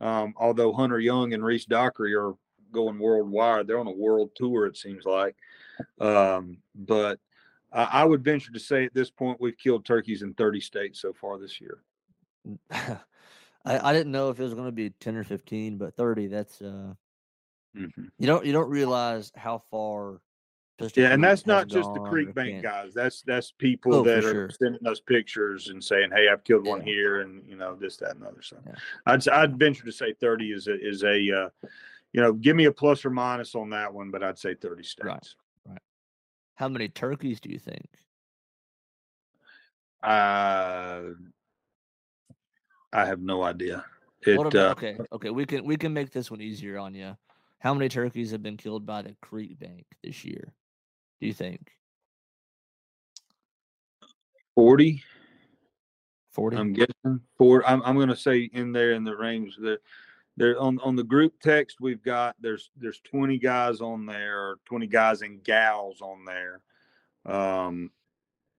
Um, 0.00 0.34
although 0.36 0.72
Hunter 0.72 1.00
Young 1.00 1.32
and 1.32 1.44
Reese 1.44 1.64
Dockery 1.64 2.14
are 2.14 2.34
going 2.72 2.98
worldwide. 2.98 3.66
They're 3.66 3.78
on 3.78 3.86
a 3.86 3.92
world 3.92 4.30
tour, 4.34 4.66
it 4.66 4.76
seems 4.76 5.04
like. 5.04 5.36
Um, 6.00 6.58
but 6.74 7.18
I, 7.72 7.84
I 7.84 8.04
would 8.04 8.24
venture 8.24 8.52
to 8.52 8.58
say 8.60 8.84
at 8.84 8.94
this 8.94 9.10
point 9.10 9.40
we've 9.40 9.58
killed 9.58 9.84
turkeys 9.84 10.22
in 10.22 10.34
30 10.34 10.60
states 10.60 11.00
so 11.00 11.12
far 11.12 11.38
this 11.38 11.60
year. 11.60 11.78
I, 12.70 12.98
I 13.64 13.92
didn't 13.92 14.12
know 14.12 14.30
if 14.30 14.40
it 14.40 14.44
was 14.44 14.54
going 14.54 14.66
to 14.66 14.72
be 14.72 14.90
10 14.90 15.16
or 15.16 15.24
15, 15.24 15.78
but 15.78 15.94
30, 15.96 16.28
that's, 16.28 16.60
uh, 16.60 16.94
mm-hmm. 17.76 18.04
you 18.18 18.26
don't, 18.26 18.44
you 18.44 18.52
don't 18.52 18.70
realize 18.70 19.32
how 19.36 19.62
far. 19.70 20.20
Yeah. 20.94 21.12
And 21.12 21.22
that's 21.22 21.46
not 21.46 21.68
just 21.68 21.92
the 21.94 22.00
creek 22.00 22.34
bank 22.34 22.62
guys. 22.62 22.92
That's, 22.94 23.22
that's 23.22 23.52
people 23.52 23.94
oh, 23.94 24.02
that 24.04 24.24
are 24.24 24.32
sure. 24.32 24.50
sending 24.50 24.86
us 24.86 25.00
pictures 25.00 25.68
and 25.68 25.82
saying, 25.82 26.10
Hey, 26.14 26.28
I've 26.28 26.44
killed 26.44 26.66
yeah. 26.66 26.72
one 26.72 26.80
here 26.80 27.20
and 27.20 27.42
you 27.48 27.56
know, 27.56 27.74
this, 27.74 27.96
that, 27.98 28.16
and 28.16 28.24
other. 28.24 28.42
So 28.42 28.56
yeah. 28.66 28.74
I'd, 29.06 29.28
I'd 29.28 29.58
venture 29.58 29.84
to 29.84 29.92
say 29.92 30.14
30 30.20 30.52
is 30.52 30.68
a, 30.68 30.74
is 30.80 31.02
a, 31.02 31.08
uh, 31.08 31.48
you 32.12 32.22
know, 32.22 32.32
give 32.32 32.56
me 32.56 32.64
a 32.66 32.72
plus 32.72 33.04
or 33.04 33.10
minus 33.10 33.54
on 33.54 33.70
that 33.70 33.92
one, 33.92 34.10
but 34.10 34.22
I'd 34.22 34.38
say 34.38 34.54
30 34.54 34.82
states. 34.82 35.04
Right. 35.04 35.34
Right. 35.66 35.82
How 36.54 36.68
many 36.68 36.88
turkeys 36.88 37.40
do 37.40 37.50
you 37.50 37.58
think? 37.58 37.88
Uh, 40.02 41.02
I 42.92 43.04
have 43.04 43.20
no 43.20 43.42
idea. 43.42 43.84
It, 44.26 44.38
about, 44.38 44.54
uh, 44.54 44.70
okay, 44.70 44.96
okay, 45.12 45.30
we 45.30 45.44
can 45.44 45.64
we 45.64 45.76
can 45.76 45.92
make 45.92 46.10
this 46.10 46.30
one 46.30 46.40
easier 46.40 46.78
on 46.78 46.94
you. 46.94 47.16
How 47.60 47.74
many 47.74 47.88
turkeys 47.88 48.30
have 48.32 48.42
been 48.42 48.56
killed 48.56 48.86
by 48.86 49.02
the 49.02 49.14
creek 49.20 49.58
bank 49.58 49.86
this 50.02 50.24
year? 50.24 50.52
Do 51.20 51.26
you 51.26 51.32
think? 51.32 51.72
Forty. 54.54 55.02
Forty. 56.32 56.56
I'm 56.56 56.72
guessing 56.72 57.20
four. 57.36 57.68
I'm 57.68 57.82
I'm 57.82 57.96
going 57.96 58.08
to 58.08 58.16
say 58.16 58.50
in 58.52 58.72
there 58.72 58.92
in 58.92 59.04
the 59.04 59.16
range 59.16 59.56
that 59.60 59.80
there 60.36 60.58
on 60.60 60.78
on 60.80 60.94
the 60.94 61.04
group 61.04 61.40
text 61.40 61.80
we've 61.80 62.02
got 62.02 62.36
there's 62.40 62.70
there's 62.76 63.00
20 63.00 63.38
guys 63.38 63.80
on 63.80 64.06
there, 64.06 64.56
20 64.66 64.86
guys 64.86 65.22
and 65.22 65.42
gals 65.42 66.00
on 66.00 66.24
there. 66.24 66.60
Um, 67.26 67.90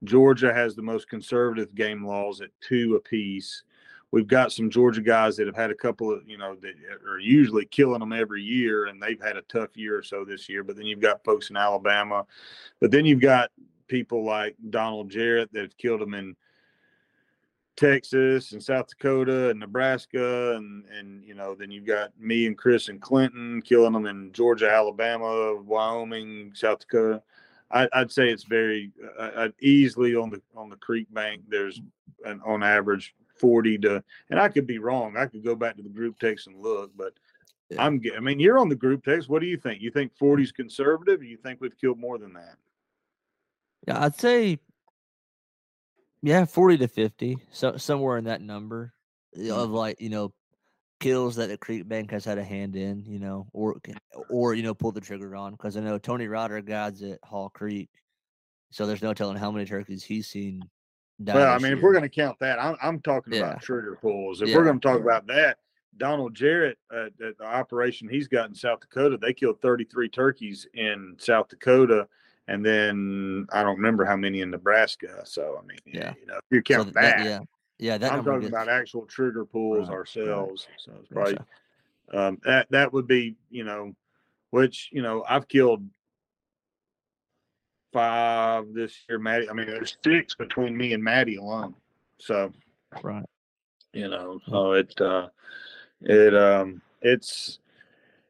Georgia 0.03 0.53
has 0.53 0.75
the 0.75 0.81
most 0.81 1.09
conservative 1.09 1.73
game 1.73 2.05
laws 2.05 2.41
at 2.41 2.49
two 2.61 2.95
apiece 2.95 3.63
we've 4.11 4.27
got 4.27 4.51
some 4.51 4.69
Georgia 4.69 5.01
guys 5.01 5.37
that 5.37 5.47
have 5.47 5.55
had 5.55 5.71
a 5.71 5.75
couple 5.75 6.11
of, 6.11 6.27
you 6.27 6.37
know, 6.37 6.55
that 6.55 6.73
are 7.07 7.19
usually 7.19 7.65
killing 7.65 7.99
them 7.99 8.13
every 8.13 8.41
year, 8.41 8.85
and 8.85 9.01
they've 9.01 9.21
had 9.21 9.37
a 9.37 9.43
tough 9.43 9.75
year 9.75 9.97
or 9.97 10.03
so 10.03 10.25
this 10.25 10.49
year. 10.49 10.63
But 10.63 10.75
then 10.75 10.85
you've 10.85 10.99
got 10.99 11.23
folks 11.23 11.49
in 11.49 11.57
Alabama, 11.57 12.25
but 12.79 12.91
then 12.91 13.05
you've 13.05 13.21
got 13.21 13.51
people 13.87 14.23
like 14.23 14.55
Donald 14.69 15.09
Jarrett 15.09 15.51
that 15.53 15.61
have 15.61 15.77
killed 15.77 16.01
them 16.01 16.13
in 16.13 16.35
Texas 17.75 18.51
and 18.51 18.61
South 18.61 18.87
Dakota 18.89 19.49
and 19.49 19.59
Nebraska, 19.59 20.55
and 20.55 20.85
and 20.87 21.23
you 21.23 21.33
know, 21.33 21.55
then 21.55 21.71
you've 21.71 21.85
got 21.85 22.11
me 22.19 22.45
and 22.45 22.57
Chris 22.57 22.89
and 22.89 23.01
Clinton 23.01 23.61
killing 23.61 23.93
them 23.93 24.05
in 24.05 24.33
Georgia, 24.33 24.69
Alabama, 24.69 25.55
Wyoming, 25.55 26.51
South 26.53 26.79
Dakota. 26.79 27.21
I, 27.71 27.87
would 27.95 28.11
say 28.11 28.29
it's 28.29 28.45
very 28.45 28.91
uh, 29.17 29.49
easily 29.61 30.15
on 30.15 30.31
the 30.31 30.41
on 30.55 30.69
the 30.69 30.75
creek 30.75 31.07
bank. 31.13 31.43
There's 31.47 31.79
an, 32.25 32.41
on 32.43 32.63
average 32.63 33.13
40 33.39 33.77
to, 33.79 34.03
and 34.29 34.39
I 34.39 34.49
could 34.49 34.67
be 34.67 34.79
wrong. 34.79 35.17
I 35.17 35.25
could 35.25 35.43
go 35.43 35.55
back 35.55 35.77
to 35.77 35.83
the 35.83 35.89
group 35.89 36.19
text 36.19 36.47
and 36.47 36.57
look, 36.57 36.91
but 36.95 37.13
yeah. 37.69 37.83
I'm, 37.83 38.01
I 38.15 38.19
mean, 38.19 38.39
you're 38.39 38.59
on 38.59 38.69
the 38.69 38.75
group 38.75 39.03
text. 39.03 39.29
What 39.29 39.41
do 39.41 39.47
you 39.47 39.57
think? 39.57 39.81
You 39.81 39.91
think 39.91 40.15
40 40.17 40.43
is 40.43 40.51
conservative? 40.51 41.23
you 41.23 41.37
think 41.37 41.61
we've 41.61 41.77
killed 41.77 41.99
more 41.99 42.17
than 42.17 42.33
that? 42.33 42.55
Yeah, 43.87 44.03
I'd 44.03 44.19
say, 44.19 44.59
yeah, 46.21 46.45
40 46.45 46.79
to 46.79 46.87
50. 46.87 47.37
So 47.51 47.77
somewhere 47.77 48.17
in 48.17 48.25
that 48.25 48.41
number 48.41 48.93
mm-hmm. 49.37 49.51
of 49.51 49.69
like, 49.69 50.01
you 50.01 50.09
know, 50.09 50.33
kills 50.99 51.37
that 51.37 51.47
the 51.47 51.57
Creek 51.57 51.87
Bank 51.87 52.11
has 52.11 52.25
had 52.25 52.37
a 52.37 52.43
hand 52.43 52.75
in, 52.75 53.05
you 53.05 53.19
know, 53.19 53.47
or, 53.53 53.79
or, 54.29 54.53
you 54.53 54.63
know, 54.63 54.73
pull 54.73 54.91
the 54.91 54.99
trigger 54.99 55.35
on. 55.35 55.55
Cause 55.55 55.77
I 55.77 55.81
know 55.81 55.97
Tony 55.97 56.27
Ryder 56.27 56.61
guides 56.61 57.01
at 57.03 57.19
Hall 57.23 57.49
Creek. 57.49 57.89
So 58.71 58.85
there's 58.85 59.01
no 59.01 59.13
telling 59.13 59.37
how 59.37 59.49
many 59.51 59.65
turkeys 59.65 60.03
he's 60.03 60.27
seen 60.27 60.61
well, 61.19 61.51
I 61.51 61.57
mean, 61.57 61.67
year. 61.67 61.77
if 61.77 61.81
we're 61.81 61.91
going 61.93 62.03
to 62.03 62.09
count 62.09 62.39
that, 62.39 62.61
I'm, 62.61 62.75
I'm 62.81 62.99
talking 63.01 63.33
yeah. 63.33 63.39
about 63.41 63.61
trigger 63.61 63.97
pulls. 64.01 64.41
If 64.41 64.49
yeah. 64.49 64.55
we're 64.55 64.63
going 64.63 64.79
to 64.79 64.87
talk 64.87 65.01
about 65.01 65.27
that, 65.27 65.57
Donald 65.97 66.33
Jarrett 66.33 66.77
uh, 66.93 67.07
at 67.27 67.37
the 67.37 67.43
operation 67.43 68.09
he's 68.09 68.27
got 68.27 68.49
in 68.49 68.55
South 68.55 68.79
Dakota, 68.79 69.17
they 69.17 69.33
killed 69.33 69.61
33 69.61 70.09
turkeys 70.09 70.67
in 70.73 71.15
South 71.19 71.49
Dakota, 71.49 72.07
and 72.47 72.65
then 72.65 73.45
I 73.51 73.61
don't 73.61 73.75
remember 73.75 74.05
how 74.05 74.15
many 74.15 74.41
in 74.41 74.49
Nebraska. 74.49 75.21
So 75.25 75.59
I 75.61 75.65
mean, 75.65 75.77
yeah, 75.85 76.13
you 76.19 76.25
know, 76.25 76.37
if 76.37 76.43
you 76.49 76.61
count 76.61 76.87
so 76.87 76.93
that, 76.93 77.17
that, 77.17 77.25
yeah, 77.25 77.39
yeah, 77.77 77.97
that 77.97 78.11
I'm 78.11 78.23
talking 78.23 78.41
gets... 78.41 78.53
about 78.53 78.69
actual 78.69 79.05
trigger 79.05 79.45
pulls 79.45 79.89
right. 79.89 79.95
ourselves. 79.95 80.67
Right. 80.69 80.79
So 80.79 80.93
it's 80.99 81.09
probably 81.09 81.37
um, 82.13 82.39
that 82.45 82.67
that 82.71 82.93
would 82.93 83.07
be 83.07 83.35
you 83.51 83.65
know, 83.65 83.93
which 84.51 84.89
you 84.91 85.01
know 85.01 85.23
I've 85.27 85.47
killed 85.47 85.85
five 87.91 88.73
this 88.73 88.95
year. 89.07 89.19
Maddie, 89.19 89.49
I 89.49 89.53
mean, 89.53 89.67
there's 89.67 89.97
six 90.03 90.35
between 90.35 90.75
me 90.75 90.93
and 90.93 91.03
Maddie 91.03 91.37
alone. 91.37 91.75
So, 92.19 92.51
right, 93.03 93.25
you 93.93 94.09
know, 94.09 94.39
so 94.47 94.73
it, 94.73 94.99
uh, 95.01 95.29
it, 96.01 96.35
um, 96.35 96.81
it's, 97.01 97.59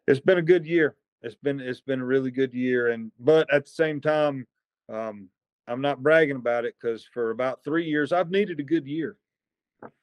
it's 0.07 0.20
been 0.20 0.38
a 0.38 0.43
good 0.43 0.66
year. 0.66 0.95
It's 1.22 1.36
been, 1.36 1.60
it's 1.60 1.82
been 1.82 2.01
a 2.01 2.05
really 2.05 2.32
good 2.32 2.53
year. 2.53 2.89
And, 2.89 3.12
but 3.20 3.51
at 3.53 3.66
the 3.66 3.72
same 3.72 3.99
time, 3.99 4.47
um, 4.88 5.30
I'm 5.68 5.82
not 5.82 6.01
bragging 6.01 6.38
about 6.38 6.66
it 6.66 6.76
because 6.80 7.07
for 7.14 7.30
about 7.30 7.64
three 7.64 7.86
years, 7.86 8.12
I've 8.12 8.32
needed 8.32 8.60
a 8.60 8.64
good 8.64 8.88
year. 8.88 9.18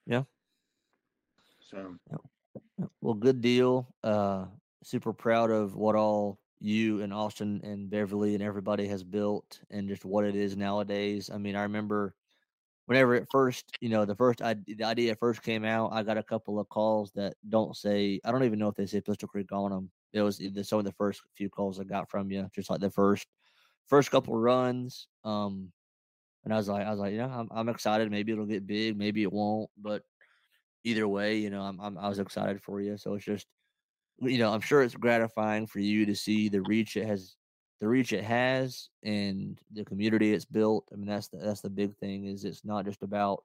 Yeah. 0.07 0.22
So, 1.70 1.96
well, 3.00 3.14
good 3.14 3.40
deal. 3.40 3.88
Uh, 4.04 4.44
super 4.84 5.12
proud 5.12 5.50
of 5.50 5.74
what 5.74 5.96
all 5.96 6.38
you 6.61 7.02
and 7.02 7.12
Austin 7.12 7.61
and 7.64 7.90
Beverly 7.90 8.34
and 8.34 8.42
everybody 8.42 8.88
has 8.88 9.04
built 9.04 9.61
and 9.70 9.88
just 9.88 10.04
what 10.04 10.24
it 10.24 10.34
is 10.34 10.57
nowadays. 10.57 11.30
I 11.32 11.38
mean, 11.38 11.54
I 11.54 11.62
remember 11.62 12.14
whenever 12.86 13.14
it 13.14 13.28
first, 13.30 13.64
you 13.80 13.88
know, 13.88 14.04
the 14.04 14.14
first 14.14 14.40
I, 14.40 14.54
the 14.66 14.84
idea 14.84 15.14
first 15.16 15.42
came 15.42 15.64
out, 15.64 15.92
I 15.92 16.02
got 16.02 16.18
a 16.18 16.22
couple 16.22 16.59
of 16.59 16.68
calls 16.68 17.12
that 17.12 17.34
don't 17.48 17.76
say, 17.76 18.20
I 18.24 18.32
don't 18.32 18.44
even 18.44 18.59
know 18.59 18.68
if 18.68 18.74
they 18.74 18.86
say 18.86 19.00
Pistol 19.00 19.28
Creek 19.28 19.52
on 19.52 19.70
them. 19.70 19.90
It 20.12 20.22
was 20.22 20.40
some 20.62 20.78
of 20.78 20.84
the 20.84 20.92
first 20.92 21.20
few 21.34 21.50
calls 21.50 21.78
I 21.78 21.84
got 21.84 22.11
from 22.11 22.30
you, 22.30 22.48
just 22.54 22.70
like 22.70 22.80
the 22.80 22.90
first, 22.90 23.26
first 23.86 24.11
couple 24.11 24.34
runs. 24.34 25.09
Um, 25.24 25.72
and 26.44 26.54
I 26.54 26.57
was 26.57 26.68
like, 26.68 26.86
I 26.86 26.90
was 26.90 27.00
like, 27.00 27.12
yeah, 27.12 27.26
I'm, 27.26 27.48
I'm 27.50 27.68
excited. 27.68 28.11
Maybe 28.11 28.32
it'll 28.32 28.46
get 28.46 28.66
big, 28.66 28.96
maybe 28.96 29.22
it 29.24 29.32
won't, 29.32 29.68
but 29.76 30.04
either 30.84 31.07
way, 31.07 31.36
you 31.36 31.50
know, 31.50 31.61
I'm, 31.61 31.80
I'm 31.80 31.98
I 31.98 32.09
was 32.09 32.20
excited 32.20 32.62
for 32.62 32.80
you. 32.80 32.96
So 32.96 33.14
it's 33.14 33.24
just, 33.24 33.46
you 34.20 34.38
know, 34.38 34.52
I'm 34.52 34.60
sure 34.60 34.82
it's 34.82 34.94
gratifying 34.94 35.66
for 35.66 35.80
you 35.80 36.06
to 36.06 36.14
see 36.14 36.48
the 36.48 36.62
reach 36.62 36.96
it 36.96 37.06
has, 37.06 37.36
the 37.80 37.88
reach 37.88 38.12
it 38.12 38.24
has, 38.24 38.88
and 39.02 39.60
the 39.72 39.84
community 39.84 40.32
it's 40.32 40.44
built. 40.44 40.88
I 40.92 40.96
mean, 40.96 41.06
that's 41.06 41.28
the, 41.28 41.38
that's 41.38 41.60
the 41.60 41.70
big 41.70 41.96
thing. 41.96 42.26
Is 42.26 42.44
it's 42.44 42.64
not 42.64 42.84
just 42.84 43.02
about 43.02 43.44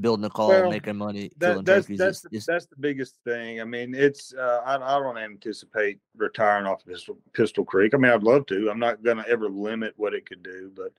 building 0.00 0.24
a 0.24 0.30
call, 0.30 0.48
well, 0.48 0.70
making 0.70 0.96
money, 0.96 1.30
that, 1.38 1.64
that's 1.64 1.86
that's 1.86 2.20
the, 2.20 2.42
that's 2.46 2.66
the 2.66 2.76
biggest 2.78 3.16
thing. 3.24 3.60
I 3.60 3.64
mean, 3.64 3.94
it's 3.94 4.34
uh, 4.34 4.62
I, 4.64 4.76
I 4.76 4.98
don't 4.98 5.18
anticipate 5.18 6.00
retiring 6.16 6.66
off 6.66 6.84
Pistol, 6.84 7.18
Pistol 7.32 7.64
Creek. 7.64 7.94
I 7.94 7.98
mean, 7.98 8.12
I'd 8.12 8.22
love 8.22 8.46
to. 8.46 8.70
I'm 8.70 8.80
not 8.80 9.02
going 9.02 9.18
to 9.18 9.28
ever 9.28 9.48
limit 9.48 9.94
what 9.96 10.14
it 10.14 10.26
could 10.26 10.42
do, 10.42 10.70
but 10.74 10.92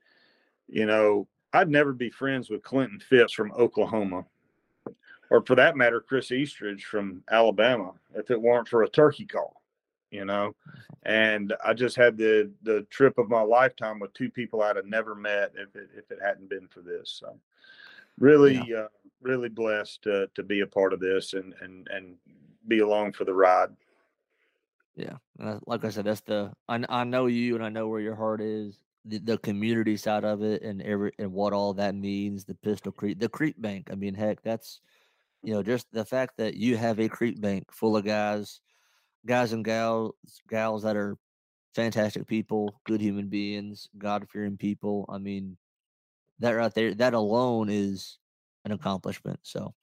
you 0.66 0.86
know, 0.86 1.28
I'd 1.52 1.70
never 1.70 1.92
be 1.92 2.10
friends 2.10 2.50
with 2.50 2.62
Clinton 2.62 2.98
Phipps 2.98 3.32
from 3.32 3.52
Oklahoma 3.52 4.24
or 5.30 5.44
for 5.44 5.54
that 5.56 5.76
matter, 5.76 6.00
Chris 6.00 6.32
Eastridge 6.32 6.84
from 6.84 7.22
Alabama, 7.30 7.92
if 8.14 8.30
it 8.30 8.40
weren't 8.40 8.68
for 8.68 8.82
a 8.82 8.88
turkey 8.88 9.26
call, 9.26 9.62
you 10.10 10.24
know. 10.24 10.54
And 11.04 11.54
I 11.64 11.74
just 11.74 11.96
had 11.96 12.16
the 12.16 12.50
the 12.62 12.82
trip 12.90 13.18
of 13.18 13.28
my 13.28 13.42
lifetime 13.42 13.98
with 13.98 14.14
two 14.14 14.30
people 14.30 14.62
I'd 14.62 14.76
have 14.76 14.86
never 14.86 15.14
met 15.14 15.52
if 15.54 15.74
it 15.76 15.90
if 15.96 16.10
it 16.10 16.18
hadn't 16.22 16.48
been 16.48 16.68
for 16.68 16.80
this. 16.80 17.10
So 17.20 17.38
really, 18.18 18.60
yeah. 18.66 18.76
uh, 18.76 18.88
really 19.20 19.48
blessed 19.48 20.02
to 20.02 20.28
to 20.34 20.42
be 20.42 20.60
a 20.60 20.66
part 20.66 20.92
of 20.92 21.00
this 21.00 21.34
and 21.34 21.54
and 21.60 21.88
and 21.90 22.14
be 22.66 22.80
along 22.80 23.12
for 23.12 23.24
the 23.24 23.34
ride. 23.34 23.70
Yeah, 24.96 25.16
uh, 25.40 25.58
like 25.66 25.84
I 25.84 25.90
said, 25.90 26.06
that's 26.06 26.22
the 26.22 26.52
I 26.68 26.82
I 26.88 27.04
know 27.04 27.26
you 27.26 27.54
and 27.54 27.64
I 27.64 27.68
know 27.68 27.88
where 27.88 28.00
your 28.00 28.16
heart 28.16 28.40
is. 28.40 28.78
The, 29.04 29.18
the 29.18 29.38
community 29.38 29.96
side 29.96 30.24
of 30.24 30.42
it 30.42 30.60
and 30.60 30.82
every 30.82 31.12
and 31.18 31.32
what 31.32 31.52
all 31.52 31.72
that 31.74 31.94
means. 31.94 32.44
The 32.44 32.56
Pistol 32.56 32.92
Creek, 32.92 33.18
the 33.18 33.28
Creek 33.28 33.54
Bank. 33.58 33.88
I 33.90 33.94
mean, 33.94 34.12
heck, 34.12 34.42
that's 34.42 34.80
you 35.42 35.54
know, 35.54 35.62
just 35.62 35.86
the 35.92 36.04
fact 36.04 36.36
that 36.38 36.54
you 36.54 36.76
have 36.76 36.98
a 36.98 37.08
creek 37.08 37.40
bank 37.40 37.72
full 37.72 37.96
of 37.96 38.04
guys, 38.04 38.60
guys 39.26 39.52
and 39.52 39.64
gals, 39.64 40.14
gals 40.48 40.82
that 40.82 40.96
are 40.96 41.16
fantastic 41.74 42.26
people, 42.26 42.80
good 42.84 43.00
human 43.00 43.28
beings, 43.28 43.88
God 43.96 44.26
fearing 44.30 44.56
people. 44.56 45.04
I 45.08 45.18
mean, 45.18 45.56
that 46.40 46.52
right 46.52 46.74
there, 46.74 46.94
that 46.94 47.14
alone 47.14 47.68
is 47.70 48.18
an 48.64 48.72
accomplishment. 48.72 49.40
So, 49.42 49.74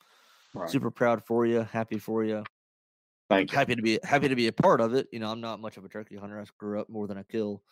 right. 0.53 0.69
super 0.69 0.91
proud 0.91 1.23
for 1.25 1.45
you, 1.45 1.61
happy 1.71 1.97
for 1.97 2.23
you. 2.23 2.43
Thank 3.29 3.51
you. 3.51 3.57
Happy 3.57 3.75
to 3.75 3.81
be 3.81 3.99
happy 4.03 4.27
to 4.27 4.35
be 4.35 4.47
a 4.47 4.53
part 4.53 4.81
of 4.81 4.93
it. 4.93 5.07
You 5.11 5.19
know, 5.19 5.31
I'm 5.31 5.41
not 5.41 5.59
much 5.59 5.77
of 5.77 5.85
a 5.85 5.89
turkey 5.89 6.15
hunter. 6.15 6.39
I 6.39 6.43
screw 6.43 6.79
up 6.79 6.89
more 6.89 7.07
than 7.07 7.17
I 7.17 7.23
kill, 7.23 7.63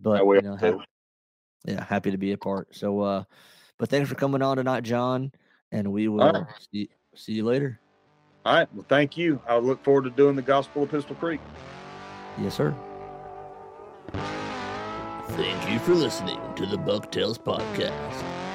but 0.00 0.24
you 0.24 0.42
know, 0.42 0.56
happy, 0.56 0.78
yeah, 1.64 1.84
happy 1.84 2.10
to 2.10 2.18
be 2.18 2.32
a 2.32 2.38
part. 2.38 2.74
So, 2.74 3.00
uh, 3.00 3.24
but 3.78 3.88
thanks 3.88 4.08
for 4.08 4.16
coming 4.16 4.42
on 4.42 4.56
tonight, 4.56 4.82
John, 4.82 5.30
and 5.70 5.92
we 5.92 6.08
will 6.08 6.32
right. 6.32 6.44
see 6.72 6.88
See 7.16 7.32
you 7.32 7.44
later. 7.44 7.80
All 8.44 8.54
right. 8.54 8.68
Well, 8.74 8.86
thank 8.88 9.16
you. 9.16 9.40
I 9.48 9.56
look 9.56 9.82
forward 9.82 10.04
to 10.04 10.10
doing 10.10 10.36
the 10.36 10.42
Gospel 10.42 10.84
of 10.84 10.90
Pistol 10.90 11.16
Creek. 11.16 11.40
Yes, 12.38 12.54
sir. 12.54 12.74
Thank 15.30 15.70
you 15.70 15.78
for 15.80 15.94
listening 15.94 16.38
to 16.54 16.66
the 16.66 16.76
Bucktales 16.76 17.38
Podcast. 17.38 18.45